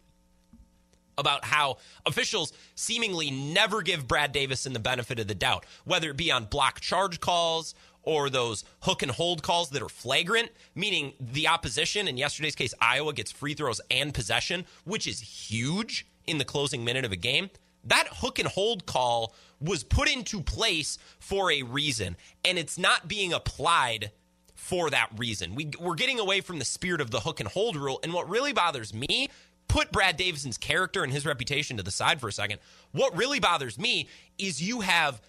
About 1.17 1.45
how 1.45 1.77
officials 2.05 2.53
seemingly 2.75 3.31
never 3.31 3.81
give 3.81 4.07
Brad 4.07 4.31
Davison 4.31 4.73
the 4.73 4.79
benefit 4.79 5.19
of 5.19 5.27
the 5.27 5.33
doubt, 5.33 5.65
whether 5.83 6.11
it 6.11 6.17
be 6.17 6.31
on 6.31 6.45
block 6.45 6.79
charge 6.79 7.19
calls 7.19 7.73
or 8.03 8.29
those 8.29 8.63
hook 8.81 9.01
and 9.01 9.11
hold 9.11 9.41
calls 9.41 9.71
that 9.71 9.81
are 9.81 9.89
flagrant, 9.89 10.51
meaning 10.75 11.13
the 11.19 11.47
opposition, 11.47 12.07
in 12.07 12.17
yesterday's 12.17 12.55
case, 12.55 12.75
Iowa 12.79 13.13
gets 13.13 13.31
free 13.31 13.55
throws 13.55 13.81
and 13.89 14.13
possession, 14.13 14.65
which 14.85 15.07
is 15.07 15.19
huge 15.19 16.05
in 16.27 16.37
the 16.37 16.45
closing 16.45 16.85
minute 16.85 17.05
of 17.05 17.11
a 17.11 17.17
game. 17.17 17.49
That 17.83 18.07
hook 18.11 18.37
and 18.37 18.47
hold 18.47 18.85
call 18.85 19.33
was 19.59 19.83
put 19.83 20.09
into 20.09 20.41
place 20.41 20.97
for 21.19 21.51
a 21.51 21.63
reason, 21.63 22.17
and 22.43 22.59
it's 22.59 22.77
not 22.77 23.07
being 23.07 23.33
applied 23.33 24.11
for 24.55 24.89
that 24.89 25.09
reason. 25.17 25.55
We, 25.55 25.71
we're 25.79 25.95
getting 25.95 26.19
away 26.19 26.41
from 26.41 26.59
the 26.59 26.65
spirit 26.65 26.99
of 26.99 27.09
the 27.09 27.21
hook 27.21 27.39
and 27.39 27.47
hold 27.47 27.77
rule. 27.77 27.99
And 28.03 28.11
what 28.11 28.29
really 28.29 28.51
bothers 28.51 28.93
me, 28.93 29.29
put 29.69 29.91
Brad 29.91 30.17
Davison's 30.17 30.57
character 30.57 31.03
and 31.03 31.13
his 31.13 31.25
reputation 31.25 31.77
to 31.77 31.83
the 31.83 31.91
side 31.91 32.19
for 32.19 32.27
a 32.27 32.33
second. 32.33 32.59
What 32.91 33.15
really 33.15 33.39
bothers 33.39 33.79
me 33.79 34.09
is 34.37 34.61
you 34.61 34.81
have 34.81 35.21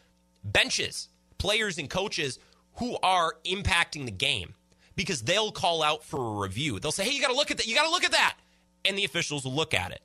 benches, 0.42 1.08
players 1.38 1.78
and 1.78 1.88
coaches 1.88 2.38
who 2.74 2.96
are 3.02 3.37
impacting 3.44 4.04
the 4.06 4.11
game 4.11 4.54
because 4.96 5.22
they'll 5.22 5.52
call 5.52 5.82
out 5.82 6.02
for 6.02 6.18
a 6.18 6.40
review. 6.40 6.80
They'll 6.80 6.90
say, 6.90 7.04
hey, 7.04 7.12
you 7.12 7.20
got 7.20 7.28
to 7.28 7.37
look 7.37 7.52
at 7.52 7.58
that. 7.58 7.66
You 7.66 7.74
got 7.74 7.84
to 7.84 7.90
look 7.90 8.04
at 8.04 8.12
that. 8.12 8.37
And 8.84 8.98
the 8.98 9.04
officials 9.04 9.44
will 9.44 9.54
look 9.54 9.74
at 9.74 9.92
it. 9.92 10.00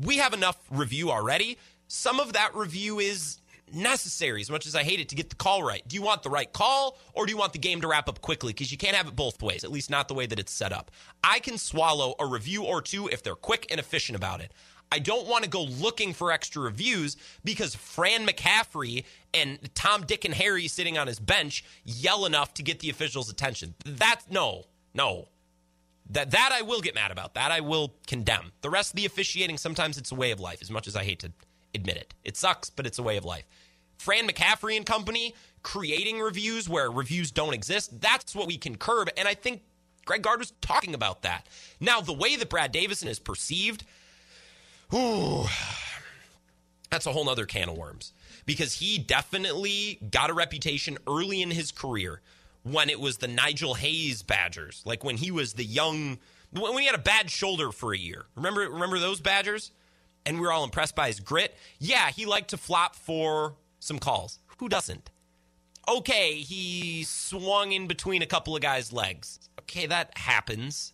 We 0.00 0.18
have 0.18 0.32
enough 0.32 0.56
review 0.70 1.10
already. 1.10 1.58
Some 1.88 2.20
of 2.20 2.32
that 2.32 2.54
review 2.54 2.98
is 2.98 3.38
necessary 3.74 4.40
as 4.40 4.50
much 4.50 4.66
as 4.66 4.74
I 4.74 4.82
hate 4.82 5.00
it 5.00 5.08
to 5.10 5.14
get 5.14 5.30
the 5.30 5.36
call 5.36 5.62
right. 5.62 5.86
Do 5.86 5.96
you 5.96 6.02
want 6.02 6.22
the 6.22 6.30
right 6.30 6.52
call 6.52 6.98
or 7.14 7.26
do 7.26 7.32
you 7.32 7.38
want 7.38 7.52
the 7.52 7.58
game 7.58 7.80
to 7.80 7.88
wrap 7.88 8.08
up 8.08 8.20
quickly? 8.20 8.52
Because 8.52 8.70
you 8.70 8.78
can't 8.78 8.96
have 8.96 9.08
it 9.08 9.16
both 9.16 9.42
ways, 9.42 9.64
at 9.64 9.72
least 9.72 9.90
not 9.90 10.08
the 10.08 10.14
way 10.14 10.26
that 10.26 10.38
it's 10.38 10.52
set 10.52 10.72
up. 10.72 10.90
I 11.24 11.38
can 11.38 11.58
swallow 11.58 12.14
a 12.18 12.26
review 12.26 12.64
or 12.64 12.82
two 12.82 13.08
if 13.08 13.22
they're 13.22 13.34
quick 13.34 13.66
and 13.70 13.80
efficient 13.80 14.16
about 14.16 14.40
it. 14.40 14.52
I 14.90 14.98
don't 14.98 15.26
want 15.26 15.42
to 15.44 15.48
go 15.48 15.62
looking 15.62 16.12
for 16.12 16.30
extra 16.30 16.60
reviews 16.60 17.16
because 17.44 17.74
Fran 17.74 18.26
McCaffery 18.26 19.04
and 19.32 19.74
Tom, 19.74 20.04
Dick, 20.04 20.26
and 20.26 20.34
Harry 20.34 20.68
sitting 20.68 20.98
on 20.98 21.06
his 21.06 21.18
bench 21.18 21.64
yell 21.82 22.26
enough 22.26 22.52
to 22.54 22.62
get 22.62 22.80
the 22.80 22.90
officials' 22.90 23.30
attention. 23.30 23.74
That's 23.86 24.28
no, 24.28 24.64
no. 24.92 25.28
That 26.10 26.30
that 26.32 26.50
I 26.52 26.62
will 26.62 26.80
get 26.80 26.94
mad 26.94 27.10
about. 27.10 27.34
That 27.34 27.52
I 27.52 27.60
will 27.60 27.94
condemn. 28.06 28.52
The 28.60 28.70
rest 28.70 28.90
of 28.90 28.96
the 28.96 29.06
officiating, 29.06 29.58
sometimes 29.58 29.96
it's 29.98 30.12
a 30.12 30.14
way 30.14 30.30
of 30.30 30.40
life, 30.40 30.60
as 30.60 30.70
much 30.70 30.86
as 30.86 30.96
I 30.96 31.04
hate 31.04 31.20
to 31.20 31.32
admit 31.74 31.96
it. 31.96 32.14
It 32.24 32.36
sucks, 32.36 32.70
but 32.70 32.86
it's 32.86 32.98
a 32.98 33.02
way 33.02 33.16
of 33.16 33.24
life. 33.24 33.44
Fran 33.98 34.28
McCaffery 34.28 34.76
and 34.76 34.84
company 34.84 35.34
creating 35.62 36.18
reviews 36.20 36.68
where 36.68 36.90
reviews 36.90 37.30
don't 37.30 37.54
exist, 37.54 38.00
that's 38.00 38.34
what 38.34 38.46
we 38.46 38.58
can 38.58 38.76
curb. 38.76 39.08
And 39.16 39.28
I 39.28 39.34
think 39.34 39.62
Greg 40.04 40.22
Gard 40.22 40.40
was 40.40 40.52
talking 40.60 40.94
about 40.94 41.22
that. 41.22 41.46
Now, 41.80 42.00
the 42.00 42.12
way 42.12 42.36
that 42.36 42.48
Brad 42.48 42.72
Davison 42.72 43.08
is 43.08 43.18
perceived, 43.18 43.84
ooh, 44.92 45.44
that's 46.90 47.06
a 47.06 47.12
whole 47.12 47.28
other 47.28 47.46
can 47.46 47.68
of 47.68 47.76
worms. 47.76 48.12
Because 48.44 48.74
he 48.74 48.98
definitely 48.98 50.00
got 50.10 50.30
a 50.30 50.34
reputation 50.34 50.98
early 51.06 51.40
in 51.42 51.52
his 51.52 51.70
career 51.70 52.20
when 52.62 52.90
it 52.90 53.00
was 53.00 53.18
the 53.18 53.28
Nigel 53.28 53.74
Hayes 53.74 54.22
Badgers, 54.22 54.82
like 54.84 55.04
when 55.04 55.16
he 55.16 55.30
was 55.30 55.54
the 55.54 55.64
young, 55.64 56.18
when 56.52 56.78
he 56.78 56.86
had 56.86 56.94
a 56.94 56.98
bad 56.98 57.30
shoulder 57.30 57.72
for 57.72 57.92
a 57.92 57.98
year. 57.98 58.26
Remember, 58.36 58.60
remember 58.60 58.98
those 58.98 59.20
Badgers? 59.20 59.72
and 60.24 60.36
we 60.36 60.46
were 60.46 60.52
all 60.52 60.64
impressed 60.64 60.94
by 60.94 61.08
his 61.08 61.20
grit. 61.20 61.54
Yeah, 61.78 62.10
he 62.10 62.26
liked 62.26 62.50
to 62.50 62.56
flop 62.56 62.96
for 62.96 63.56
some 63.80 63.98
calls. 63.98 64.38
Who 64.58 64.68
doesn't? 64.68 65.10
Okay, 65.88 66.34
he 66.34 67.04
swung 67.04 67.72
in 67.72 67.88
between 67.88 68.22
a 68.22 68.26
couple 68.26 68.54
of 68.54 68.62
guys' 68.62 68.92
legs. 68.92 69.40
Okay, 69.60 69.86
that 69.86 70.16
happens. 70.16 70.92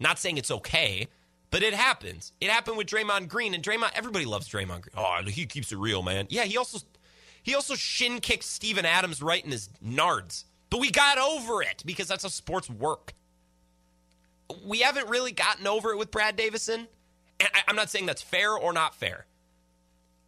Not 0.00 0.18
saying 0.18 0.38
it's 0.38 0.50
okay, 0.50 1.08
but 1.50 1.62
it 1.62 1.74
happens. 1.74 2.32
It 2.40 2.50
happened 2.50 2.78
with 2.78 2.86
Draymond 2.86 3.28
Green, 3.28 3.54
and 3.54 3.62
Draymond. 3.62 3.90
Everybody 3.94 4.24
loves 4.24 4.48
Draymond 4.48 4.82
Green. 4.82 4.94
Oh, 4.96 5.20
he 5.26 5.44
keeps 5.44 5.70
it 5.70 5.76
real, 5.76 6.02
man. 6.02 6.26
Yeah, 6.30 6.44
he 6.44 6.56
also 6.56 6.78
he 7.42 7.54
also 7.54 7.74
shin 7.74 8.20
kicked 8.20 8.44
Steven 8.44 8.86
Adams 8.86 9.22
right 9.22 9.44
in 9.44 9.50
his 9.50 9.68
nards. 9.84 10.44
But 10.70 10.80
we 10.80 10.90
got 10.90 11.18
over 11.18 11.62
it 11.62 11.82
because 11.86 12.08
that's 12.08 12.22
how 12.22 12.28
sports 12.28 12.68
work. 12.68 13.14
We 14.64 14.80
haven't 14.80 15.08
really 15.08 15.32
gotten 15.32 15.66
over 15.66 15.92
it 15.92 15.98
with 15.98 16.10
Brad 16.10 16.36
Davison. 16.36 16.88
And 17.38 17.48
I, 17.54 17.70
am 17.70 17.76
not 17.76 17.90
saying 17.90 18.06
that's 18.06 18.22
fair 18.22 18.52
or 18.52 18.72
not 18.72 18.94
fair. 18.94 19.26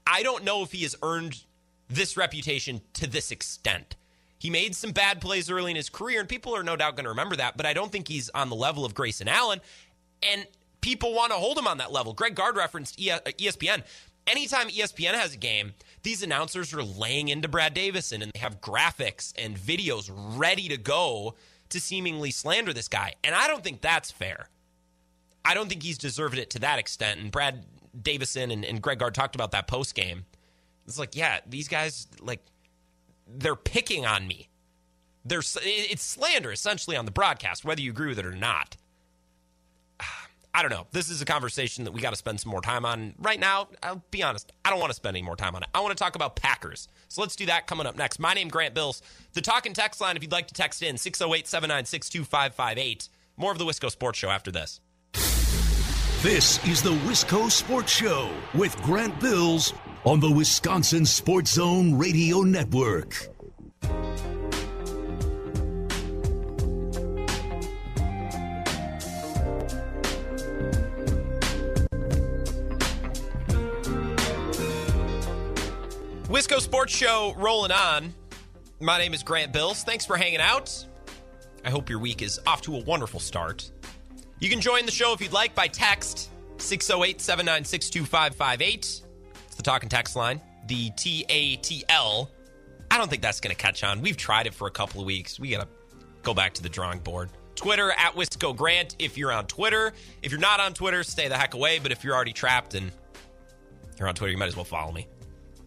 I 0.07 0.22
don't 0.22 0.44
know 0.44 0.62
if 0.62 0.72
he 0.72 0.83
has 0.83 0.96
earned 1.03 1.44
this 1.88 2.16
reputation 2.16 2.81
to 2.94 3.07
this 3.07 3.31
extent. 3.31 3.96
He 4.38 4.51
made 4.51 4.77
some 4.77 4.92
bad 4.92 5.20
plays 5.20 5.51
early 5.51 5.70
in 5.70 5.77
his 5.77 5.90
career, 5.90 6.20
and 6.20 6.29
people 6.29 6.55
are 6.55 6.62
no 6.62 6.77
doubt 6.77 6.94
going 6.94 7.05
to 7.05 7.11
remember 7.11 7.37
that, 7.37 7.57
but 7.57 7.66
I 7.66 7.72
don't 7.72 7.90
think 7.90 8.07
he's 8.07 8.31
on 8.31 8.51
the 8.51 8.57
level 8.57 8.85
of 8.85 8.94
Grayson 8.94 9.27
Allen. 9.27 9.61
And 10.22 10.46
people 10.81 11.12
want 11.12 11.33
to 11.33 11.38
hold 11.38 11.59
him 11.59 11.66
on 11.66 11.79
that 11.79 11.90
level. 11.90 12.12
Greg 12.12 12.35
Gard 12.35 12.57
referenced 12.57 12.98
ESPN. 12.98 13.81
Uh, 13.81 13.83
Anytime 14.29 14.68
ESPN 14.68 15.14
has 15.14 15.33
a 15.33 15.38
game, 15.38 15.72
these 16.03 16.23
announcers 16.23 16.73
are 16.75 16.83
laying 16.83 17.29
into 17.29 17.49
Brad 17.49 17.75
Davison 17.75 18.23
and 18.23 18.33
they 18.33 18.41
have 18.41 18.61
graphics 18.61 19.33
and 19.39 19.57
videos 19.57 20.11
ready 20.39 20.69
to 20.69 20.77
go 20.77 21.35
to 21.71 21.81
seemingly 21.81 22.31
slander 22.31 22.73
this 22.73 22.89
guy. 22.89 23.15
And 23.25 23.35
I 23.35 23.47
don't 23.47 23.63
think 23.63 23.81
that's 23.81 24.11
fair. 24.11 24.49
I 25.45 25.55
don't 25.55 25.69
think 25.69 25.83
he's 25.83 25.99
deserved 25.99 26.39
it 26.39 26.51
to 26.51 26.59
that 26.61 26.79
extent. 26.79 27.21
And 27.21 27.31
Brad 27.31 27.65
Davison 28.01 28.51
and, 28.51 28.65
and 28.65 28.83
Greg 28.83 28.99
Gard 28.99 29.15
talked 29.15 29.35
about 29.35 29.53
that 29.53 29.67
post 29.67 29.95
game. 29.95 30.25
It's 30.87 30.99
like, 30.99 31.17
yeah, 31.17 31.41
these 31.47 31.69
guys, 31.69 32.07
like, 32.21 32.41
they're 33.27 33.57
picking 33.57 34.07
on 34.07 34.27
me. 34.27 34.49
They're, 35.25 35.41
it's 35.41 36.03
slander 36.03 36.51
essentially 36.51 36.97
on 36.97 37.05
the 37.05 37.11
broadcast, 37.11 37.65
whether 37.65 37.83
you 37.83 37.91
agree 37.91 38.09
with 38.09 38.19
it 38.19 38.25
or 38.25 38.35
not. 38.35 38.77
I 40.55 40.63
don't 40.63 40.71
know. 40.71 40.87
This 40.93 41.11
is 41.11 41.21
a 41.21 41.25
conversation 41.25 41.85
that 41.85 41.93
we 41.93 42.01
got 42.01 42.11
to 42.11 42.17
spend 42.17 42.41
some 42.41 42.51
more 42.51 42.61
time 42.61 42.85
on. 42.85 43.15
Right 43.19 43.39
now, 43.39 43.69
I'll 43.83 44.03
be 44.11 44.23
honest, 44.23 44.53
I 44.65 44.71
don't 44.71 44.81
want 44.81 44.91
to 44.91 44.97
spend 44.97 45.17
any 45.17 45.25
more 45.25 45.37
time 45.37 45.55
on 45.55 45.63
it. 45.63 45.69
I 45.75 45.81
want 45.81 45.97
to 45.97 46.03
talk 46.03 46.15
about 46.15 46.37
Packers. 46.37 46.89
So 47.09 47.21
let's 47.21 47.37
do 47.37 47.47
that 47.47 47.67
coming 47.67 47.87
up 47.87 47.97
next. 47.97 48.19
My 48.19 48.35
name 48.35 48.49
Grant 48.49 48.75
Bills. 48.75 49.03
The 49.35 49.41
talk 49.41 49.67
and 49.67 49.75
text 49.77 50.01
line, 50.01 50.17
if 50.17 50.23
you'd 50.23 50.33
like 50.33 50.49
to 50.49 50.55
text 50.55 50.83
in, 50.83 50.97
608 50.97 51.47
796 51.47 52.09
2558. 52.09 53.09
More 53.37 53.53
of 53.53 53.59
the 53.59 53.65
Wisco 53.65 53.91
Sports 53.91 54.19
Show 54.19 54.31
after 54.31 54.51
this. 54.51 54.81
This 56.23 56.65
is 56.67 56.83
the 56.83 56.95
Wisco 57.07 57.49
Sports 57.49 57.93
Show 57.93 58.29
with 58.53 58.77
Grant 58.83 59.21
Bills 59.21 59.73
on 60.05 60.19
the 60.19 60.31
Wisconsin 60.31 61.07
Sports 61.07 61.53
Zone 61.53 61.97
Radio 61.97 62.41
Network. 62.41 63.29
Wisco 76.38 76.61
Sports 76.61 76.94
Show 76.94 77.35
rolling 77.37 77.72
on. 77.72 78.14
My 78.79 78.96
name 78.96 79.12
is 79.12 79.24
Grant 79.24 79.53
Bills. 79.53 79.83
Thanks 79.83 80.07
for 80.07 80.16
hanging 80.16 80.38
out. 80.38 80.87
I 81.64 81.70
hope 81.70 81.90
your 81.90 81.98
week 81.98 82.22
is 82.22 82.38
off 82.46 82.62
to 82.62 82.77
a 82.77 82.85
wonderful 82.85 83.18
start. 83.18 83.68
You 84.38 84.48
can 84.48 84.61
join 84.61 84.87
the 84.87 84.92
show 84.92 85.12
if 85.12 85.20
you'd 85.20 85.33
like 85.33 85.57
by 85.57 85.66
text 85.66 86.31
608 86.59 87.20
796 87.20 87.90
2558. 87.90 88.77
It's 88.77 89.57
the 89.57 89.64
talk 89.64 89.83
and 89.83 89.90
text 89.90 90.14
line, 90.14 90.40
the 90.68 90.90
T 90.90 91.27
A 91.29 91.57
T 91.57 91.83
L. 91.88 92.31
I 92.88 92.98
don't 92.98 93.11
think 93.11 93.20
that's 93.20 93.40
going 93.40 93.53
to 93.53 93.61
catch 93.61 93.83
on. 93.83 94.01
We've 94.01 94.16
tried 94.16 94.46
it 94.46 94.55
for 94.55 94.68
a 94.68 94.70
couple 94.70 95.01
of 95.01 95.09
weeks. 95.09 95.40
We 95.40 95.51
got 95.51 95.62
to 95.62 95.68
go 96.22 96.35
back 96.35 96.55
to 96.55 96.62
the 96.62 96.68
drawing 96.68 97.01
board. 97.01 97.31
Twitter 97.57 97.90
at 97.90 98.14
Wisco 98.14 98.57
Grant 98.57 98.94
if 99.01 99.18
you're 99.18 99.33
on 99.33 99.48
Twitter. 99.48 99.92
If 100.22 100.31
you're 100.31 100.40
not 100.40 100.61
on 100.61 100.72
Twitter, 100.72 101.03
stay 101.03 101.27
the 101.27 101.37
heck 101.37 101.55
away. 101.55 101.81
But 101.81 101.90
if 101.90 102.05
you're 102.05 102.14
already 102.14 102.33
trapped 102.33 102.77
and 102.77 102.92
you're 103.98 104.07
on 104.07 104.14
Twitter, 104.14 104.31
you 104.31 104.38
might 104.38 104.46
as 104.46 104.55
well 104.55 104.64
follow 104.64 104.92
me 104.92 105.09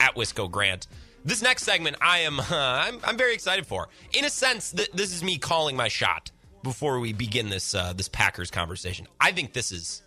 at 0.01 0.15
Wisco 0.15 0.49
Grant. 0.49 0.87
This 1.23 1.41
next 1.41 1.63
segment, 1.63 1.95
I 2.01 2.19
am 2.19 2.39
uh, 2.39 2.45
I'm, 2.49 2.99
I'm 3.03 3.17
very 3.17 3.33
excited 3.33 3.67
for. 3.67 3.87
In 4.13 4.25
a 4.25 4.29
sense, 4.29 4.71
th- 4.71 4.91
this 4.91 5.13
is 5.13 5.23
me 5.23 5.37
calling 5.37 5.75
my 5.75 5.87
shot 5.87 6.31
before 6.63 6.99
we 6.99 7.13
begin 7.13 7.49
this 7.49 7.75
uh, 7.75 7.93
this 7.93 8.09
Packers 8.09 8.49
conversation. 8.49 9.07
I 9.19 9.31
think 9.31 9.53
this 9.53 9.71
is. 9.71 10.01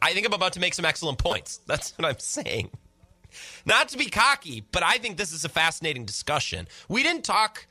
I 0.00 0.12
think 0.12 0.26
I'm 0.26 0.32
about 0.32 0.52
to 0.54 0.60
make 0.60 0.74
some 0.74 0.84
excellent 0.84 1.18
points. 1.18 1.58
That's 1.66 1.96
what 1.98 2.08
I'm 2.08 2.18
saying. 2.18 2.70
Not 3.66 3.88
to 3.88 3.98
be 3.98 4.06
cocky, 4.06 4.64
but 4.72 4.82
I 4.82 4.98
think 4.98 5.16
this 5.16 5.32
is 5.32 5.44
a 5.44 5.48
fascinating 5.48 6.04
discussion. 6.04 6.68
We 6.88 7.02
didn't 7.02 7.24
talk 7.24 7.66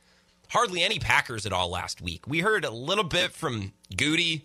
hardly 0.50 0.82
any 0.82 1.00
Packers 1.00 1.46
at 1.46 1.54
all 1.54 1.70
last 1.70 2.02
week. 2.02 2.28
We 2.28 2.40
heard 2.40 2.66
a 2.66 2.72
little 2.72 3.04
bit 3.04 3.32
from 3.32 3.72
Gutey 3.94 4.44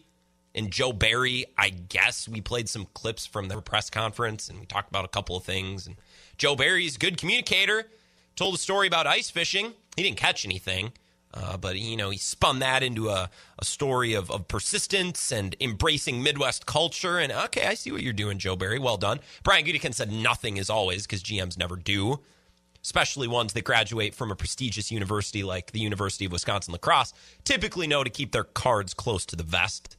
and 0.55 0.71
Joe 0.71 0.93
Barry. 0.93 1.47
I 1.57 1.71
guess 1.71 2.29
we 2.29 2.41
played 2.41 2.69
some 2.69 2.87
clips 2.95 3.25
from 3.27 3.49
their 3.49 3.61
press 3.61 3.89
conference 3.89 4.49
and 4.49 4.61
we 4.61 4.67
talked 4.67 4.91
about 4.91 5.05
a 5.05 5.09
couple 5.09 5.37
of 5.37 5.45
things 5.45 5.87
and 5.87 5.97
Joe 6.39 6.57
Barry's 6.57 6.97
good 6.97 7.17
communicator. 7.17 7.89
Told 8.35 8.55
a 8.55 8.59
story 8.59 8.87
about 8.87 9.07
ice 9.07 9.31
fishing. 9.31 9.73
He 9.97 10.03
didn't 10.03 10.19
catch 10.19 10.45
anything, 10.45 10.93
uh, 11.33 11.57
but 11.57 11.79
you 11.79 11.97
know 11.97 12.11
he 12.11 12.19
spun 12.19 12.59
that 12.59 12.83
into 12.83 13.09
a, 13.09 13.31
a 13.59 13.65
story 13.65 14.13
of, 14.13 14.31
of 14.31 14.47
persistence 14.47 15.33
and 15.33 15.57
embracing 15.59 16.23
Midwest 16.23 16.67
culture. 16.67 17.19
And 17.19 17.33
okay, 17.33 17.67
I 17.67 17.75
see 17.75 17.91
what 17.91 18.03
you're 18.03 18.13
doing, 18.13 18.39
Joe 18.39 18.57
Barry. 18.57 18.79
Well 18.79 18.99
done. 18.99 19.21
Brian 19.43 19.65
Gutekunst 19.65 19.95
said 19.95 20.13
nothing 20.13 20.59
is 20.59 20.69
always 20.69 21.07
because 21.07 21.23
GMs 21.23 21.57
never 21.57 21.77
do, 21.77 22.21
especially 22.83 23.27
ones 23.27 23.55
that 23.55 23.65
graduate 23.65 24.15
from 24.15 24.31
a 24.31 24.37
prestigious 24.37 24.93
university 24.93 25.43
like 25.43 25.73
the 25.73 25.81
University 25.81 26.27
of 26.27 26.33
Wisconsin 26.33 26.73
La 26.73 26.79
Crosse. 26.79 27.15
Typically 27.45 27.87
know 27.87 28.05
to 28.05 28.11
keep 28.11 28.33
their 28.33 28.45
cards 28.45 28.93
close 28.93 29.25
to 29.25 29.37
the 29.37 29.43
vest 29.43 29.97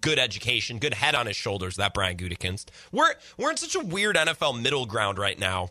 good 0.00 0.18
education, 0.18 0.78
good 0.78 0.94
head 0.94 1.14
on 1.14 1.26
his 1.26 1.36
shoulders, 1.36 1.76
that 1.76 1.94
Brian 1.94 2.16
Gutekunst. 2.16 2.66
We're 2.92 3.14
we're 3.38 3.50
in 3.50 3.56
such 3.56 3.74
a 3.74 3.80
weird 3.80 4.16
NFL 4.16 4.60
middle 4.60 4.86
ground 4.86 5.18
right 5.18 5.38
now. 5.38 5.70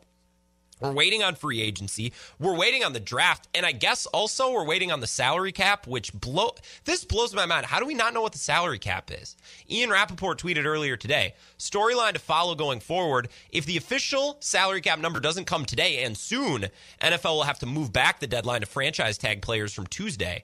We're 0.83 0.91
waiting 0.91 1.23
on 1.23 1.35
free 1.35 1.61
agency. 1.61 2.11
We're 2.39 2.57
waiting 2.57 2.83
on 2.83 2.91
the 2.91 2.99
draft, 2.99 3.47
and 3.55 3.65
I 3.65 3.71
guess 3.71 4.05
also 4.07 4.51
we're 4.51 4.65
waiting 4.65 4.91
on 4.91 4.99
the 4.99 5.07
salary 5.07 5.53
cap, 5.53 5.87
which 5.87 6.11
blow 6.11 6.55
this 6.83 7.05
blows 7.05 7.33
my 7.33 7.45
mind. 7.45 7.67
How 7.67 7.79
do 7.79 7.85
we 7.85 7.93
not 7.93 8.13
know 8.13 8.21
what 8.21 8.33
the 8.33 8.37
salary 8.37 8.79
cap 8.79 9.09
is? 9.09 9.37
Ian 9.69 9.91
Rapoport 9.91 10.39
tweeted 10.39 10.65
earlier 10.65 10.97
today. 10.97 11.35
Storyline 11.57 12.13
to 12.13 12.19
follow 12.19 12.53
going 12.53 12.81
forward. 12.81 13.29
If 13.49 13.65
the 13.65 13.77
official 13.77 14.35
salary 14.41 14.81
cap 14.81 14.99
number 14.99 15.21
doesn't 15.21 15.45
come 15.45 15.63
today 15.63 16.03
and 16.03 16.17
soon, 16.17 16.67
NFL 17.01 17.35
will 17.35 17.43
have 17.43 17.59
to 17.59 17.65
move 17.65 17.93
back 17.93 18.19
the 18.19 18.27
deadline 18.27 18.59
to 18.59 18.67
franchise 18.67 19.17
tag 19.17 19.41
players 19.41 19.73
from 19.73 19.87
Tuesday. 19.87 20.43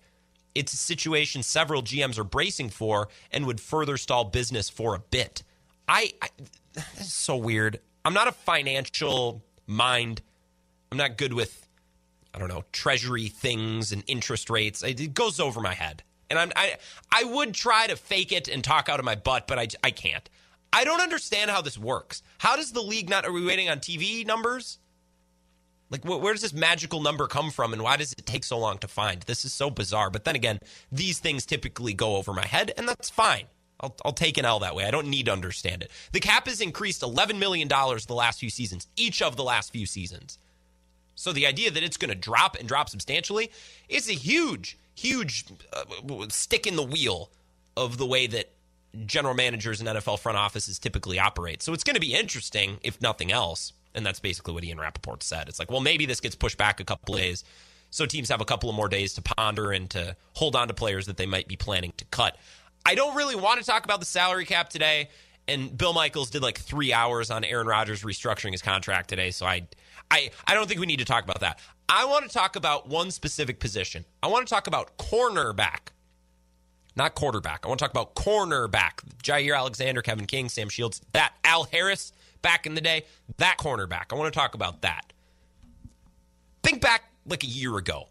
It's 0.55 0.73
a 0.73 0.77
situation 0.77 1.43
several 1.43 1.81
GMs 1.81 2.17
are 2.17 2.23
bracing 2.23 2.69
for 2.69 3.09
and 3.31 3.45
would 3.45 3.61
further 3.61 3.97
stall 3.97 4.25
business 4.25 4.69
for 4.69 4.95
a 4.95 4.99
bit. 4.99 5.43
I, 5.87 6.11
I 6.21 6.29
this 6.73 7.01
is 7.01 7.13
so 7.13 7.35
weird. 7.35 7.79
I'm 8.05 8.13
not 8.13 8.27
a 8.27 8.31
financial 8.31 9.43
mind. 9.67 10.21
I'm 10.91 10.97
not 10.97 11.17
good 11.17 11.33
with 11.33 11.67
I 12.33 12.39
don't 12.39 12.47
know 12.47 12.63
treasury 12.71 13.27
things 13.27 13.91
and 13.91 14.03
interest 14.07 14.49
rates. 14.49 14.83
It 14.83 15.13
goes 15.13 15.39
over 15.39 15.59
my 15.59 15.73
head, 15.73 16.03
and 16.29 16.37
I'm 16.37 16.51
I 16.55 16.77
I 17.11 17.23
would 17.23 17.53
try 17.53 17.87
to 17.87 17.95
fake 17.95 18.31
it 18.31 18.47
and 18.47 18.63
talk 18.63 18.89
out 18.89 18.99
of 18.99 19.05
my 19.05 19.15
butt, 19.15 19.47
but 19.47 19.59
I 19.59 19.67
I 19.83 19.91
can't. 19.91 20.29
I 20.71 20.83
don't 20.83 21.01
understand 21.01 21.49
how 21.49 21.61
this 21.61 21.77
works. 21.77 22.21
How 22.37 22.55
does 22.55 22.71
the 22.71 22.81
league 22.81 23.09
not? 23.09 23.25
Are 23.25 23.31
we 23.31 23.43
waiting 23.43 23.69
on 23.69 23.79
TV 23.79 24.25
numbers? 24.25 24.77
Like, 25.89 26.05
where 26.05 26.33
does 26.33 26.43
this 26.43 26.53
magical 26.53 27.01
number 27.01 27.27
come 27.27 27.49
from, 27.49 27.73
and 27.73 27.81
why 27.81 27.97
does 27.97 28.13
it 28.13 28.25
take 28.25 28.43
so 28.43 28.59
long 28.59 28.77
to 28.79 28.87
find? 28.87 29.23
This 29.23 29.43
is 29.43 29.53
so 29.53 29.71
bizarre. 29.71 30.11
But 30.11 30.23
then 30.23 30.35
again, 30.35 30.59
these 30.91 31.17
things 31.19 31.45
typically 31.45 31.93
go 31.93 32.15
over 32.17 32.31
my 32.31 32.45
head, 32.45 32.71
and 32.77 32.87
that's 32.87 33.09
fine. 33.09 33.45
I'll, 33.79 33.95
I'll 34.05 34.13
take 34.13 34.37
an 34.37 34.45
L 34.45 34.59
that 34.59 34.75
way. 34.75 34.85
I 34.85 34.91
don't 34.91 35.07
need 35.07 35.25
to 35.25 35.31
understand 35.31 35.81
it. 35.81 35.91
The 36.11 36.19
cap 36.19 36.47
has 36.47 36.61
increased 36.61 37.01
$11 37.01 37.39
million 37.39 37.67
the 37.67 38.13
last 38.13 38.39
few 38.39 38.49
seasons, 38.49 38.87
each 38.95 39.21
of 39.21 39.35
the 39.35 39.43
last 39.43 39.71
few 39.71 39.85
seasons. 39.85 40.37
So 41.15 41.33
the 41.33 41.47
idea 41.47 41.71
that 41.71 41.83
it's 41.83 41.97
going 41.97 42.09
to 42.09 42.15
drop 42.15 42.55
and 42.57 42.67
drop 42.67 42.89
substantially 42.89 43.51
is 43.87 44.09
a 44.09 44.13
huge, 44.13 44.77
huge 44.95 45.45
uh, 45.73 45.83
stick 46.29 46.67
in 46.67 46.75
the 46.75 46.83
wheel 46.83 47.29
of 47.75 47.97
the 47.97 48.05
way 48.05 48.27
that 48.27 48.51
general 49.05 49.33
managers 49.33 49.79
and 49.79 49.89
NFL 49.89 50.19
front 50.19 50.37
offices 50.37 50.79
typically 50.79 51.19
operate. 51.19 51.61
So 51.61 51.73
it's 51.73 51.83
going 51.83 51.95
to 51.95 52.01
be 52.01 52.13
interesting, 52.13 52.79
if 52.83 53.01
nothing 53.01 53.31
else. 53.31 53.73
And 53.95 54.05
that's 54.05 54.19
basically 54.19 54.53
what 54.53 54.63
Ian 54.63 54.79
Rapoport 54.79 55.23
said. 55.23 55.49
It's 55.49 55.59
like, 55.59 55.71
well, 55.71 55.81
maybe 55.81 56.05
this 56.05 56.19
gets 56.19 56.35
pushed 56.35 56.57
back 56.57 56.79
a 56.79 56.83
couple 56.83 57.15
days. 57.15 57.43
So 57.91 58.05
teams 58.05 58.29
have 58.29 58.41
a 58.41 58.45
couple 58.45 58.69
of 58.69 58.75
more 58.75 58.87
days 58.87 59.15
to 59.15 59.21
ponder 59.21 59.71
and 59.71 59.89
to 59.91 60.15
hold 60.33 60.55
on 60.55 60.67
to 60.67 60.73
players 60.73 61.07
that 61.07 61.17
they 61.17 61.25
might 61.25 61.47
be 61.47 61.55
planning 61.55 61.93
to 61.97 62.05
cut. 62.05 62.37
I 62.85 62.95
don't 62.95 63.15
really 63.15 63.35
want 63.35 63.59
to 63.59 63.65
talk 63.65 63.83
about 63.85 63.99
the 63.99 64.05
salary 64.05 64.45
cap 64.45 64.69
today. 64.69 65.09
And 65.47 65.75
Bill 65.75 65.93
Michaels 65.93 66.29
did 66.29 66.43
like 66.43 66.59
three 66.59 66.93
hours 66.93 67.31
on 67.31 67.43
Aaron 67.43 67.65
Rodgers 67.65 68.03
restructuring 68.03 68.51
his 68.51 68.61
contract 68.61 69.09
today. 69.09 69.31
So 69.31 69.47
I, 69.47 69.67
I, 70.11 70.29
I 70.45 70.53
don't 70.53 70.67
think 70.67 70.79
we 70.79 70.85
need 70.85 70.99
to 70.99 71.05
talk 71.05 71.23
about 71.23 71.39
that. 71.39 71.59
I 71.87 72.05
want 72.05 72.27
to 72.27 72.31
talk 72.31 72.55
about 72.55 72.87
one 72.87 73.09
specific 73.09 73.59
position. 73.59 74.05
I 74.21 74.27
want 74.27 74.47
to 74.47 74.53
talk 74.53 74.67
about 74.67 74.99
cornerback, 74.99 75.89
not 76.95 77.15
quarterback. 77.15 77.65
I 77.65 77.67
want 77.67 77.79
to 77.79 77.83
talk 77.83 77.91
about 77.91 78.13
cornerback. 78.13 79.01
Jaire 79.23 79.57
Alexander, 79.57 80.03
Kevin 80.03 80.27
King, 80.27 80.49
Sam 80.49 80.69
Shields, 80.69 81.01
that 81.13 81.33
Al 81.43 81.63
Harris 81.63 82.13
back 82.41 82.65
in 82.65 82.75
the 82.75 82.81
day, 82.81 83.05
that 83.37 83.57
cornerback. 83.59 84.05
I 84.11 84.15
want 84.15 84.33
to 84.33 84.37
talk 84.37 84.53
about 84.53 84.81
that. 84.81 85.13
Think 86.63 86.81
back 86.81 87.03
like 87.25 87.43
a 87.43 87.47
year 87.47 87.77
ago, 87.77 88.07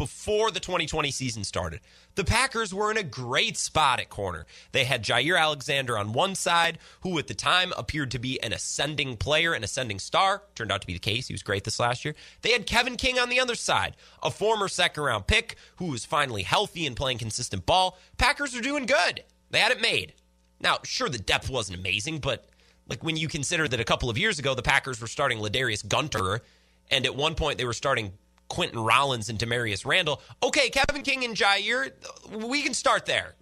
before 0.00 0.50
the 0.50 0.60
2020 0.60 1.10
season 1.10 1.44
started. 1.44 1.78
The 2.14 2.24
Packers 2.24 2.72
were 2.72 2.90
in 2.90 2.96
a 2.96 3.02
great 3.02 3.58
spot 3.58 4.00
at 4.00 4.08
corner. 4.08 4.46
They 4.72 4.84
had 4.84 5.04
Jaire 5.04 5.38
Alexander 5.38 5.98
on 5.98 6.14
one 6.14 6.34
side, 6.34 6.78
who 7.02 7.18
at 7.18 7.26
the 7.26 7.34
time 7.34 7.74
appeared 7.76 8.10
to 8.12 8.18
be 8.18 8.42
an 8.42 8.54
ascending 8.54 9.18
player, 9.18 9.52
an 9.52 9.62
ascending 9.62 9.98
star. 9.98 10.42
Turned 10.54 10.72
out 10.72 10.80
to 10.80 10.86
be 10.86 10.94
the 10.94 10.98
case. 10.98 11.26
He 11.26 11.34
was 11.34 11.42
great 11.42 11.64
this 11.64 11.78
last 11.78 12.02
year. 12.02 12.14
They 12.40 12.52
had 12.52 12.66
Kevin 12.66 12.96
King 12.96 13.18
on 13.18 13.28
the 13.28 13.40
other 13.40 13.54
side, 13.54 13.94
a 14.22 14.30
former 14.30 14.68
second 14.68 15.02
round 15.02 15.26
pick 15.26 15.56
who 15.76 15.86
was 15.86 16.06
finally 16.06 16.44
healthy 16.44 16.86
and 16.86 16.96
playing 16.96 17.18
consistent 17.18 17.66
ball. 17.66 17.98
Packers 18.16 18.56
are 18.56 18.62
doing 18.62 18.86
good. 18.86 19.24
They 19.50 19.58
had 19.58 19.72
it 19.72 19.82
made. 19.82 20.14
Now, 20.60 20.78
sure, 20.82 21.08
the 21.08 21.18
depth 21.18 21.50
wasn't 21.50 21.78
amazing, 21.78 22.20
but 22.20 22.48
like 22.90 23.02
when 23.02 23.16
you 23.16 23.28
consider 23.28 23.66
that 23.68 23.80
a 23.80 23.84
couple 23.84 24.10
of 24.10 24.18
years 24.18 24.38
ago 24.38 24.54
the 24.54 24.62
Packers 24.62 25.00
were 25.00 25.06
starting 25.06 25.38
Ladarius 25.38 25.86
Gunter 25.86 26.42
And 26.90 27.06
at 27.06 27.14
one 27.14 27.34
point, 27.34 27.56
they 27.56 27.64
were 27.64 27.72
starting 27.72 28.12
Quinten 28.50 28.84
Rollins 28.84 29.28
and 29.28 29.38
Damarious 29.38 29.86
Randall. 29.86 30.20
Okay, 30.42 30.68
Kevin 30.70 31.02
King 31.02 31.24
and 31.24 31.36
Jaire, 31.36 31.92
we 32.30 32.62
can 32.62 32.74
start 32.74 33.06
there. 33.06 33.34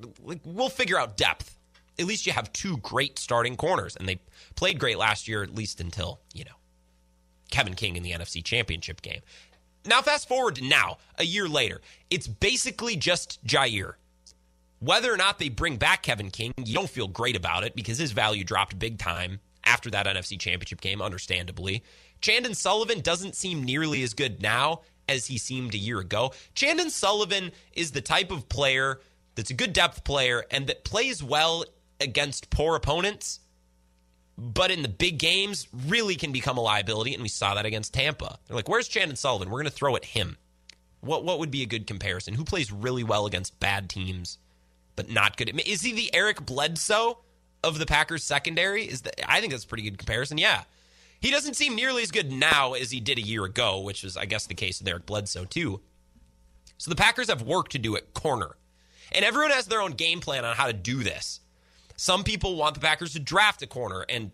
We'll 0.44 0.68
figure 0.68 0.98
out 0.98 1.16
depth. 1.16 1.56
At 1.98 2.04
least 2.06 2.26
you 2.26 2.32
have 2.32 2.52
two 2.52 2.76
great 2.78 3.18
starting 3.18 3.56
corners, 3.56 3.96
and 3.96 4.08
they 4.08 4.20
played 4.54 4.78
great 4.78 4.98
last 4.98 5.26
year, 5.26 5.42
at 5.42 5.54
least 5.54 5.80
until, 5.80 6.20
you 6.32 6.44
know, 6.44 6.52
Kevin 7.50 7.74
King 7.74 7.96
in 7.96 8.02
the 8.02 8.12
NFC 8.12 8.44
Championship 8.44 9.02
game. 9.02 9.20
Now, 9.86 10.02
fast 10.02 10.28
forward 10.28 10.56
to 10.56 10.64
now, 10.64 10.98
a 11.16 11.24
year 11.24 11.48
later, 11.48 11.80
it's 12.10 12.26
basically 12.28 12.96
just 12.96 13.44
Jaire. 13.46 13.94
Whether 14.80 15.12
or 15.12 15.16
not 15.16 15.38
they 15.38 15.48
bring 15.48 15.76
back 15.76 16.02
Kevin 16.02 16.30
King, 16.30 16.52
you 16.56 16.74
don't 16.74 16.90
feel 16.90 17.08
great 17.08 17.36
about 17.36 17.64
it 17.64 17.74
because 17.74 17.98
his 17.98 18.12
value 18.12 18.44
dropped 18.44 18.78
big 18.78 18.98
time 18.98 19.40
after 19.64 19.90
that 19.90 20.06
NFC 20.06 20.38
Championship 20.38 20.80
game, 20.80 21.02
understandably. 21.02 21.82
Chandon 22.20 22.54
Sullivan 22.54 23.00
doesn't 23.00 23.36
seem 23.36 23.64
nearly 23.64 24.02
as 24.02 24.14
good 24.14 24.40
now 24.40 24.82
as 25.08 25.26
he 25.26 25.38
seemed 25.38 25.74
a 25.74 25.78
year 25.78 25.98
ago. 25.98 26.32
Chandon 26.54 26.90
Sullivan 26.90 27.52
is 27.72 27.92
the 27.92 28.00
type 28.00 28.30
of 28.30 28.48
player 28.48 29.00
that's 29.34 29.50
a 29.50 29.54
good 29.54 29.72
depth 29.72 30.04
player 30.04 30.44
and 30.50 30.66
that 30.66 30.84
plays 30.84 31.22
well 31.22 31.64
against 32.00 32.50
poor 32.50 32.76
opponents, 32.76 33.40
but 34.36 34.70
in 34.70 34.82
the 34.82 34.88
big 34.88 35.18
games 35.18 35.68
really 35.86 36.14
can 36.14 36.32
become 36.32 36.58
a 36.58 36.62
liability. 36.62 37.14
And 37.14 37.22
we 37.22 37.28
saw 37.28 37.54
that 37.54 37.66
against 37.66 37.94
Tampa. 37.94 38.38
They're 38.46 38.56
like, 38.56 38.68
where's 38.68 38.88
Chandon 38.88 39.16
Sullivan? 39.16 39.50
We're 39.50 39.60
going 39.60 39.70
to 39.70 39.76
throw 39.76 39.96
at 39.96 40.04
him. 40.04 40.36
What, 41.00 41.24
what 41.24 41.38
would 41.38 41.50
be 41.50 41.62
a 41.62 41.66
good 41.66 41.86
comparison? 41.86 42.34
Who 42.34 42.44
plays 42.44 42.72
really 42.72 43.04
well 43.04 43.26
against 43.26 43.58
bad 43.60 43.88
teams, 43.88 44.38
but 44.98 45.08
not 45.08 45.36
good? 45.36 45.62
Is 45.64 45.82
he 45.82 45.92
the 45.92 46.12
Eric 46.12 46.44
Bledsoe 46.44 47.18
of 47.62 47.78
the 47.78 47.86
Packers 47.86 48.24
secondary? 48.24 48.82
Is 48.82 49.02
that, 49.02 49.30
I 49.30 49.38
think 49.38 49.52
that's 49.52 49.62
a 49.62 49.68
pretty 49.68 49.84
good 49.84 49.96
comparison. 49.96 50.38
Yeah. 50.38 50.64
He 51.20 51.30
doesn't 51.30 51.54
seem 51.54 51.76
nearly 51.76 52.02
as 52.02 52.10
good 52.10 52.32
now 52.32 52.72
as 52.72 52.90
he 52.90 52.98
did 52.98 53.16
a 53.16 53.22
year 53.22 53.44
ago, 53.44 53.80
which 53.80 54.02
was, 54.02 54.16
I 54.16 54.24
guess, 54.24 54.48
the 54.48 54.54
case 54.54 54.80
with 54.80 54.88
Eric 54.88 55.06
Bledsoe, 55.06 55.44
too. 55.44 55.80
So 56.78 56.90
the 56.90 56.96
Packers 56.96 57.28
have 57.28 57.42
work 57.42 57.68
to 57.68 57.78
do 57.78 57.94
at 57.94 58.12
corner. 58.12 58.56
And 59.12 59.24
everyone 59.24 59.52
has 59.52 59.66
their 59.66 59.80
own 59.80 59.92
game 59.92 60.18
plan 60.18 60.44
on 60.44 60.56
how 60.56 60.66
to 60.66 60.72
do 60.72 61.04
this. 61.04 61.38
Some 61.96 62.24
people 62.24 62.56
want 62.56 62.74
the 62.74 62.80
Packers 62.80 63.12
to 63.12 63.20
draft 63.20 63.62
a 63.62 63.68
corner. 63.68 64.04
And 64.08 64.32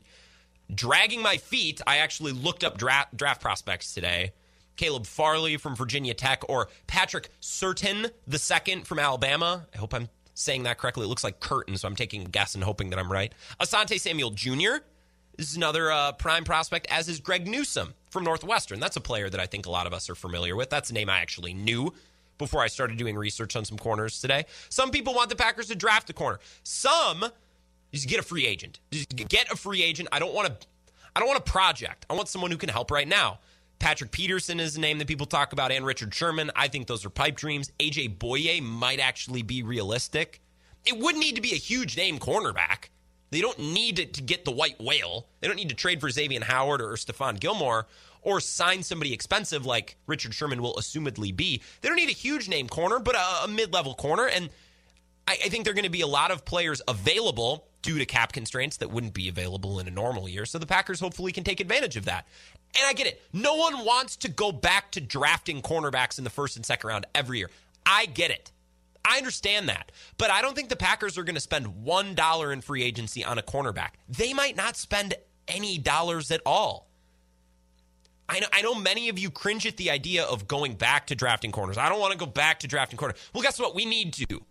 dragging 0.75 1.21
my 1.21 1.37
feet, 1.37 1.83
I 1.87 1.99
actually 1.99 2.33
looked 2.33 2.65
up 2.65 2.79
draft, 2.79 3.15
draft 3.15 3.43
prospects 3.43 3.93
today. 3.93 4.33
Caleb 4.77 5.05
Farley 5.05 5.59
from 5.59 5.77
Virginia 5.77 6.15
Tech 6.15 6.43
or 6.49 6.69
Patrick 6.87 7.29
Surtain 7.43 8.11
the 8.27 8.39
second 8.39 8.87
from 8.87 8.99
Alabama. 8.99 9.67
I 9.75 9.79
hope 9.79 9.93
I'm 9.93 10.09
saying 10.35 10.65
that 10.65 10.79
correctly. 10.79 11.05
It 11.05 11.09
looks 11.09 11.25
like 11.25 11.41
Curtin, 11.41 11.77
so 11.77 11.89
I'm 11.89 11.97
taking 11.97 12.23
a 12.23 12.29
guess 12.29 12.55
and 12.55 12.63
hoping 12.63 12.91
that 12.91 12.99
I'm 12.99 13.11
right. 13.11 13.33
Asante 13.61 13.99
Samuel 13.99 14.31
Jr. 14.31 14.83
Is 15.37 15.57
another 15.57 15.91
uh, 15.91 16.13
prime 16.13 16.45
prospect, 16.45 16.87
as 16.91 17.09
is 17.09 17.19
Greg 17.19 17.49
Newsome 17.49 17.95
from 18.11 18.23
Northwestern. 18.23 18.79
That's 18.79 18.97
a 18.97 19.01
player 19.01 19.29
that 19.29 19.41
I 19.41 19.47
think 19.47 19.67
a 19.67 19.71
lot 19.71 19.89
of 19.89 19.93
us 19.93 20.09
are 20.09 20.15
familiar 20.15 20.55
with. 20.55 20.71
That's 20.71 20.91
a 20.91 20.95
name 20.95 21.11
I 21.11 21.19
actually 21.19 21.55
knew 21.55 21.93
before 22.39 22.63
I 22.63 22.69
started 22.69 22.99
doing 22.99 23.17
research 23.17 23.57
on 23.57 23.65
some 23.65 23.77
corners 23.77 24.21
today. 24.21 24.45
Some 24.69 24.93
people 24.93 25.13
want 25.13 25.31
the 25.31 25.37
Packers 25.37 25.67
to 25.69 25.75
draft 25.75 26.09
a 26.11 26.13
corner. 26.13 26.39
Some 26.63 27.25
just 27.93 28.09
get 28.09 28.19
a 28.19 28.23
free 28.23 28.47
agent. 28.47 28.81
Just 28.91 29.15
get 29.15 29.51
a 29.51 29.57
free 29.57 29.83
agent. 29.83 30.09
I 30.13 30.19
don't 30.19 30.35
want 30.35 30.49
to. 30.49 30.67
I 31.17 31.21
don't 31.21 31.29
want 31.29 31.39
a 31.39 31.51
project. 31.51 32.07
I 32.11 32.15
want 32.15 32.29
someone 32.29 32.51
who 32.51 32.57
can 32.57 32.69
help 32.69 32.91
right 32.91 33.07
now. 33.07 33.39
Patrick 33.79 34.11
Peterson 34.11 34.61
is 34.61 34.77
a 34.77 34.81
name 34.81 34.99
that 34.99 35.09
people 35.09 35.27
talk 35.27 35.53
about, 35.53 35.73
and 35.73 35.85
Richard 35.85 36.15
Sherman. 36.15 36.51
I 36.57 36.69
think 36.69 36.87
those 36.87 37.05
are 37.05 37.11
pipe 37.11 37.37
dreams. 37.37 37.71
AJ 37.79 38.19
Bouye 38.19 38.63
might 38.63 39.01
actually 39.01 39.43
be 39.43 39.63
realistic. 39.63 40.41
It 40.87 40.99
would 40.99 41.17
need 41.17 41.35
to 41.37 41.41
be 41.41 41.53
a 41.53 41.57
huge 41.57 41.97
name 41.97 42.19
cornerback. 42.19 42.89
They 43.31 43.41
don't 43.41 43.59
need 43.59 44.15
to 44.15 44.23
get 44.23 44.45
the 44.45 44.53
white 44.53 44.81
whale. 44.81 45.27
They 45.41 45.49
don't 45.49 45.57
need 45.57 45.71
to 45.71 45.75
trade 45.75 46.01
for 46.01 46.09
Xavier 46.09 46.45
Howard 46.45 46.81
or 46.81 46.93
Stephon 46.93 47.41
Gilmore 47.41 47.87
or 48.23 48.41
sign 48.41 48.83
somebody 48.83 49.13
expensive 49.13 49.67
like 49.67 49.97
Richard 50.07 50.35
Sherman 50.35 50.63
will 50.63 50.75
assumedly 50.75 51.35
be. 51.35 51.61
They 51.81 51.89
don't 51.89 51.97
need 51.97 52.11
a 52.11 52.13
huge 52.13 52.49
name 52.49 52.69
corner, 52.69 52.99
but 52.99 53.17
a, 53.17 53.45
a 53.45 53.49
mid 53.49 53.73
level 53.73 53.95
corner. 53.95 54.27
And 54.27 54.51
I, 55.29 55.33
I 55.33 55.49
think 55.49 55.65
there 55.65 55.73
are 55.73 55.75
going 55.75 55.85
to 55.85 55.91
be 55.91 56.01
a 56.01 56.07
lot 56.07 56.31
of 56.31 56.45
players 56.45 56.81
available 56.89 57.67
due 57.85 57.99
to 57.99 58.07
cap 58.07 58.33
constraints 58.33 58.79
that 58.79 58.91
wouldn't 58.91 59.13
be 59.13 59.29
available 59.29 59.79
in 59.79 59.87
a 59.87 59.91
normal 59.91 60.27
year. 60.29 60.47
So 60.47 60.59
the 60.59 60.67
Packers 60.67 60.99
hopefully 60.99 61.33
can 61.33 61.45
take 61.45 61.61
advantage 61.61 61.97
of 61.97 62.07
that. 62.07 62.27
And 62.77 62.87
I 62.87 62.95
get 62.95 63.07
it. 63.07 63.23
No 63.33 63.55
one 63.55 63.85
wants 63.85 64.17
to 64.17 64.29
go 64.29 64.51
back 64.51 64.91
to 64.93 65.01
drafting 65.01 65.63
cornerbacks 65.63 66.19
in 66.19 66.25
the 66.25 66.31
first 66.31 66.57
and 66.57 66.65
second 66.65 66.89
round 66.89 67.07
every 67.15 67.39
year. 67.39 67.51
I 67.87 68.07
get 68.07 68.31
it. 68.31 68.51
I 69.05 69.19
understand 69.19 69.69
that. 69.69 69.93
But 70.17 70.31
I 70.31 70.41
don't 70.41 70.57
think 70.57 70.71
the 70.71 70.77
Packers 70.77 71.19
are 71.19 71.25
going 71.25 71.35
to 71.35 71.41
spend 71.41 71.67
$1 71.85 72.53
in 72.53 72.61
free 72.63 72.83
agency 72.83 73.23
on 73.23 73.39
a 73.39 73.43
cornerback. 73.43 73.91
They 74.09 74.33
might 74.33 74.57
not 74.57 74.77
spend 74.77 75.15
any 75.47 75.77
dollars 75.77 76.31
at 76.31 76.41
all. 76.47 76.89
I 78.27 78.41
know, 78.41 78.47
I 78.51 78.63
know 78.63 78.75
many 78.75 79.11
of 79.11 79.19
you 79.19 79.31
cringe 79.31 79.67
at 79.67 79.77
the 79.77 79.91
idea 79.91 80.25
of 80.25 80.49
going 80.49 80.75
back 80.75 81.09
to 81.09 81.15
drafting 81.15 81.53
corners. 81.53 81.77
I 81.77 81.91
don't 81.91 82.01
want 82.01 82.13
to 82.13 82.19
go 82.19 82.25
back 82.25 82.61
to 82.61 82.67
drafting 82.67 82.97
corners. 82.97 83.19
Well, 83.35 83.43
guess 83.43 83.61
what? 83.61 83.75
We 83.75 83.85
need 83.85 84.15
to. 84.15 84.43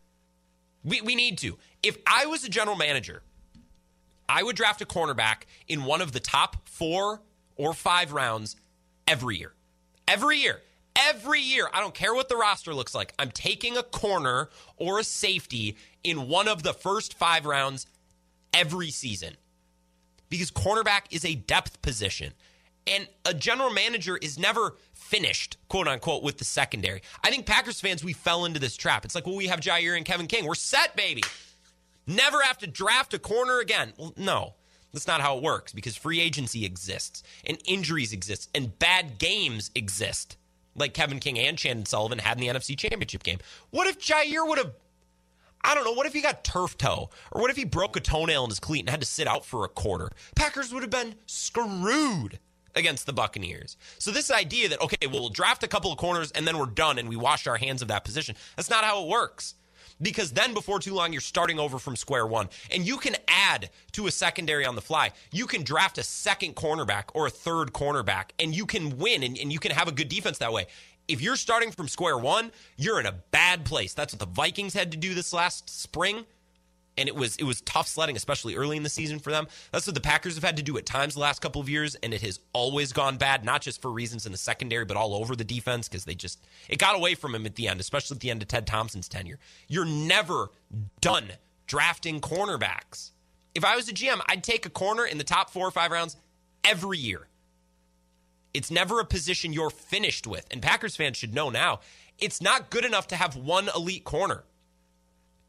We, 0.84 1.02
we 1.02 1.16
need 1.16 1.38
to. 1.40 1.58
If 1.82 1.98
I 2.06 2.26
was 2.26 2.44
a 2.44 2.50
general 2.50 2.76
manager, 2.76 3.24
I 4.28 4.44
would 4.44 4.56
draft 4.56 4.82
a 4.82 4.86
cornerback 4.86 5.44
in 5.68 5.84
one 5.84 6.02
of 6.02 6.12
the 6.12 6.20
top 6.20 6.68
four 6.68 7.22
or 7.56 7.74
five 7.74 8.14
rounds 8.14 8.56
every 9.08 9.38
year. 9.38 9.54
Every 10.08 10.40
year. 10.40 10.62
Every 10.96 11.42
year, 11.42 11.68
I 11.74 11.80
don't 11.80 11.94
care 11.94 12.14
what 12.14 12.30
the 12.30 12.36
roster 12.36 12.74
looks 12.74 12.94
like, 12.94 13.14
I'm 13.18 13.32
taking 13.32 13.78
a 13.78 13.84
corner 13.84 14.50
or 14.78 15.00
a 15.00 15.04
safety 15.04 15.76
in 16.04 16.28
one 16.28 16.48
of 16.48 16.62
the 16.62 16.74
first 16.74 17.16
five 17.16 17.46
rounds 17.46 17.88
every 18.54 18.92
season. 18.92 19.36
Because 20.30 20.52
cornerback 20.52 21.02
is 21.10 21.26
a 21.26 21.34
depth 21.34 21.82
position. 21.82 22.34
And 22.86 23.08
a 23.26 23.34
general 23.34 23.70
manager 23.70 24.18
is 24.18 24.38
never 24.38 24.76
finished, 24.94 25.58
quote 25.70 25.88
unquote, 25.88 26.24
with 26.24 26.38
the 26.38 26.46
secondary. 26.46 27.02
I 27.24 27.30
think 27.30 27.46
Packers 27.46 27.80
fans, 27.80 28.04
we 28.04 28.14
fell 28.14 28.46
into 28.46 28.60
this 28.60 28.76
trap. 28.76 29.06
It's 29.06 29.16
like, 29.16 29.26
well, 29.26 29.36
we 29.36 29.48
have 29.48 29.62
Jaire 29.62 29.96
and 29.96 30.06
Kevin 30.06 30.28
King. 30.28 30.46
We're 30.46 30.56
set, 30.56 30.96
baby. 30.96 31.24
Never 32.06 32.42
have 32.42 32.58
to 32.60 32.68
draft 32.68 33.14
a 33.14 33.20
corner 33.20 33.60
again. 33.60 33.94
Well, 33.98 34.14
no, 34.18 34.56
that's 34.92 35.08
not 35.08 35.22
how 35.22 35.38
it 35.38 35.44
works 35.44 35.72
because 35.72 35.96
free 35.96 36.20
agency 36.20 36.66
exists 36.66 37.24
and 37.46 37.58
injuries 37.66 38.12
exist 38.12 38.50
and 38.54 38.78
bad 38.80 39.18
games 39.18 39.72
exist 39.76 40.38
like 40.76 40.94
Kevin 40.94 41.20
King 41.20 41.40
and 41.40 41.58
Chandon 41.58 41.86
Sullivan 41.86 42.20
had 42.20 42.38
in 42.40 42.42
the 42.42 42.60
NFC 42.60 42.78
Championship 42.78 43.24
game. 43.24 43.40
What 43.70 43.88
if 43.88 44.00
Jaire 44.00 44.48
would 44.48 44.58
have, 44.58 44.74
I 45.62 45.76
don't 45.76 45.86
know, 45.86 45.94
what 45.94 46.06
if 46.06 46.14
he 46.14 46.22
got 46.22 46.44
turf 46.44 46.78
toe? 46.78 47.10
Or 47.32 47.42
what 47.42 47.52
if 47.52 47.58
he 47.58 47.64
broke 47.64 47.96
a 47.96 48.00
toenail 48.00 48.44
in 48.44 48.50
his 48.50 48.60
cleat 48.60 48.82
and 48.82 48.90
had 48.90 49.02
to 49.02 49.08
sit 49.08 49.28
out 49.28 49.46
for 49.46 49.64
a 49.64 49.70
quarter? 49.70 50.10
Packers 50.36 50.74
would 50.74 50.84
have 50.84 50.90
been 50.90 51.16
screwed 51.26 52.40
against 52.76 53.06
the 53.06 53.14
Buccaneers. 53.14 53.78
So 54.00 54.12
this 54.12 54.32
idea 54.32 54.70
that, 54.70 54.82
okay, 54.82 55.08
we'll 55.08 55.30
draft 55.30 55.64
a 55.64 55.68
couple 55.68 55.92
of 55.92 55.98
corners 55.98 56.32
and 56.32 56.48
then 56.48 56.58
we're 56.58 56.66
done 56.66 56.98
and 56.98 57.10
we 57.10 57.16
wash 57.16 57.48
our 57.48 57.58
hands 57.58 57.82
of 57.82 57.88
that 57.90 58.04
position, 58.04 58.36
that's 58.56 58.70
not 58.70 58.84
how 58.84 59.04
it 59.04 59.10
works. 59.10 59.56
Because 60.02 60.32
then 60.32 60.54
before 60.54 60.80
too 60.80 60.94
long 60.94 61.14
you're 61.14 61.22
starting 61.22 61.60
over 61.60 61.78
from 61.80 61.96
square 61.96 62.26
one. 62.26 62.50
And 62.72 62.86
you 62.86 62.98
can 62.98 63.16
add 63.28 63.70
to 63.94 64.08
a 64.08 64.12
secondary 64.12 64.66
on 64.66 64.76
the 64.76 64.82
fly. 64.82 65.12
You 65.32 65.46
can 65.46 65.64
draft 65.64 65.98
a 65.98 66.04
second 66.04 66.56
cornerback 66.56 67.06
or 67.14 67.28
a 67.28 67.30
third 67.30 67.74
cornerback 67.74 68.32
and 68.40 68.56
you 68.56 68.66
can 68.66 68.98
win 68.98 69.24
and, 69.24 69.38
and 69.38 69.52
you 69.52 69.60
can 69.60 69.72
have 69.72 69.88
a 69.88 69.92
good 69.92 70.10
defense 70.10 70.40
that 70.40 70.52
way. 70.52 70.66
If 71.08 71.22
you're 71.22 71.36
starting 71.36 71.72
from 71.72 71.88
square 71.88 72.18
one 72.18 72.52
you're 72.76 73.00
in 73.00 73.06
a 73.06 73.12
bad 73.32 73.66
place. 73.66 73.94
That's 73.94 74.14
what 74.14 74.20
the 74.20 74.26
vikings 74.26 74.74
had 74.74 74.92
to 74.92 74.98
do 74.98 75.14
this 75.14 75.32
last 75.32 75.70
spring 75.70 76.26
and 76.98 77.10
it 77.10 77.16
was 77.16 77.36
it 77.38 77.44
was 77.44 77.62
tough 77.62 77.88
sledding, 77.88 78.16
especially 78.16 78.56
early 78.56 78.78
in 78.78 78.84
the 78.84 78.90
season 78.90 79.20
for 79.20 79.32
them. 79.32 79.48
That's 79.72 79.88
what 79.88 79.96
the 79.96 80.02
Packers 80.02 80.36
have 80.36 80.44
had 80.44 80.58
to 80.58 80.64
do 80.64 80.78
at 80.78 80.86
times 80.86 81.16
the 81.16 81.20
last 81.20 81.42
couple 81.42 81.62
of 81.62 81.70
years, 81.70 81.96
and 81.96 82.14
it 82.14 82.22
has 82.22 82.40
always 82.54 82.94
gone 82.94 83.18
bad, 83.18 83.44
not 83.44 83.62
just 83.62 83.82
for 83.82 83.92
reasons 83.92 84.26
in 84.26 84.32
the 84.32 84.38
secondary, 84.38 84.86
but 84.86 84.98
all 84.98 85.16
over 85.16 85.36
the 85.36 85.44
defense 85.44 85.88
because 85.88 86.06
they 86.06 86.16
just 86.16 86.44
it 86.70 86.80
got 86.80 86.96
away 86.96 87.16
from 87.16 87.34
him 87.36 87.46
at 87.46 87.56
the 87.56 87.68
end, 87.68 87.80
especially 87.80 88.16
at 88.16 88.22
the 88.22 88.30
end 88.30 88.42
of 88.42 88.48
Ted 88.48 88.68
Thompson's 88.68 89.08
tenure. 89.08 89.40
You're 89.68 89.86
never 89.86 90.50
done 91.02 91.32
drafting 91.68 92.22
cornerbacks. 92.22 93.12
If 93.56 93.64
I 93.64 93.76
was 93.76 93.88
a 93.88 93.94
GM, 93.94 94.22
I'd 94.28 94.44
take 94.44 94.66
a 94.66 94.70
corner 94.70 95.06
in 95.06 95.18
the 95.18 95.24
top 95.24 95.50
four 95.50 95.68
or 95.68 95.72
five 95.72 95.92
rounds 95.92 96.18
every 96.64 96.98
year. 96.98 97.28
It's 98.54 98.70
never 98.70 99.00
a 99.00 99.06
position 99.06 99.52
you're 99.52 99.72
finished 99.72 100.28
with, 100.28 100.46
and 100.52 100.62
Packers 100.62 100.96
fans 100.96 101.18
should 101.18 101.34
know 101.34 101.50
now. 101.50 101.80
It's 102.20 102.42
not 102.42 102.70
good 102.70 102.86
enough 102.86 103.08
to 103.08 103.16
have 103.16 103.36
one 103.36 103.70
elite 103.76 104.04
corner. 104.04 104.44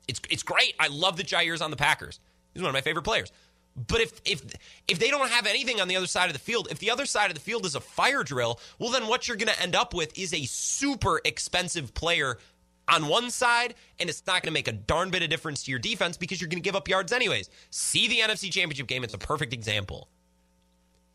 It's 0.08 0.20
it's 0.30 0.42
great. 0.42 0.74
I 0.78 0.88
love 0.88 1.16
that 1.16 1.26
Jaire's 1.26 1.62
on 1.62 1.70
the 1.70 1.76
Packers. 1.76 2.20
He's 2.52 2.62
one 2.62 2.70
of 2.70 2.74
my 2.74 2.80
favorite 2.80 3.02
players. 3.02 3.32
But 3.76 4.00
if 4.00 4.20
if 4.24 4.42
if 4.86 4.98
they 4.98 5.10
don't 5.10 5.30
have 5.30 5.46
anything 5.46 5.80
on 5.80 5.88
the 5.88 5.96
other 5.96 6.06
side 6.06 6.26
of 6.26 6.32
the 6.32 6.38
field, 6.38 6.68
if 6.70 6.78
the 6.78 6.90
other 6.90 7.06
side 7.06 7.30
of 7.30 7.34
the 7.34 7.40
field 7.40 7.66
is 7.66 7.74
a 7.74 7.80
fire 7.80 8.22
drill, 8.22 8.60
well 8.78 8.90
then 8.90 9.08
what 9.08 9.26
you're 9.26 9.36
going 9.36 9.52
to 9.52 9.60
end 9.60 9.74
up 9.74 9.94
with 9.94 10.16
is 10.16 10.32
a 10.32 10.44
super 10.44 11.20
expensive 11.24 11.92
player 11.94 12.38
on 12.86 13.08
one 13.08 13.30
side, 13.30 13.74
and 13.98 14.10
it's 14.10 14.22
not 14.26 14.42
going 14.42 14.48
to 14.48 14.52
make 14.52 14.68
a 14.68 14.72
darn 14.72 15.10
bit 15.10 15.22
of 15.22 15.30
difference 15.30 15.64
to 15.64 15.70
your 15.70 15.80
defense 15.80 16.16
because 16.16 16.40
you're 16.40 16.48
going 16.48 16.62
to 16.62 16.66
give 16.66 16.76
up 16.76 16.88
yards 16.88 17.12
anyways. 17.12 17.48
See 17.70 18.06
the 18.06 18.18
NFC 18.20 18.52
Championship 18.52 18.86
game; 18.86 19.02
it's 19.02 19.14
a 19.14 19.18
perfect 19.18 19.52
example. 19.52 20.08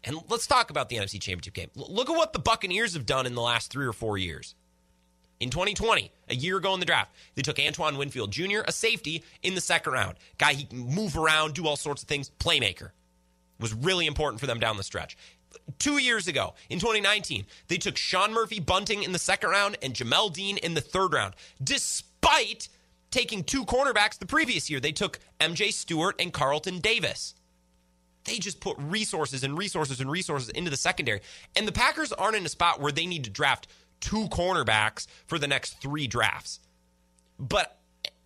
And 0.03 0.17
let's 0.29 0.47
talk 0.47 0.69
about 0.69 0.89
the 0.89 0.97
NFC 0.97 1.21
Championship 1.21 1.53
game. 1.53 1.69
Look 1.75 2.09
at 2.09 2.15
what 2.15 2.33
the 2.33 2.39
Buccaneers 2.39 2.93
have 2.93 3.05
done 3.05 3.25
in 3.25 3.35
the 3.35 3.41
last 3.41 3.71
three 3.71 3.85
or 3.85 3.93
four 3.93 4.17
years 4.17 4.55
in 5.39 5.49
2020, 5.49 6.11
a 6.29 6.35
year 6.35 6.57
ago 6.57 6.73
in 6.73 6.79
the 6.79 6.85
draft. 6.85 7.11
They 7.35 7.41
took 7.41 7.59
Antoine 7.59 7.97
Winfield 7.97 8.31
Jr., 8.31 8.59
a 8.67 8.71
safety, 8.71 9.23
in 9.41 9.55
the 9.55 9.61
second 9.61 9.93
round. 9.93 10.17
Guy 10.37 10.53
he 10.53 10.65
can 10.65 10.79
move 10.79 11.17
around, 11.17 11.53
do 11.53 11.67
all 11.67 11.77
sorts 11.77 12.01
of 12.01 12.07
things, 12.07 12.29
playmaker. 12.39 12.91
Was 13.59 13.73
really 13.73 14.05
important 14.05 14.39
for 14.39 14.47
them 14.47 14.59
down 14.59 14.77
the 14.77 14.83
stretch. 14.83 15.17
Two 15.79 15.97
years 15.97 16.27
ago, 16.27 16.53
in 16.69 16.79
2019, 16.79 17.45
they 17.67 17.77
took 17.77 17.97
Sean 17.97 18.33
Murphy 18.33 18.59
Bunting 18.59 19.03
in 19.03 19.11
the 19.11 19.19
second 19.19 19.49
round 19.49 19.77
and 19.81 19.93
Jamel 19.93 20.31
Dean 20.31 20.57
in 20.57 20.73
the 20.73 20.81
third 20.81 21.13
round, 21.13 21.33
despite 21.63 22.69
taking 23.11 23.43
two 23.43 23.65
cornerbacks 23.65 24.17
the 24.17 24.25
previous 24.25 24.69
year. 24.69 24.79
They 24.79 24.91
took 24.91 25.19
MJ 25.39 25.71
Stewart 25.71 26.15
and 26.19 26.31
Carlton 26.31 26.79
Davis. 26.79 27.33
They 28.25 28.37
just 28.37 28.59
put 28.59 28.77
resources 28.77 29.43
and 29.43 29.57
resources 29.57 29.99
and 29.99 30.11
resources 30.11 30.49
into 30.49 30.69
the 30.69 30.77
secondary. 30.77 31.21
And 31.55 31.67
the 31.67 31.71
Packers 31.71 32.13
aren't 32.13 32.35
in 32.35 32.45
a 32.45 32.49
spot 32.49 32.79
where 32.79 32.91
they 32.91 33.05
need 33.05 33.23
to 33.23 33.29
draft 33.29 33.67
two 33.99 34.27
cornerbacks 34.29 35.07
for 35.27 35.39
the 35.39 35.47
next 35.47 35.81
three 35.81 36.07
drafts. 36.07 36.59
But 37.37 37.77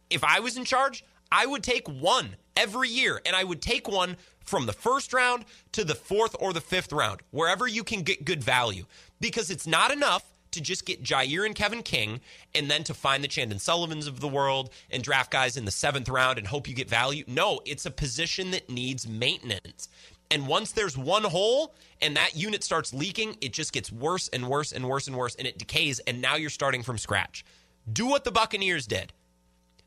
if 0.10 0.24
I 0.24 0.40
was 0.40 0.58
in 0.58 0.66
charge, 0.66 1.04
I 1.32 1.46
would 1.46 1.64
take 1.64 1.88
one 1.88 2.36
every 2.56 2.90
year, 2.90 3.22
and 3.26 3.36
I 3.36 3.44
would 3.44 3.62
take 3.62 3.88
one 3.88 4.18
from 4.40 4.66
the 4.66 4.74
first 4.74 5.14
round 5.14 5.46
to 5.72 5.84
the 5.84 5.96
fourth 5.96 6.36
or 6.40 6.54
the 6.54 6.62
fifth 6.62 6.92
round, 6.92 7.22
wherever 7.32 7.68
you 7.68 7.84
can 7.84 8.04
get 8.04 8.26
good 8.26 8.44
value, 8.44 8.86
because 9.20 9.50
it's 9.50 9.66
not 9.66 9.92
enough 9.92 10.34
to 10.52 10.62
just 10.62 10.86
get 10.86 11.04
Jaire 11.04 11.46
and 11.46 11.56
Kevin 11.56 11.82
King 11.82 12.22
and 12.54 12.70
then 12.70 12.84
to 12.84 12.94
find 12.94 13.24
the 13.24 13.28
Chandon 13.28 13.58
Sullivans 13.58 14.06
of 14.06 14.20
the 14.20 14.28
world 14.28 14.70
and 14.92 15.04
draft 15.04 15.32
guys 15.32 15.58
in 15.58 15.66
the 15.66 15.72
seventh 15.72 16.08
round 16.08 16.38
and 16.38 16.48
hope 16.48 16.68
you 16.68 16.76
get 16.76 16.90
value. 16.90 17.24
No, 17.28 17.60
it's 17.66 17.88
a 17.88 17.92
position 17.92 18.52
that 18.52 18.70
needs 18.70 19.08
maintenance. 19.08 19.90
And 20.32 20.48
once 20.48 20.72
there's 20.72 20.98
one 20.98 21.24
hole 21.24 21.76
and 22.02 22.16
that 22.16 22.36
unit 22.36 22.64
starts 22.64 22.94
leaking, 22.94 23.38
it 23.42 23.54
just 23.54 23.72
gets 23.74 23.92
worse 23.92 24.30
and 24.30 24.48
worse 24.48 24.72
and 24.72 24.88
worse 24.88 25.08
and 25.08 25.16
worse 25.16 25.36
and 25.36 25.48
it 25.48 25.58
decays. 25.58 26.00
And 26.00 26.22
now 26.22 26.36
you're 26.36 26.50
starting 26.50 26.82
from 26.82 26.98
scratch. 26.98 27.46
Do 27.92 28.08
what 28.08 28.24
the 28.24 28.32
Buccaneers 28.32 28.88
did. 28.88 29.14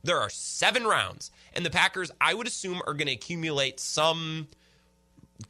There 0.04 0.20
are 0.20 0.30
seven 0.30 0.84
rounds, 0.84 1.32
and 1.52 1.66
the 1.66 1.70
Packers, 1.70 2.12
I 2.20 2.32
would 2.32 2.46
assume, 2.46 2.80
are 2.86 2.94
going 2.94 3.08
to 3.08 3.12
accumulate 3.12 3.80
some 3.80 4.46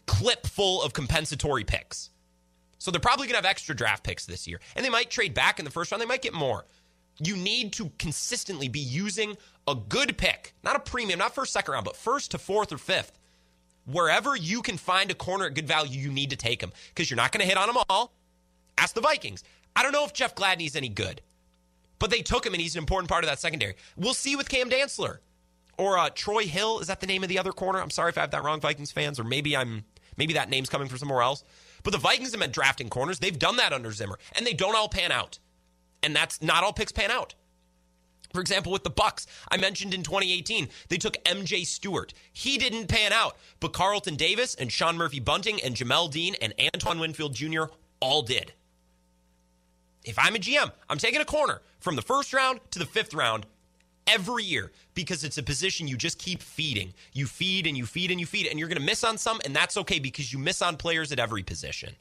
clip 0.06 0.46
full 0.46 0.82
of 0.82 0.94
compensatory 0.94 1.64
picks. 1.64 2.10
So 2.78 2.90
they're 2.90 3.00
probably 3.00 3.26
going 3.26 3.34
to 3.34 3.46
have 3.46 3.50
extra 3.50 3.74
draft 3.74 4.02
picks 4.02 4.24
this 4.24 4.46
year, 4.46 4.60
and 4.74 4.84
they 4.84 4.88
might 4.88 5.10
trade 5.10 5.34
back 5.34 5.58
in 5.58 5.66
the 5.66 5.70
first 5.70 5.90
round. 5.90 6.00
They 6.00 6.06
might 6.06 6.22
get 6.22 6.32
more. 6.32 6.64
You 7.18 7.36
need 7.36 7.72
to 7.74 7.90
consistently 7.98 8.68
be 8.68 8.80
using 8.80 9.36
a 9.68 9.74
good 9.74 10.16
pick, 10.16 10.54
not 10.62 10.76
a 10.76 10.80
premium, 10.80 11.18
not 11.18 11.34
first, 11.34 11.52
second 11.52 11.72
round, 11.72 11.84
but 11.84 11.96
first 11.96 12.30
to 12.30 12.38
fourth 12.38 12.72
or 12.72 12.78
fifth. 12.78 13.18
Wherever 13.86 14.36
you 14.36 14.62
can 14.62 14.76
find 14.76 15.10
a 15.10 15.14
corner 15.14 15.46
at 15.46 15.54
good 15.54 15.66
value, 15.66 16.00
you 16.00 16.12
need 16.12 16.30
to 16.30 16.36
take 16.36 16.60
them 16.60 16.72
because 16.88 17.10
you're 17.10 17.16
not 17.16 17.32
going 17.32 17.40
to 17.40 17.46
hit 17.46 17.56
on 17.56 17.68
them 17.68 17.82
all. 17.88 18.12
Ask 18.76 18.94
the 18.94 19.00
Vikings. 19.00 19.44
I 19.74 19.82
don't 19.82 19.92
know 19.92 20.04
if 20.04 20.12
Jeff 20.12 20.34
Gladney's 20.34 20.76
any 20.76 20.88
good. 20.88 21.22
But 21.98 22.10
they 22.10 22.20
took 22.20 22.44
him, 22.44 22.52
and 22.52 22.60
he's 22.60 22.74
an 22.74 22.80
important 22.80 23.08
part 23.08 23.24
of 23.24 23.30
that 23.30 23.38
secondary. 23.38 23.76
We'll 23.96 24.14
see 24.14 24.36
with 24.36 24.48
Cam 24.48 24.68
Dantzler 24.68 25.18
or 25.78 25.98
uh, 25.98 26.10
Troy 26.10 26.44
Hill. 26.44 26.80
Is 26.80 26.88
that 26.88 27.00
the 27.00 27.06
name 27.06 27.22
of 27.22 27.28
the 27.28 27.38
other 27.38 27.52
corner? 27.52 27.80
I'm 27.80 27.90
sorry 27.90 28.10
if 28.10 28.18
I 28.18 28.22
have 28.22 28.32
that 28.32 28.44
wrong, 28.44 28.60
Vikings 28.60 28.92
fans, 28.92 29.18
or 29.18 29.24
maybe 29.24 29.56
I'm 29.56 29.84
maybe 30.16 30.34
that 30.34 30.50
name's 30.50 30.68
coming 30.68 30.88
from 30.88 30.98
somewhere 30.98 31.22
else. 31.22 31.44
But 31.82 31.92
the 31.92 31.98
Vikings 31.98 32.32
have 32.32 32.40
been 32.40 32.50
drafting 32.50 32.88
corners. 32.88 33.18
They've 33.18 33.38
done 33.38 33.56
that 33.56 33.72
under 33.72 33.92
Zimmer, 33.92 34.18
and 34.34 34.46
they 34.46 34.52
don't 34.52 34.76
all 34.76 34.88
pan 34.88 35.12
out. 35.12 35.38
And 36.02 36.14
that's 36.14 36.42
not 36.42 36.64
all 36.64 36.72
picks 36.72 36.92
pan 36.92 37.10
out. 37.10 37.34
For 38.36 38.42
example, 38.42 38.70
with 38.70 38.84
the 38.84 38.90
Bucks, 38.90 39.26
I 39.50 39.56
mentioned 39.56 39.94
in 39.94 40.02
2018, 40.02 40.68
they 40.90 40.98
took 40.98 41.16
MJ 41.24 41.64
Stewart. 41.64 42.12
He 42.34 42.58
didn't 42.58 42.86
pan 42.86 43.10
out, 43.10 43.38
but 43.60 43.72
Carlton 43.72 44.16
Davis 44.16 44.54
and 44.54 44.70
Sean 44.70 44.98
Murphy 44.98 45.20
Bunting 45.20 45.58
and 45.62 45.74
Jamel 45.74 46.10
Dean 46.10 46.34
and 46.42 46.52
Antoine 46.74 46.98
Winfield 46.98 47.34
Jr. 47.34 47.62
all 47.98 48.20
did. 48.20 48.52
If 50.04 50.18
I'm 50.18 50.34
a 50.34 50.38
GM, 50.38 50.70
I'm 50.90 50.98
taking 50.98 51.22
a 51.22 51.24
corner 51.24 51.62
from 51.80 51.96
the 51.96 52.02
first 52.02 52.34
round 52.34 52.60
to 52.72 52.78
the 52.78 52.84
fifth 52.84 53.14
round 53.14 53.46
every 54.06 54.44
year 54.44 54.70
because 54.92 55.24
it's 55.24 55.38
a 55.38 55.42
position 55.42 55.88
you 55.88 55.96
just 55.96 56.18
keep 56.18 56.42
feeding. 56.42 56.92
You 57.14 57.24
feed 57.24 57.66
and 57.66 57.74
you 57.74 57.86
feed 57.86 58.10
and 58.10 58.20
you 58.20 58.26
feed, 58.26 58.48
and 58.48 58.58
you're 58.58 58.68
going 58.68 58.78
to 58.78 58.84
miss 58.84 59.02
on 59.02 59.16
some, 59.16 59.40
and 59.46 59.56
that's 59.56 59.78
okay 59.78 59.98
because 59.98 60.30
you 60.30 60.38
miss 60.38 60.60
on 60.60 60.76
players 60.76 61.10
at 61.10 61.18
every 61.18 61.42
position. 61.42 61.94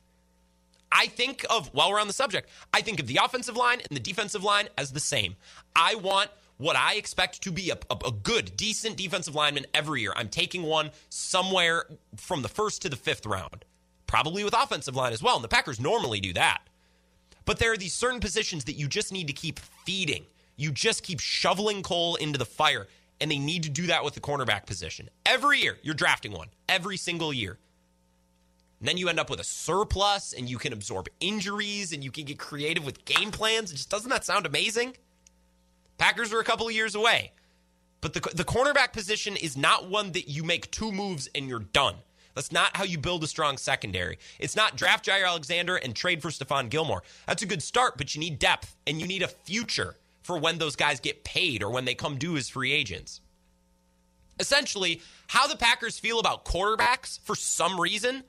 I 0.95 1.07
think 1.07 1.45
of, 1.49 1.67
while 1.73 1.91
we're 1.91 1.99
on 1.99 2.07
the 2.07 2.13
subject, 2.13 2.49
I 2.73 2.79
think 2.79 3.01
of 3.01 3.07
the 3.07 3.19
offensive 3.21 3.57
line 3.57 3.81
and 3.81 3.95
the 3.95 3.99
defensive 3.99 4.45
line 4.45 4.69
as 4.77 4.93
the 4.93 5.01
same. 5.01 5.35
I 5.75 5.95
want 5.95 6.29
what 6.55 6.77
I 6.77 6.93
expect 6.93 7.41
to 7.41 7.51
be 7.51 7.69
a, 7.69 7.77
a, 7.89 7.97
a, 8.07 8.11
good, 8.11 8.55
decent 8.55 8.95
defensive 8.95 9.35
lineman 9.35 9.65
every 9.73 10.01
year. 10.01 10.13
I'm 10.15 10.29
taking 10.29 10.63
one 10.63 10.91
somewhere 11.09 11.83
from 12.15 12.43
the 12.43 12.47
first 12.47 12.81
to 12.83 12.89
the 12.89 12.95
fifth 12.95 13.25
round, 13.25 13.65
probably 14.07 14.45
with 14.45 14.55
offensive 14.55 14.95
line 14.95 15.11
as 15.11 15.21
well. 15.21 15.35
And 15.35 15.43
the 15.43 15.49
Packers 15.49 15.81
normally 15.81 16.21
do 16.21 16.31
that. 16.31 16.61
But 17.43 17.59
there 17.59 17.73
are 17.73 17.77
these 17.77 17.93
certain 17.93 18.21
positions 18.21 18.63
that 18.63 18.77
you 18.77 18.87
just 18.87 19.11
need 19.11 19.27
to 19.27 19.33
keep 19.33 19.59
feeding. 19.59 20.25
You 20.55 20.71
just 20.71 21.03
keep 21.03 21.19
shoveling 21.19 21.83
coal 21.83 22.15
into 22.15 22.39
the 22.39 22.45
fire, 22.45 22.87
and 23.19 23.29
they 23.29 23.37
need 23.37 23.63
to 23.63 23.69
do 23.69 23.87
that 23.87 24.05
with 24.05 24.13
the 24.13 24.21
cornerback 24.21 24.65
position. 24.65 25.09
Every 25.25 25.59
year, 25.59 25.77
you're 25.83 25.93
drafting 25.93 26.31
one, 26.31 26.47
every 26.69 26.95
single 26.95 27.33
year. 27.33 27.59
And 28.80 28.88
then 28.88 28.97
you 28.97 29.09
end 29.09 29.19
up 29.19 29.30
with 29.30 29.39
a 29.39 29.43
surplus, 29.43 30.34
and 30.34 30.49
you 30.49 30.57
can 30.57 30.73
absorb 30.73 31.07
injuries, 31.19 31.93
and 31.93 32.03
you 32.03 32.11
can 32.11 32.26
get 32.26 32.38
creative 32.38 32.86
with 32.86 33.05
game 33.05 33.32
plans. 33.32 33.71
It 33.71 33.76
just 33.76 33.89
doesn't 33.89 34.09
that 34.09 34.26
sound 34.26 34.45
amazing? 34.45 34.97
Packers 35.97 36.34
are 36.34 36.39
a 36.39 36.43
couple 36.43 36.67
of 36.67 36.73
years 36.73 36.95
away. 36.95 37.32
But 38.01 38.13
the, 38.13 38.19
the 38.19 38.43
cornerback 38.43 38.93
position 38.93 39.36
is 39.36 39.57
not 39.57 39.89
one 39.89 40.11
that 40.11 40.30
you 40.30 40.43
make 40.43 40.69
two 40.71 40.91
moves 40.91 41.30
and 41.34 41.47
you're 41.47 41.59
done. 41.59 41.95
That's 42.36 42.51
not 42.51 42.76
how 42.76 42.84
you 42.84 42.97
build 42.97 43.23
a 43.23 43.28
strong 43.28 43.57
secondary. 43.57 44.19
It's 44.39 44.55
not 44.55 44.76
draft 44.76 45.05
Jaire 45.05 45.26
Alexander 45.26 45.78
and 45.78 45.95
trade 45.95 46.21
for 46.21 46.30
Stephon 46.30 46.69
Gilmore. 46.69 47.01
That's 47.26 47.43
a 47.43 47.47
good 47.47 47.63
start, 47.63 47.97
but 47.97 48.13
you 48.13 48.19
need 48.19 48.38
depth 48.38 48.76
and 48.86 48.99
you 48.99 49.07
need 49.07 49.23
a 49.23 49.28
future 49.28 49.95
for 50.21 50.38
when 50.38 50.57
those 50.57 50.76
guys 50.76 50.99
get 50.99 51.23
paid 51.23 51.63
or 51.63 51.69
when 51.69 51.86
they 51.86 51.95
come 51.95 52.17
due 52.17 52.36
as 52.36 52.49
free 52.49 52.73
agents. 52.73 53.21
Essentially, 54.38 55.01
how 55.28 55.47
the 55.47 55.55
Packers 55.55 55.97
feel 55.97 56.19
about 56.19 56.43
quarterbacks 56.43 57.19
for 57.21 57.36
some 57.36 57.80
reason, 57.80 58.23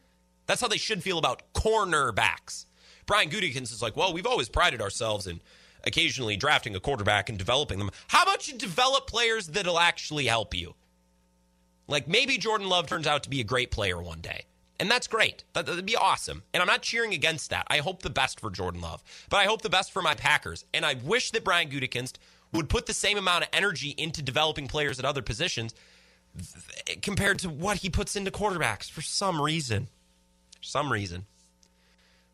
that's 0.46 0.60
how 0.60 0.68
they 0.68 0.76
should 0.76 1.02
feel 1.02 1.18
about 1.18 1.42
cornerbacks. 1.52 2.66
Brian 3.06 3.30
Gutekunst 3.30 3.72
is 3.72 3.82
like, 3.82 3.96
well, 3.96 4.12
we've 4.12 4.26
always 4.26 4.48
prided 4.48 4.80
ourselves 4.80 5.26
in 5.26 5.40
occasionally 5.84 6.36
drafting 6.36 6.74
a 6.74 6.80
quarterback 6.80 7.28
and 7.28 7.38
developing 7.38 7.78
them. 7.78 7.90
How 8.08 8.24
about 8.24 8.48
you 8.48 8.58
develop 8.58 9.06
players 9.06 9.46
that'll 9.46 9.78
actually 9.78 10.26
help 10.26 10.54
you? 10.54 10.74
Like 11.88 12.08
maybe 12.08 12.38
Jordan 12.38 12.68
Love 12.68 12.86
turns 12.88 13.06
out 13.06 13.22
to 13.22 13.30
be 13.30 13.40
a 13.40 13.44
great 13.44 13.70
player 13.70 14.00
one 14.00 14.20
day. 14.20 14.46
And 14.78 14.90
that's 14.90 15.06
great. 15.06 15.44
That, 15.54 15.68
would 15.68 15.86
be 15.86 15.96
awesome. 15.96 16.42
And 16.52 16.60
I'm 16.60 16.66
not 16.66 16.82
cheering 16.82 17.14
against 17.14 17.50
that. 17.50 17.66
I 17.70 17.78
hope 17.78 18.02
the 18.02 18.10
best 18.10 18.40
for 18.40 18.50
Jordan 18.50 18.80
Love. 18.80 19.02
But 19.30 19.38
I 19.38 19.44
hope 19.44 19.62
the 19.62 19.70
best 19.70 19.90
for 19.90 20.02
my 20.02 20.14
Packers. 20.14 20.66
And 20.74 20.84
I 20.84 20.94
wish 21.02 21.30
that 21.30 21.44
Brian 21.44 21.70
Gutekunst 21.70 22.14
would 22.52 22.68
put 22.68 22.86
the 22.86 22.92
same 22.92 23.16
amount 23.16 23.44
of 23.44 23.50
energy 23.52 23.94
into 23.96 24.22
developing 24.22 24.68
players 24.68 24.98
at 24.98 25.04
other 25.04 25.22
positions 25.22 25.74
compared 27.00 27.38
to 27.38 27.48
what 27.48 27.78
he 27.78 27.88
puts 27.88 28.16
into 28.16 28.30
quarterbacks 28.30 28.90
for 28.90 29.00
some 29.00 29.40
reason. 29.40 29.88
Some 30.66 30.92
reason. 30.92 31.26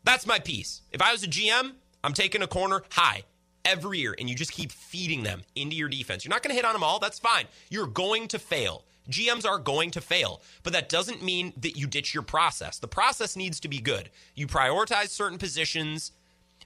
That's 0.05 0.27
my 0.27 0.39
piece. 0.39 0.83
If 0.91 1.03
I 1.03 1.13
was 1.13 1.23
a 1.23 1.29
GM, 1.29 1.73
I'm 2.03 2.15
taking 2.15 2.43
a 2.43 2.47
corner 2.47 2.83
high 2.91 3.23
every 3.65 3.99
year 3.99 4.17
and 4.19 4.29
you 4.29 4.35
just 4.35 4.53
keep 4.53 4.73
feeding 4.73 5.23
them 5.23 5.43
into 5.55 5.77
your 5.77 5.89
defense. 5.89 6.25
You're 6.25 6.31
not 6.31 6.43
going 6.43 6.51
to 6.51 6.57
hit 6.57 6.65
on 6.65 6.73
them 6.73 6.83
all. 6.83 6.99
That's 6.99 7.19
fine. 7.19 7.45
You're 7.71 7.87
going 7.87 8.29
to 8.29 8.39
fail. 8.39 8.85
GMs 9.11 9.47
are 9.47 9.59
going 9.59 9.91
to 9.93 10.01
fail, 10.01 10.43
but 10.63 10.73
that 10.73 10.89
doesn't 10.89 11.23
mean 11.23 11.53
that 11.59 11.77
you 11.77 11.87
ditch 11.87 12.15
your 12.15 12.23
process. 12.23 12.79
The 12.79 12.89
process 12.89 13.37
needs 13.37 13.59
to 13.61 13.69
be 13.69 13.81
good. 13.81 14.11
You 14.35 14.47
prioritize 14.47 15.09
certain 15.09 15.39
positions, 15.39 16.13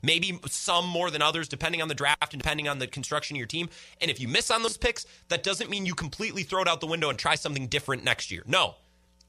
maybe 0.03 0.39
some 0.47 0.87
more 0.87 1.11
than 1.11 1.23
others, 1.23 1.49
depending 1.49 1.81
on 1.81 1.89
the 1.89 1.95
draft 1.95 2.35
and 2.35 2.43
depending 2.43 2.69
on 2.69 2.79
the 2.79 2.87
construction 2.87 3.37
of 3.37 3.39
your 3.39 3.47
team. 3.47 3.71
And 4.03 4.11
if 4.11 4.21
you 4.21 4.29
miss 4.29 4.51
on 4.51 4.63
those 4.63 4.77
picks, 4.77 5.07
that 5.29 5.43
doesn't 5.43 5.71
mean 5.71 5.87
you 5.87 5.95
completely 5.95 6.43
throw 6.43 6.61
it 6.63 6.69
out 6.69 6.81
the 6.81 6.87
window 6.87 7.09
and 7.09 7.19
try 7.19 7.35
something 7.35 7.67
different 7.69 8.05
next 8.05 8.31
year. 8.31 8.43
No. 8.47 8.75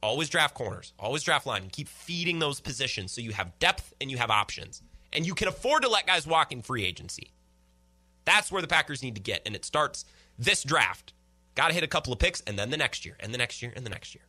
Always 0.02 0.30
draft 0.30 0.54
corners, 0.54 0.93
always 1.00 1.24
draft 1.24 1.45
line, 1.45 1.64
and 1.64 1.72
keep 1.72 1.88
feeding 1.88 2.39
those 2.39 2.60
positions 2.60 3.12
so 3.12 3.22
you 3.22 3.32
have 3.32 3.58
depth 3.60 3.93
and 4.00 4.12
you 4.12 4.18
have 4.18 4.30
options. 4.30 4.82
And 5.12 5.26
you 5.26 5.34
can 5.34 5.48
afford 5.48 5.84
to 5.84 5.89
let 5.89 6.06
guys 6.06 6.28
walk 6.28 6.52
in 6.52 6.62
free 6.62 6.84
agency. 6.84 7.32
That's 8.26 8.52
where 8.52 8.62
the 8.62 8.68
Packers 8.68 9.02
need 9.02 9.16
to 9.16 9.22
get. 9.22 9.41
And 9.45 9.56
it 9.56 9.66
starts 9.66 10.06
this 10.38 10.64
draft. 10.64 11.14
Got 11.56 11.70
to 11.70 11.74
hit 11.74 11.84
a 11.84 11.88
couple 11.88 12.14
of 12.14 12.20
picks, 12.20 12.41
and 12.41 12.60
then 12.60 12.70
the 12.70 12.78
next 12.78 13.06
year, 13.06 13.16
and 13.20 13.34
the 13.34 13.38
next 13.38 13.62
year, 13.62 13.74
and 13.76 13.86
the 13.86 13.89
next 13.89 14.14
year. 14.14 14.24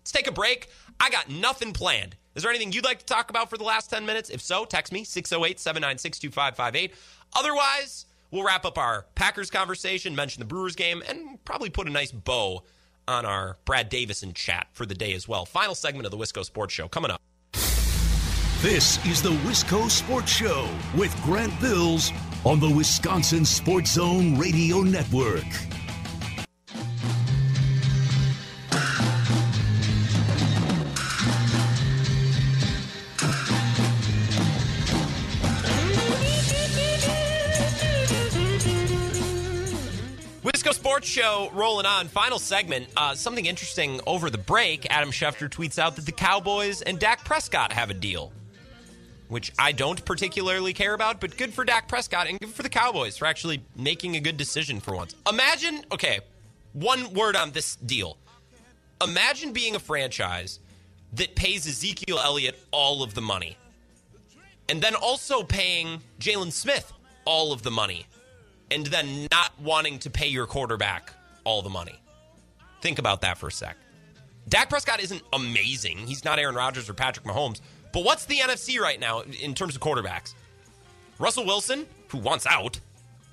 Let's 0.00 0.12
take 0.12 0.26
a 0.26 0.32
break. 0.32 0.68
I 1.00 1.10
got 1.10 1.30
nothing 1.30 1.72
planned. 1.72 2.16
Is 2.34 2.42
there 2.42 2.50
anything 2.50 2.72
you'd 2.72 2.84
like 2.84 2.98
to 2.98 3.06
talk 3.06 3.30
about 3.30 3.48
for 3.48 3.56
the 3.56 3.64
last 3.64 3.88
10 3.88 4.04
minutes? 4.04 4.28
If 4.28 4.42
so, 4.42 4.66
text 4.66 4.92
me 4.92 5.02
608 5.02 5.58
796 5.58 6.18
2558. 6.18 6.94
Otherwise, 7.34 8.06
we'll 8.30 8.44
wrap 8.44 8.66
up 8.66 8.76
our 8.76 9.06
Packers 9.14 9.50
conversation, 9.50 10.14
mention 10.14 10.40
the 10.40 10.46
Brewers 10.46 10.76
game, 10.76 11.02
and 11.08 11.42
probably 11.44 11.70
put 11.70 11.86
a 11.86 11.90
nice 11.90 12.12
bow 12.12 12.62
on 13.08 13.24
our 13.24 13.58
Brad 13.64 13.88
Davison 13.88 14.32
chat 14.32 14.68
for 14.72 14.86
the 14.86 14.94
day 14.94 15.14
as 15.14 15.28
well. 15.28 15.44
Final 15.44 15.74
segment 15.74 16.06
of 16.06 16.10
the 16.10 16.18
Wisco 16.18 16.44
Sports 16.44 16.74
Show 16.74 16.88
coming 16.88 17.10
up. 17.10 17.20
This 18.62 19.04
is 19.04 19.22
the 19.22 19.30
Wisco 19.30 19.90
Sports 19.90 20.32
Show 20.32 20.68
with 20.96 21.14
Grant 21.22 21.58
Bills 21.60 22.10
on 22.44 22.58
the 22.58 22.70
Wisconsin 22.70 23.44
Sports 23.44 23.92
Zone 23.92 24.38
Radio 24.38 24.80
Network. 24.80 25.44
Sports 40.72 41.06
Show 41.08 41.50
rolling 41.52 41.86
on. 41.86 42.08
Final 42.08 42.38
segment. 42.38 42.88
Uh, 42.96 43.14
something 43.14 43.46
interesting 43.46 44.00
over 44.06 44.30
the 44.30 44.38
break. 44.38 44.86
Adam 44.90 45.10
Schefter 45.10 45.48
tweets 45.48 45.78
out 45.78 45.96
that 45.96 46.06
the 46.06 46.12
Cowboys 46.12 46.82
and 46.82 46.98
Dak 46.98 47.24
Prescott 47.24 47.72
have 47.72 47.90
a 47.90 47.94
deal, 47.94 48.32
which 49.28 49.52
I 49.58 49.72
don't 49.72 50.04
particularly 50.04 50.72
care 50.72 50.94
about, 50.94 51.20
but 51.20 51.36
good 51.36 51.52
for 51.52 51.64
Dak 51.64 51.88
Prescott 51.88 52.26
and 52.26 52.40
good 52.40 52.50
for 52.50 52.62
the 52.62 52.68
Cowboys 52.68 53.16
for 53.16 53.26
actually 53.26 53.62
making 53.76 54.16
a 54.16 54.20
good 54.20 54.36
decision 54.36 54.80
for 54.80 54.94
once. 54.94 55.14
Imagine, 55.28 55.84
okay, 55.92 56.20
one 56.72 57.12
word 57.14 57.36
on 57.36 57.52
this 57.52 57.76
deal. 57.76 58.16
Imagine 59.02 59.52
being 59.52 59.74
a 59.74 59.78
franchise 59.80 60.58
that 61.12 61.34
pays 61.34 61.66
Ezekiel 61.66 62.18
Elliott 62.18 62.58
all 62.72 63.02
of 63.02 63.14
the 63.14 63.22
money 63.22 63.56
and 64.68 64.82
then 64.82 64.94
also 64.94 65.42
paying 65.42 66.00
Jaylon 66.20 66.52
Smith 66.52 66.92
all 67.24 67.52
of 67.52 67.62
the 67.62 67.70
money 67.70 68.06
and 68.70 68.86
then 68.86 69.28
not 69.30 69.52
wanting 69.60 69.98
to 70.00 70.10
pay 70.10 70.28
your 70.28 70.46
quarterback 70.46 71.12
all 71.44 71.62
the 71.62 71.70
money. 71.70 72.00
Think 72.80 72.98
about 72.98 73.20
that 73.22 73.38
for 73.38 73.48
a 73.48 73.52
sec. 73.52 73.76
Dak 74.48 74.68
Prescott 74.68 75.00
isn't 75.00 75.22
amazing. 75.32 75.98
He's 75.98 76.24
not 76.24 76.38
Aaron 76.38 76.54
Rodgers 76.54 76.88
or 76.88 76.94
Patrick 76.94 77.26
Mahomes. 77.26 77.60
But 77.92 78.04
what's 78.04 78.26
the 78.26 78.38
NFC 78.38 78.78
right 78.78 79.00
now 79.00 79.22
in 79.42 79.54
terms 79.54 79.74
of 79.74 79.80
quarterbacks? 79.80 80.34
Russell 81.18 81.46
Wilson, 81.46 81.86
who 82.08 82.18
wants 82.18 82.46
out, 82.46 82.78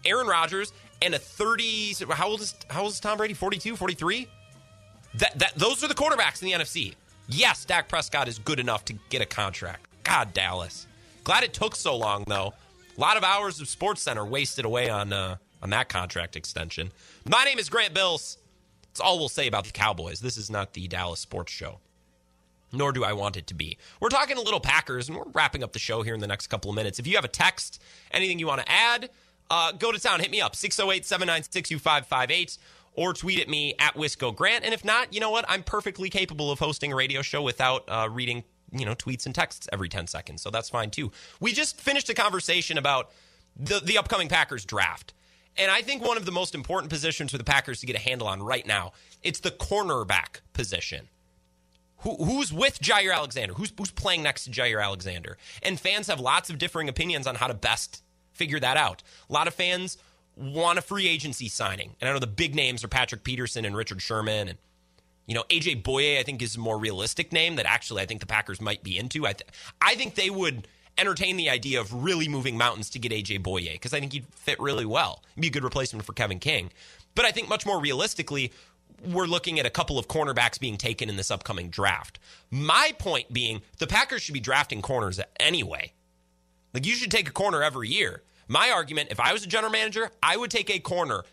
Aaron 0.05 0.27
Rodgers, 0.27 0.73
and 1.01 1.13
a 1.13 1.19
30 1.19 1.95
how 2.11 2.29
old 2.29 2.41
is 2.41 2.55
how 2.69 2.83
old 2.83 2.91
is 2.91 2.99
Tom 2.99 3.17
Brady? 3.17 3.33
42, 3.33 3.75
43? 3.75 4.27
That 5.15 5.37
that 5.37 5.55
those 5.55 5.83
are 5.83 5.87
the 5.87 5.93
quarterbacks 5.93 6.41
in 6.41 6.47
the 6.47 6.53
NFC. 6.53 6.95
Yes, 7.27 7.65
Dak 7.65 7.87
Prescott 7.87 8.27
is 8.27 8.39
good 8.39 8.59
enough 8.59 8.85
to 8.85 8.93
get 9.09 9.21
a 9.21 9.25
contract. 9.25 9.87
God, 10.03 10.33
Dallas. 10.33 10.87
Glad 11.23 11.43
it 11.43 11.53
took 11.53 11.75
so 11.75 11.95
long 11.95 12.23
though. 12.27 12.53
A 12.95 13.01
lot 13.01 13.17
of 13.17 13.23
hours 13.23 13.59
of 13.59 13.67
Sports 13.67 14.03
Center 14.03 14.23
wasted 14.23 14.65
away 14.65 14.89
on 14.89 15.11
uh, 15.11 15.37
on 15.63 15.71
that 15.71 15.89
contract 15.89 16.35
extension. 16.35 16.91
My 17.27 17.43
name 17.43 17.57
is 17.57 17.67
Grant 17.69 17.93
Bills. 17.93 18.37
That's 18.83 18.99
all 18.99 19.17
we'll 19.17 19.29
say 19.29 19.47
about 19.47 19.65
the 19.65 19.71
Cowboys. 19.71 20.19
This 20.19 20.37
is 20.37 20.51
not 20.51 20.73
the 20.73 20.87
Dallas 20.87 21.19
Sports 21.19 21.51
Show, 21.51 21.79
nor 22.71 22.91
do 22.91 23.03
I 23.03 23.13
want 23.13 23.35
it 23.35 23.47
to 23.47 23.55
be. 23.55 23.79
We're 23.99 24.09
talking 24.09 24.37
a 24.37 24.41
little 24.41 24.59
Packers, 24.59 25.09
and 25.09 25.17
we're 25.17 25.29
wrapping 25.33 25.63
up 25.63 25.73
the 25.73 25.79
show 25.79 26.03
here 26.03 26.13
in 26.13 26.19
the 26.19 26.27
next 26.27 26.47
couple 26.47 26.69
of 26.69 26.75
minutes. 26.75 26.99
If 26.99 27.07
you 27.07 27.15
have 27.15 27.25
a 27.25 27.29
text, 27.29 27.81
anything 28.11 28.37
you 28.37 28.45
want 28.45 28.61
to 28.61 28.71
add, 28.71 29.09
uh, 29.49 29.71
go 29.71 29.91
to 29.91 29.99
town. 29.99 30.19
Hit 30.19 30.29
me 30.29 30.41
up 30.41 30.55
608 30.55 31.03
796 31.03 31.69
2558 31.69 32.57
or 32.95 33.13
tweet 33.13 33.39
at 33.39 33.49
me 33.49 33.73
at 33.79 33.95
Wisco 33.95 34.35
Grant. 34.35 34.63
And 34.63 34.71
if 34.71 34.85
not, 34.85 35.11
you 35.11 35.19
know 35.19 35.31
what? 35.31 35.45
I'm 35.47 35.63
perfectly 35.63 36.11
capable 36.11 36.51
of 36.51 36.59
hosting 36.59 36.93
a 36.93 36.95
radio 36.95 37.23
show 37.23 37.41
without 37.41 37.85
uh, 37.87 38.07
reading 38.11 38.43
you 38.73 38.85
know 38.85 38.95
tweets 38.95 39.25
and 39.25 39.35
texts 39.35 39.67
every 39.71 39.89
10 39.89 40.07
seconds 40.07 40.41
so 40.41 40.49
that's 40.49 40.69
fine 40.69 40.89
too 40.89 41.11
we 41.39 41.53
just 41.53 41.79
finished 41.79 42.09
a 42.09 42.13
conversation 42.13 42.77
about 42.77 43.11
the, 43.55 43.79
the 43.83 43.97
upcoming 43.97 44.27
packers 44.27 44.65
draft 44.65 45.13
and 45.57 45.71
i 45.71 45.81
think 45.81 46.03
one 46.03 46.17
of 46.17 46.25
the 46.25 46.31
most 46.31 46.55
important 46.55 46.89
positions 46.89 47.31
for 47.31 47.37
the 47.37 47.43
packers 47.43 47.79
to 47.79 47.85
get 47.85 47.95
a 47.95 47.99
handle 47.99 48.27
on 48.27 48.41
right 48.41 48.65
now 48.65 48.91
it's 49.21 49.39
the 49.39 49.51
cornerback 49.51 50.41
position 50.53 51.07
Who, 51.99 52.15
who's 52.17 52.51
with 52.51 52.79
Jaire 52.81 53.13
Alexander? 53.15 53.53
Who's, 53.53 53.71
who's 53.77 53.91
playing 53.91 54.23
next 54.23 54.43
to 54.43 54.51
Jaire 54.51 54.83
Alexander? 54.83 55.37
And 55.61 55.79
fans 55.79 56.07
have 56.07 56.19
lots 56.19 56.49
of 56.49 56.57
differing 56.57 56.89
opinions 56.89 57.27
on 57.27 57.35
how 57.35 57.47
to 57.47 57.53
best 57.53 58.03
figure 58.33 58.59
that 58.59 58.75
out. 58.75 59.03
A 59.29 59.33
lot 59.33 59.47
of 59.47 59.53
fans 59.53 59.97
want 60.35 60.79
a 60.79 60.81
free 60.81 61.07
agency 61.07 61.47
signing. 61.47 61.95
And 62.01 62.09
I 62.09 62.13
know 62.13 62.19
the 62.19 62.27
big 62.27 62.55
names 62.55 62.83
are 62.83 62.89
Patrick 62.89 63.23
Peterson 63.23 63.63
and 63.63 63.73
Richard 63.75 64.01
Sherman 64.01 64.49
and 64.49 64.57
you 65.25 65.35
know, 65.35 65.43
AJ 65.49 65.83
Bouye, 65.83 66.19
I 66.19 66.23
think, 66.23 66.41
is 66.41 66.55
a 66.55 66.59
more 66.59 66.77
realistic 66.77 67.31
name 67.31 67.55
that 67.55 67.65
actually 67.65 68.01
I 68.01 68.05
think 68.05 68.19
the 68.19 68.27
Packers 68.27 68.59
might 68.59 68.83
be 68.83 68.97
into. 68.97 69.25
I, 69.25 69.33
th- 69.33 69.49
I 69.81 69.95
think 69.95 70.15
they 70.15 70.29
would 70.29 70.67
entertain 70.97 71.37
the 71.37 71.49
idea 71.49 71.79
of 71.79 72.03
really 72.03 72.27
moving 72.27 72.57
mountains 72.57 72.89
to 72.91 72.99
get 72.99 73.11
AJ 73.11 73.41
Bouye 73.41 73.73
because 73.73 73.93
I 73.93 73.99
think 73.99 74.13
he'd 74.13 74.25
fit 74.31 74.59
really 74.59 74.85
well. 74.85 75.23
He'd 75.35 75.41
be 75.41 75.47
a 75.47 75.51
good 75.51 75.63
replacement 75.63 76.05
for 76.05 76.13
Kevin 76.13 76.39
King. 76.39 76.71
But 77.15 77.25
I 77.25 77.31
think 77.31 77.47
much 77.49 77.65
more 77.65 77.79
realistically, 77.79 78.51
we're 79.05 79.25
looking 79.25 79.59
at 79.59 79.65
a 79.65 79.69
couple 79.69 79.97
of 79.97 80.07
cornerbacks 80.07 80.59
being 80.59 80.77
taken 80.77 81.09
in 81.09 81.15
this 81.15 81.31
upcoming 81.31 81.69
draft. 81.69 82.19
My 82.51 82.93
point 82.99 83.31
being, 83.31 83.61
the 83.79 83.87
Packers 83.87 84.21
should 84.21 84.33
be 84.33 84.39
drafting 84.39 84.81
corners 84.81 85.19
anyway. 85.39 85.93
Like, 86.73 86.85
you 86.85 86.95
should 86.95 87.11
take 87.11 87.29
a 87.29 87.33
corner 87.33 87.61
every 87.61 87.89
year. 87.89 88.23
My 88.47 88.71
argument, 88.71 89.09
if 89.11 89.19
I 89.19 89.33
was 89.33 89.43
a 89.43 89.47
general 89.47 89.71
manager, 89.71 90.09
I 90.21 90.37
would 90.37 90.51
take 90.51 90.69
a 90.69 90.79
corner 90.79 91.23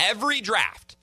every 0.00 0.40
draft 0.40 0.96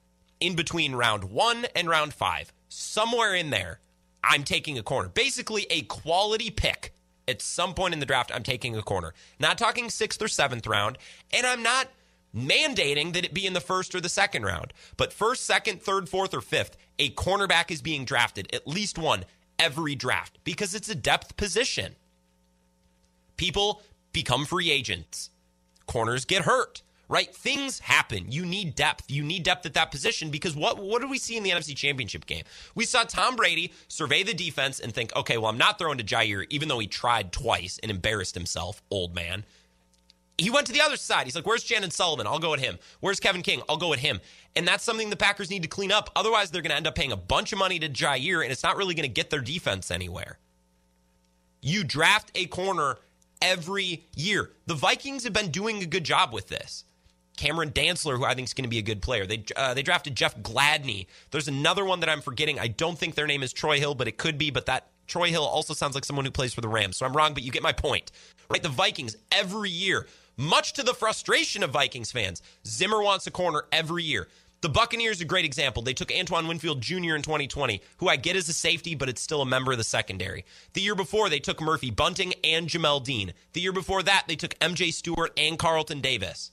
in 0.43 0.55
between 0.55 0.93
round 0.93 1.23
one 1.23 1.65
and 1.73 1.87
round 1.87 2.13
five, 2.13 2.51
somewhere 2.67 3.33
in 3.33 3.49
there, 3.49 3.79
I'm 4.21 4.43
taking 4.43 4.77
a 4.77 4.83
corner. 4.83 5.07
Basically, 5.07 5.65
a 5.69 5.83
quality 5.83 6.49
pick. 6.49 6.93
At 7.25 7.41
some 7.41 7.73
point 7.73 7.93
in 7.93 8.01
the 8.01 8.05
draft, 8.05 8.31
I'm 8.35 8.43
taking 8.43 8.75
a 8.75 8.81
corner. 8.81 9.13
Not 9.39 9.57
talking 9.57 9.89
sixth 9.89 10.21
or 10.21 10.27
seventh 10.27 10.67
round, 10.67 10.97
and 11.31 11.47
I'm 11.47 11.63
not 11.63 11.87
mandating 12.35 13.13
that 13.13 13.23
it 13.23 13.33
be 13.33 13.45
in 13.45 13.53
the 13.53 13.61
first 13.61 13.95
or 13.95 14.01
the 14.01 14.09
second 14.09 14.43
round. 14.43 14.73
But 14.97 15.13
first, 15.13 15.45
second, 15.45 15.81
third, 15.81 16.09
fourth, 16.09 16.33
or 16.33 16.41
fifth, 16.41 16.75
a 16.99 17.11
cornerback 17.11 17.71
is 17.71 17.81
being 17.81 18.03
drafted, 18.03 18.53
at 18.53 18.67
least 18.67 18.97
one 18.97 19.23
every 19.57 19.95
draft, 19.95 20.39
because 20.43 20.75
it's 20.75 20.89
a 20.89 20.95
depth 20.95 21.37
position. 21.37 21.95
People 23.37 23.81
become 24.11 24.43
free 24.43 24.69
agents, 24.69 25.29
corners 25.85 26.25
get 26.25 26.41
hurt 26.41 26.81
right? 27.13 27.33
Things 27.33 27.77
happen. 27.77 28.25
You 28.31 28.43
need 28.43 28.73
depth. 28.73 29.11
You 29.11 29.23
need 29.23 29.43
depth 29.43 29.67
at 29.67 29.75
that 29.75 29.91
position 29.91 30.31
because 30.31 30.55
what 30.55 30.79
what 30.79 30.99
did 30.99 31.11
we 31.11 31.19
see 31.19 31.37
in 31.37 31.43
the 31.43 31.51
NFC 31.51 31.75
Championship 31.75 32.25
game? 32.25 32.43
We 32.73 32.85
saw 32.85 33.03
Tom 33.03 33.35
Brady 33.35 33.71
survey 33.87 34.23
the 34.23 34.33
defense 34.33 34.79
and 34.79 34.91
think, 34.91 35.15
okay, 35.15 35.37
well, 35.37 35.51
I'm 35.51 35.57
not 35.57 35.77
throwing 35.77 35.99
to 35.99 36.03
Jaire, 36.03 36.47
even 36.49 36.69
though 36.69 36.79
he 36.79 36.87
tried 36.87 37.31
twice 37.31 37.79
and 37.83 37.91
embarrassed 37.91 38.33
himself, 38.33 38.81
old 38.89 39.13
man. 39.13 39.45
He 40.39 40.49
went 40.49 40.65
to 40.65 40.73
the 40.73 40.81
other 40.81 40.97
side. 40.97 41.25
He's 41.25 41.35
like, 41.35 41.45
where's 41.45 41.63
Chandon 41.63 41.91
Sullivan? 41.91 42.25
I'll 42.25 42.39
go 42.39 42.55
at 42.55 42.59
him. 42.59 42.79
Where's 42.99 43.19
Kevin 43.19 43.43
King? 43.43 43.61
I'll 43.69 43.77
go 43.77 43.93
at 43.93 43.99
him. 43.99 44.19
And 44.55 44.67
that's 44.67 44.83
something 44.83 45.11
the 45.11 45.15
Packers 45.15 45.51
need 45.51 45.61
to 45.61 45.69
clean 45.69 45.91
up. 45.91 46.09
Otherwise, 46.15 46.49
they're 46.49 46.63
going 46.63 46.71
to 46.71 46.75
end 46.75 46.87
up 46.87 46.95
paying 46.95 47.11
a 47.11 47.17
bunch 47.17 47.53
of 47.53 47.59
money 47.59 47.77
to 47.77 47.87
Jaire, 47.87 48.41
and 48.41 48.51
it's 48.51 48.63
not 48.63 48.75
really 48.75 48.95
going 48.95 49.07
to 49.07 49.13
get 49.13 49.29
their 49.29 49.41
defense 49.41 49.91
anywhere. 49.91 50.39
You 51.61 51.83
draft 51.83 52.31
a 52.33 52.47
corner 52.47 52.97
every 53.43 54.07
year. 54.15 54.49
The 54.65 54.73
Vikings 54.73 55.23
have 55.25 55.33
been 55.33 55.51
doing 55.51 55.83
a 55.83 55.85
good 55.85 56.03
job 56.03 56.33
with 56.33 56.47
this. 56.47 56.85
Cameron 57.37 57.71
Dantzler, 57.71 58.17
who 58.17 58.25
I 58.25 58.33
think 58.33 58.47
is 58.47 58.53
going 58.53 58.63
to 58.63 58.69
be 58.69 58.77
a 58.77 58.83
good 58.83 59.01
player. 59.01 59.25
They 59.25 59.43
uh, 59.55 59.73
they 59.73 59.81
drafted 59.81 60.15
Jeff 60.15 60.37
Gladney. 60.39 61.07
There's 61.31 61.47
another 61.47 61.83
one 61.83 61.99
that 62.01 62.09
I'm 62.09 62.21
forgetting. 62.21 62.59
I 62.59 62.67
don't 62.67 62.97
think 62.97 63.15
their 63.15 63.27
name 63.27 63.43
is 63.43 63.53
Troy 63.53 63.79
Hill, 63.79 63.95
but 63.95 64.07
it 64.07 64.17
could 64.17 64.37
be. 64.37 64.51
But 64.51 64.67
that 64.67 64.87
Troy 65.07 65.29
Hill 65.29 65.43
also 65.43 65.73
sounds 65.73 65.95
like 65.95 66.05
someone 66.05 66.25
who 66.25 66.31
plays 66.31 66.53
for 66.53 66.61
the 66.61 66.67
Rams. 66.67 66.97
So 66.97 67.05
I'm 67.05 67.15
wrong, 67.15 67.33
but 67.33 67.43
you 67.43 67.51
get 67.51 67.63
my 67.63 67.73
point. 67.73 68.11
Right? 68.49 68.61
The 68.61 68.69
Vikings 68.69 69.15
every 69.31 69.69
year, 69.69 70.07
much 70.37 70.73
to 70.73 70.83
the 70.83 70.93
frustration 70.93 71.63
of 71.63 71.71
Vikings 71.71 72.11
fans, 72.11 72.41
Zimmer 72.65 73.01
wants 73.01 73.25
a 73.27 73.31
corner 73.31 73.63
every 73.71 74.03
year. 74.03 74.27
The 74.63 74.69
Buccaneers 74.69 75.19
are 75.19 75.25
a 75.25 75.27
great 75.27 75.43
example. 75.43 75.83
They 75.83 75.93
took 75.93 76.09
Antoine 76.09 76.47
Winfield 76.47 76.79
Jr. 76.79 77.15
in 77.15 77.21
2020, 77.21 77.81
who 77.97 78.07
I 78.07 78.15
get 78.15 78.37
as 78.37 78.47
a 78.47 78.53
safety, 78.53 78.95
but 78.95 79.09
it's 79.09 79.21
still 79.21 79.41
a 79.41 79.45
member 79.45 79.73
of 79.73 79.77
the 79.77 79.83
secondary. 79.83 80.45
The 80.71 80.79
year 80.79 80.95
before, 80.95 81.27
they 81.27 81.39
took 81.39 81.59
Murphy 81.59 81.91
Bunting 81.91 82.33
and 82.45 82.69
Jamel 82.69 83.03
Dean. 83.03 83.33
The 83.51 83.59
year 83.59 83.73
before 83.73 84.03
that, 84.03 84.23
they 84.29 84.37
took 84.37 84.57
MJ 84.59 84.93
Stewart 84.93 85.33
and 85.35 85.59
Carlton 85.59 85.99
Davis. 85.99 86.52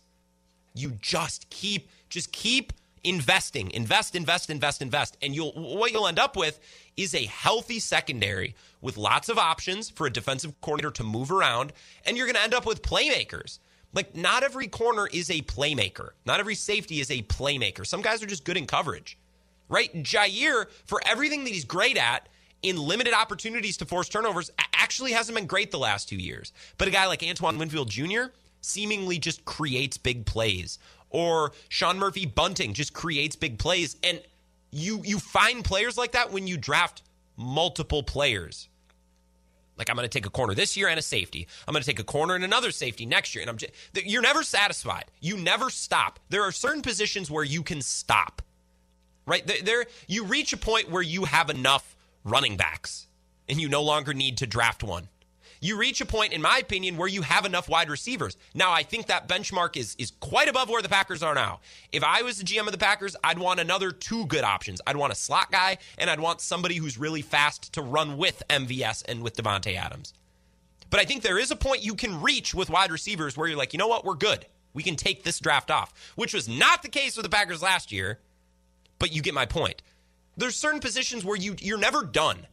You 0.81 0.93
just 1.01 1.51
keep 1.51 1.89
just 2.09 2.33
keep 2.33 2.73
investing, 3.05 3.71
invest, 3.71 4.15
invest, 4.15 4.51
invest, 4.51 4.83
invest, 4.83 5.17
and 5.23 5.35
you'll 5.35 5.53
what 5.53 5.93
you'll 5.93 6.07
end 6.07 6.19
up 6.19 6.37
with 6.37 6.61
is 6.97 7.15
a 7.15 7.25
healthy 7.27 7.79
secondary 7.79 8.55
with 8.81 8.97
lots 8.97 9.29
of 9.29 9.39
options 9.39 9.91
for 9.91 10.07
a 10.07 10.11
defensive 10.11 10.61
coordinator 10.61 10.91
to 10.93 11.05
move 11.05 11.31
around, 11.31 11.73
and 12.05 12.17
you're 12.17 12.27
going 12.27 12.37
to 12.37 12.43
end 12.43 12.55
up 12.55 12.67
with 12.67 12.83
playmakers. 12.83 13.59
Like 13.93 14.15
not 14.17 14.43
every 14.43 14.69
corner 14.69 15.09
is 15.13 15.31
a 15.31 15.43
playmaker. 15.43 16.11
Not 16.25 16.41
every 16.41 16.55
safety 16.55 17.01
is 17.01 17.11
a 17.11 17.23
playmaker. 17.23 17.87
Some 17.87 18.03
guys 18.03 18.23
are 18.23 18.27
just 18.27 18.45
good 18.45 18.57
in 18.57 18.67
coverage. 18.67 19.19
Right? 19.69 19.93
Jaire, 20.03 20.67
for 20.87 21.01
everything 21.07 21.45
that 21.45 21.51
he's 21.51 21.65
great 21.65 21.97
at, 21.97 22.29
in 22.63 22.77
limited 22.77 23.15
opportunities 23.15 23.77
to 23.79 23.87
force 23.87 24.09
turnovers, 24.09 24.51
actually 24.75 25.13
hasn't 25.13 25.37
been 25.37 25.47
great 25.47 25.71
the 25.71 25.79
last 25.79 26.09
two 26.09 26.17
years. 26.17 26.53
But 26.77 26.89
a 26.89 26.91
guy 26.91 27.07
like 27.07 27.23
Antoine 27.23 27.59
Winfield 27.59 27.89
Jr., 27.89 28.25
seemingly 28.61 29.19
just 29.19 29.45
creates 29.45 29.97
big 29.97 30.27
plays. 30.27 30.79
Or 31.11 31.53
Sean 31.69 31.99
Murphy 31.99 32.27
Bunting 32.27 32.73
just 32.73 32.93
creates 32.93 33.37
big 33.37 33.59
plays. 33.59 33.97
And 34.03 34.21
you 34.71 35.03
you 35.05 35.19
find 35.19 35.65
players 35.65 35.99
like 35.99 36.13
that 36.13 36.33
when 36.33 36.47
you 36.47 36.57
draft 36.57 37.03
multiple 37.37 38.03
players. 38.03 38.69
Like 39.77 39.89
I'm 39.89 39.97
going 39.97 40.09
to 40.09 40.13
take 40.13 40.27
a 40.27 40.31
corner 40.31 40.55
this 40.55 40.77
year 40.77 40.89
and 40.89 40.99
a 40.99 41.03
safety. 41.03 41.49
I'm 41.67 41.73
going 41.73 41.83
to 41.83 41.87
take 41.87 41.99
a 41.99 42.05
corner 42.05 42.35
and 42.35 42.45
another 42.45 42.71
safety 42.71 43.07
next 43.07 43.35
year. 43.35 43.43
And 43.43 43.51
I'm 43.51 43.57
just, 43.57 43.73
you're 43.95 44.21
never 44.21 44.43
satisfied. 44.43 45.07
You 45.21 45.39
never 45.39 45.71
stop. 45.71 46.21
There 46.29 46.43
are 46.43 46.53
certain 46.53 46.83
positions 46.83 47.31
where 47.31 47.45
you 47.45 47.63
can 47.63 47.81
stop. 47.81 48.43
Right 49.27 49.47
there, 49.47 49.63
there 49.63 49.85
you 50.07 50.25
reach 50.25 50.53
a 50.53 50.59
point 50.59 50.91
where 50.91 51.03
you 51.03 51.25
have 51.25 51.49
enough 51.49 51.97
running 52.25 52.57
backs 52.59 53.07
and 53.49 53.59
you 53.59 53.69
no 53.69 53.83
longer 53.83 54.13
need 54.13 54.37
to 54.39 54.47
draft 54.47 54.83
one 54.83 55.09
you 55.61 55.77
reach 55.77 56.01
a 56.01 56.07
point, 56.07 56.33
in 56.33 56.41
my 56.41 56.59
opinion, 56.59 56.97
where 56.97 57.09
you 57.09 57.23
have 57.23 57.45
enough 57.45 57.69
wide 57.69 57.91
receivers. 57.91 58.37
Now, 58.55 58.73
I 58.73 58.83
think 58.83 59.07
that 59.07 59.29
benchmark 59.29 59.77
is 59.77 59.95
is 59.99 60.13
quite 60.21 60.49
above 60.49 60.69
where 60.71 60.83
the 60.83 60.89
Packers 60.89 61.23
are 61.23 61.35
now. 61.35 61.61
If 61.93 62.03
I 62.03 62.23
was 62.23 62.39
the 62.39 62.45
GM 62.45 62.67
of 62.67 62.73
the 62.73 62.79
Packers, 62.79 63.15
I'd 63.23 63.39
want 63.39 63.61
another 63.61 63.91
two 63.91 64.27
good 64.27 64.45
options. 64.45 64.81
I'd 64.87 64.97
want 64.97 65.13
a 65.13 65.17
slot 65.17 65.53
guy, 65.53 65.79
and 65.99 66.09
I'd 66.09 66.21
want 66.21 66.41
somebody 66.41 66.77
who's 66.77 66.99
really 66.99 67.23
fast 67.23 67.75
to 67.75 67.83
run 67.83 68.17
with 68.17 68.43
MVS 68.49 69.05
and 69.07 69.23
with 69.23 69.37
Davante 69.37 69.77
Adams. 69.77 70.15
But 70.89 71.01
I 71.01 71.05
think 71.05 71.23
there 71.23 71.39
is 71.39 71.51
a 71.51 71.57
point 71.57 71.85
you 71.85 71.95
can 71.95 72.21
reach 72.21 72.55
with 72.55 72.71
wide 72.71 72.91
receivers 72.91 73.37
where 73.37 73.47
you're 73.47 73.59
like, 73.59 73.73
you 73.73 73.79
know 73.79 73.87
what, 73.87 74.05
we're 74.05 74.15
good. 74.15 74.47
We 74.73 74.83
can 74.83 74.97
take 74.97 75.25
this 75.25 75.39
draft 75.39 75.71
off, 75.71 75.93
which 76.17 76.35
was 76.35 76.49
not 76.49 76.83
the 76.83 76.89
case 76.89 77.17
with 77.17 77.25
the 77.25 77.31
Packers 77.31 77.63
last 77.63 77.93
year. 77.93 78.19
But 78.99 79.13
you 79.13 79.23
get 79.23 79.35
my 79.35 79.47
point. 79.47 79.83
There's 80.37 80.57
certain 80.57 80.81
positions 80.81 81.25
where 81.25 81.37
you 81.37 81.55
you're 81.61 81.79
never 81.79 82.03
done. 82.03 82.47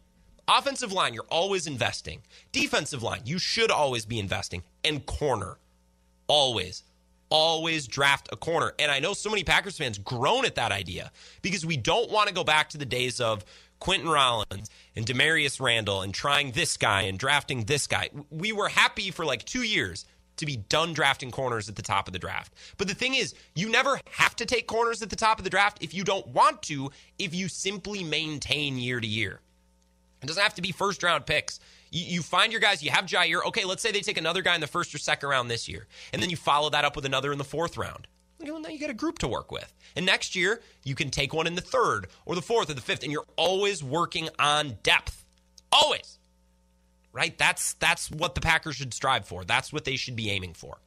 Offensive 0.50 0.94
line, 0.94 1.14
you're 1.14 1.26
always 1.30 1.68
investing. 1.68 2.22
Defensive 2.54 3.04
line, 3.04 3.22
you 3.26 3.38
should 3.38 3.70
always 3.70 4.06
be 4.06 4.18
investing. 4.18 4.64
And 4.86 5.06
corner, 5.06 5.58
always, 6.28 6.84
always 7.30 7.86
draft 7.86 8.30
a 8.32 8.38
corner. 8.38 8.74
And 8.80 8.90
I 8.90 9.00
know 9.00 9.14
so 9.14 9.30
many 9.30 9.44
Packers 9.44 9.78
fans 9.78 9.98
groan 9.98 10.46
at 10.46 10.56
that 10.56 10.72
idea 10.72 11.12
because 11.42 11.66
we 11.66 11.76
don't 11.76 12.10
want 12.10 12.30
to 12.30 12.34
go 12.34 12.46
back 12.46 12.70
to 12.70 12.78
the 12.78 12.86
days 12.86 13.20
of 13.20 13.44
Quentin 13.80 14.08
Rollins 14.08 14.70
and 14.96 15.06
Damarious 15.06 15.60
Randall 15.60 16.02
and 16.02 16.14
trying 16.14 16.52
this 16.52 16.78
guy 16.78 17.02
and 17.02 17.20
drafting 17.20 17.66
this 17.66 17.86
guy. 17.86 18.10
We 18.32 18.54
were 18.54 18.70
happy 18.70 19.12
for 19.12 19.26
like 19.26 19.44
two 19.44 19.64
years 19.64 20.06
to 20.38 20.46
be 20.46 20.56
done 20.56 20.94
drafting 20.94 21.30
corners 21.30 21.68
at 21.68 21.76
the 21.76 21.82
top 21.82 22.08
of 22.08 22.14
the 22.14 22.20
draft. 22.20 22.54
But 22.78 22.88
the 22.88 22.96
thing 22.96 23.16
is, 23.16 23.34
you 23.54 23.70
never 23.70 24.00
have 24.12 24.36
to 24.38 24.46
take 24.46 24.68
corners 24.68 25.02
at 25.02 25.10
the 25.10 25.16
top 25.18 25.40
of 25.40 25.44
the 25.44 25.50
draft 25.50 25.80
if 25.82 25.94
you 25.94 26.06
don't 26.06 26.28
want 26.28 26.62
to, 26.64 26.92
if 27.20 27.36
you 27.36 27.50
simply 27.50 28.04
maintain 28.04 28.78
year 28.78 29.02
to 29.02 29.08
year. 29.08 29.42
It 30.28 30.32
doesn't 30.32 30.44
have 30.44 30.56
to 30.56 30.62
be 30.62 30.74
first 30.74 31.04
round 31.04 31.26
picks. 31.26 31.62
You, 31.90 32.04
you, 32.04 32.22
find 32.22 32.52
your 32.52 32.60
guys, 32.60 32.84
you 32.84 32.92
have 32.92 33.06
Jaire. 33.06 33.46
Okay, 33.46 33.64
let's 33.64 33.82
say 33.82 33.94
they 33.94 34.02
take 34.02 34.18
another 34.18 34.42
guy 34.42 34.56
in 34.56 34.60
the 34.60 34.68
first 34.68 34.94
or 34.94 34.98
second 34.98 35.30
round 35.30 35.50
this 35.50 35.70
year, 35.70 35.88
and 36.12 36.22
then 36.22 36.30
you 36.30 36.36
follow 36.36 36.70
that 36.72 36.84
up 36.84 36.98
with 36.98 37.06
another 37.06 37.32
in 37.32 37.38
the 37.38 37.46
fourth 37.46 37.78
round. 37.78 38.08
Well, 38.42 38.60
now 38.60 38.68
you 38.68 38.78
got 38.78 38.90
a 38.90 38.94
group 38.94 39.20
to 39.20 39.28
work 39.30 39.54
with. 39.54 39.74
And 39.96 40.06
next 40.06 40.36
year, 40.36 40.62
you 40.84 40.96
can 40.96 41.12
take 41.12 41.34
one 41.34 41.48
in 41.48 41.56
the 41.56 41.62
third 41.62 42.08
or 42.26 42.36
the 42.36 42.42
fourth 42.42 42.70
or 42.70 42.74
the 42.74 42.82
fifth, 42.82 43.04
and 43.04 43.12
you're 43.12 43.24
always 43.38 43.82
working 43.82 44.28
on 44.38 44.80
depth. 44.84 45.24
Always. 45.72 46.20
Right? 47.14 47.38
That's 47.38 47.74
that's 47.76 48.12
what 48.12 48.36
the 48.36 48.42
Packers 48.42 48.76
should 48.76 48.94
strive 48.94 49.26
for. 49.26 49.46
That's 49.46 49.72
what 49.72 49.86
they 49.86 49.96
should 49.96 50.18
be 50.18 50.30
aiming 50.30 50.56
for. 50.56 50.78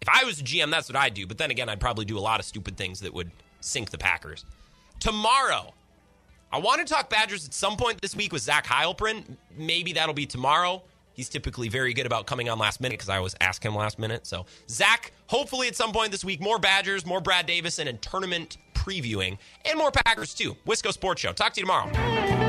If 0.00 0.08
I 0.08 0.24
was 0.24 0.40
a 0.40 0.44
GM, 0.44 0.72
that's 0.72 0.88
what 0.88 0.96
I'd 0.96 1.14
do. 1.14 1.24
But 1.24 1.38
then 1.38 1.52
again, 1.52 1.68
I'd 1.68 1.78
probably 1.78 2.04
do 2.04 2.18
a 2.18 2.20
lot 2.20 2.40
of 2.40 2.46
stupid 2.46 2.76
things 2.76 2.98
that 3.00 3.14
would 3.14 3.30
sink 3.60 3.90
the 3.90 3.98
Packers. 3.98 4.44
Tomorrow, 4.98 5.72
I 6.50 6.58
want 6.58 6.86
to 6.86 6.92
talk 6.92 7.10
Badgers 7.10 7.46
at 7.46 7.52
some 7.52 7.76
point 7.76 8.00
this 8.00 8.16
week 8.16 8.32
with 8.32 8.42
Zach 8.42 8.66
Heilprin. 8.66 9.36
Maybe 9.56 9.92
that'll 9.92 10.14
be 10.14 10.26
tomorrow. 10.26 10.82
He's 11.12 11.28
typically 11.28 11.68
very 11.68 11.92
good 11.92 12.06
about 12.06 12.26
coming 12.26 12.48
on 12.48 12.58
last 12.58 12.80
minute 12.80 12.94
because 12.94 13.08
I 13.08 13.16
always 13.16 13.34
ask 13.40 13.62
him 13.62 13.74
last 13.74 13.98
minute. 13.98 14.26
So, 14.26 14.46
Zach, 14.70 15.12
hopefully 15.26 15.66
at 15.66 15.76
some 15.76 15.92
point 15.92 16.12
this 16.12 16.24
week, 16.24 16.40
more 16.40 16.58
Badgers, 16.58 17.04
more 17.04 17.20
Brad 17.20 17.44
Davison, 17.44 17.88
and 17.88 18.00
tournament 18.00 18.56
previewing, 18.72 19.36
and 19.64 19.76
more 19.76 19.90
Packers 19.90 20.32
too. 20.32 20.56
Wisco 20.66 20.92
Sports 20.92 21.20
Show. 21.20 21.32
Talk 21.32 21.54
to 21.54 21.60
you 21.60 21.66
tomorrow. 21.66 22.47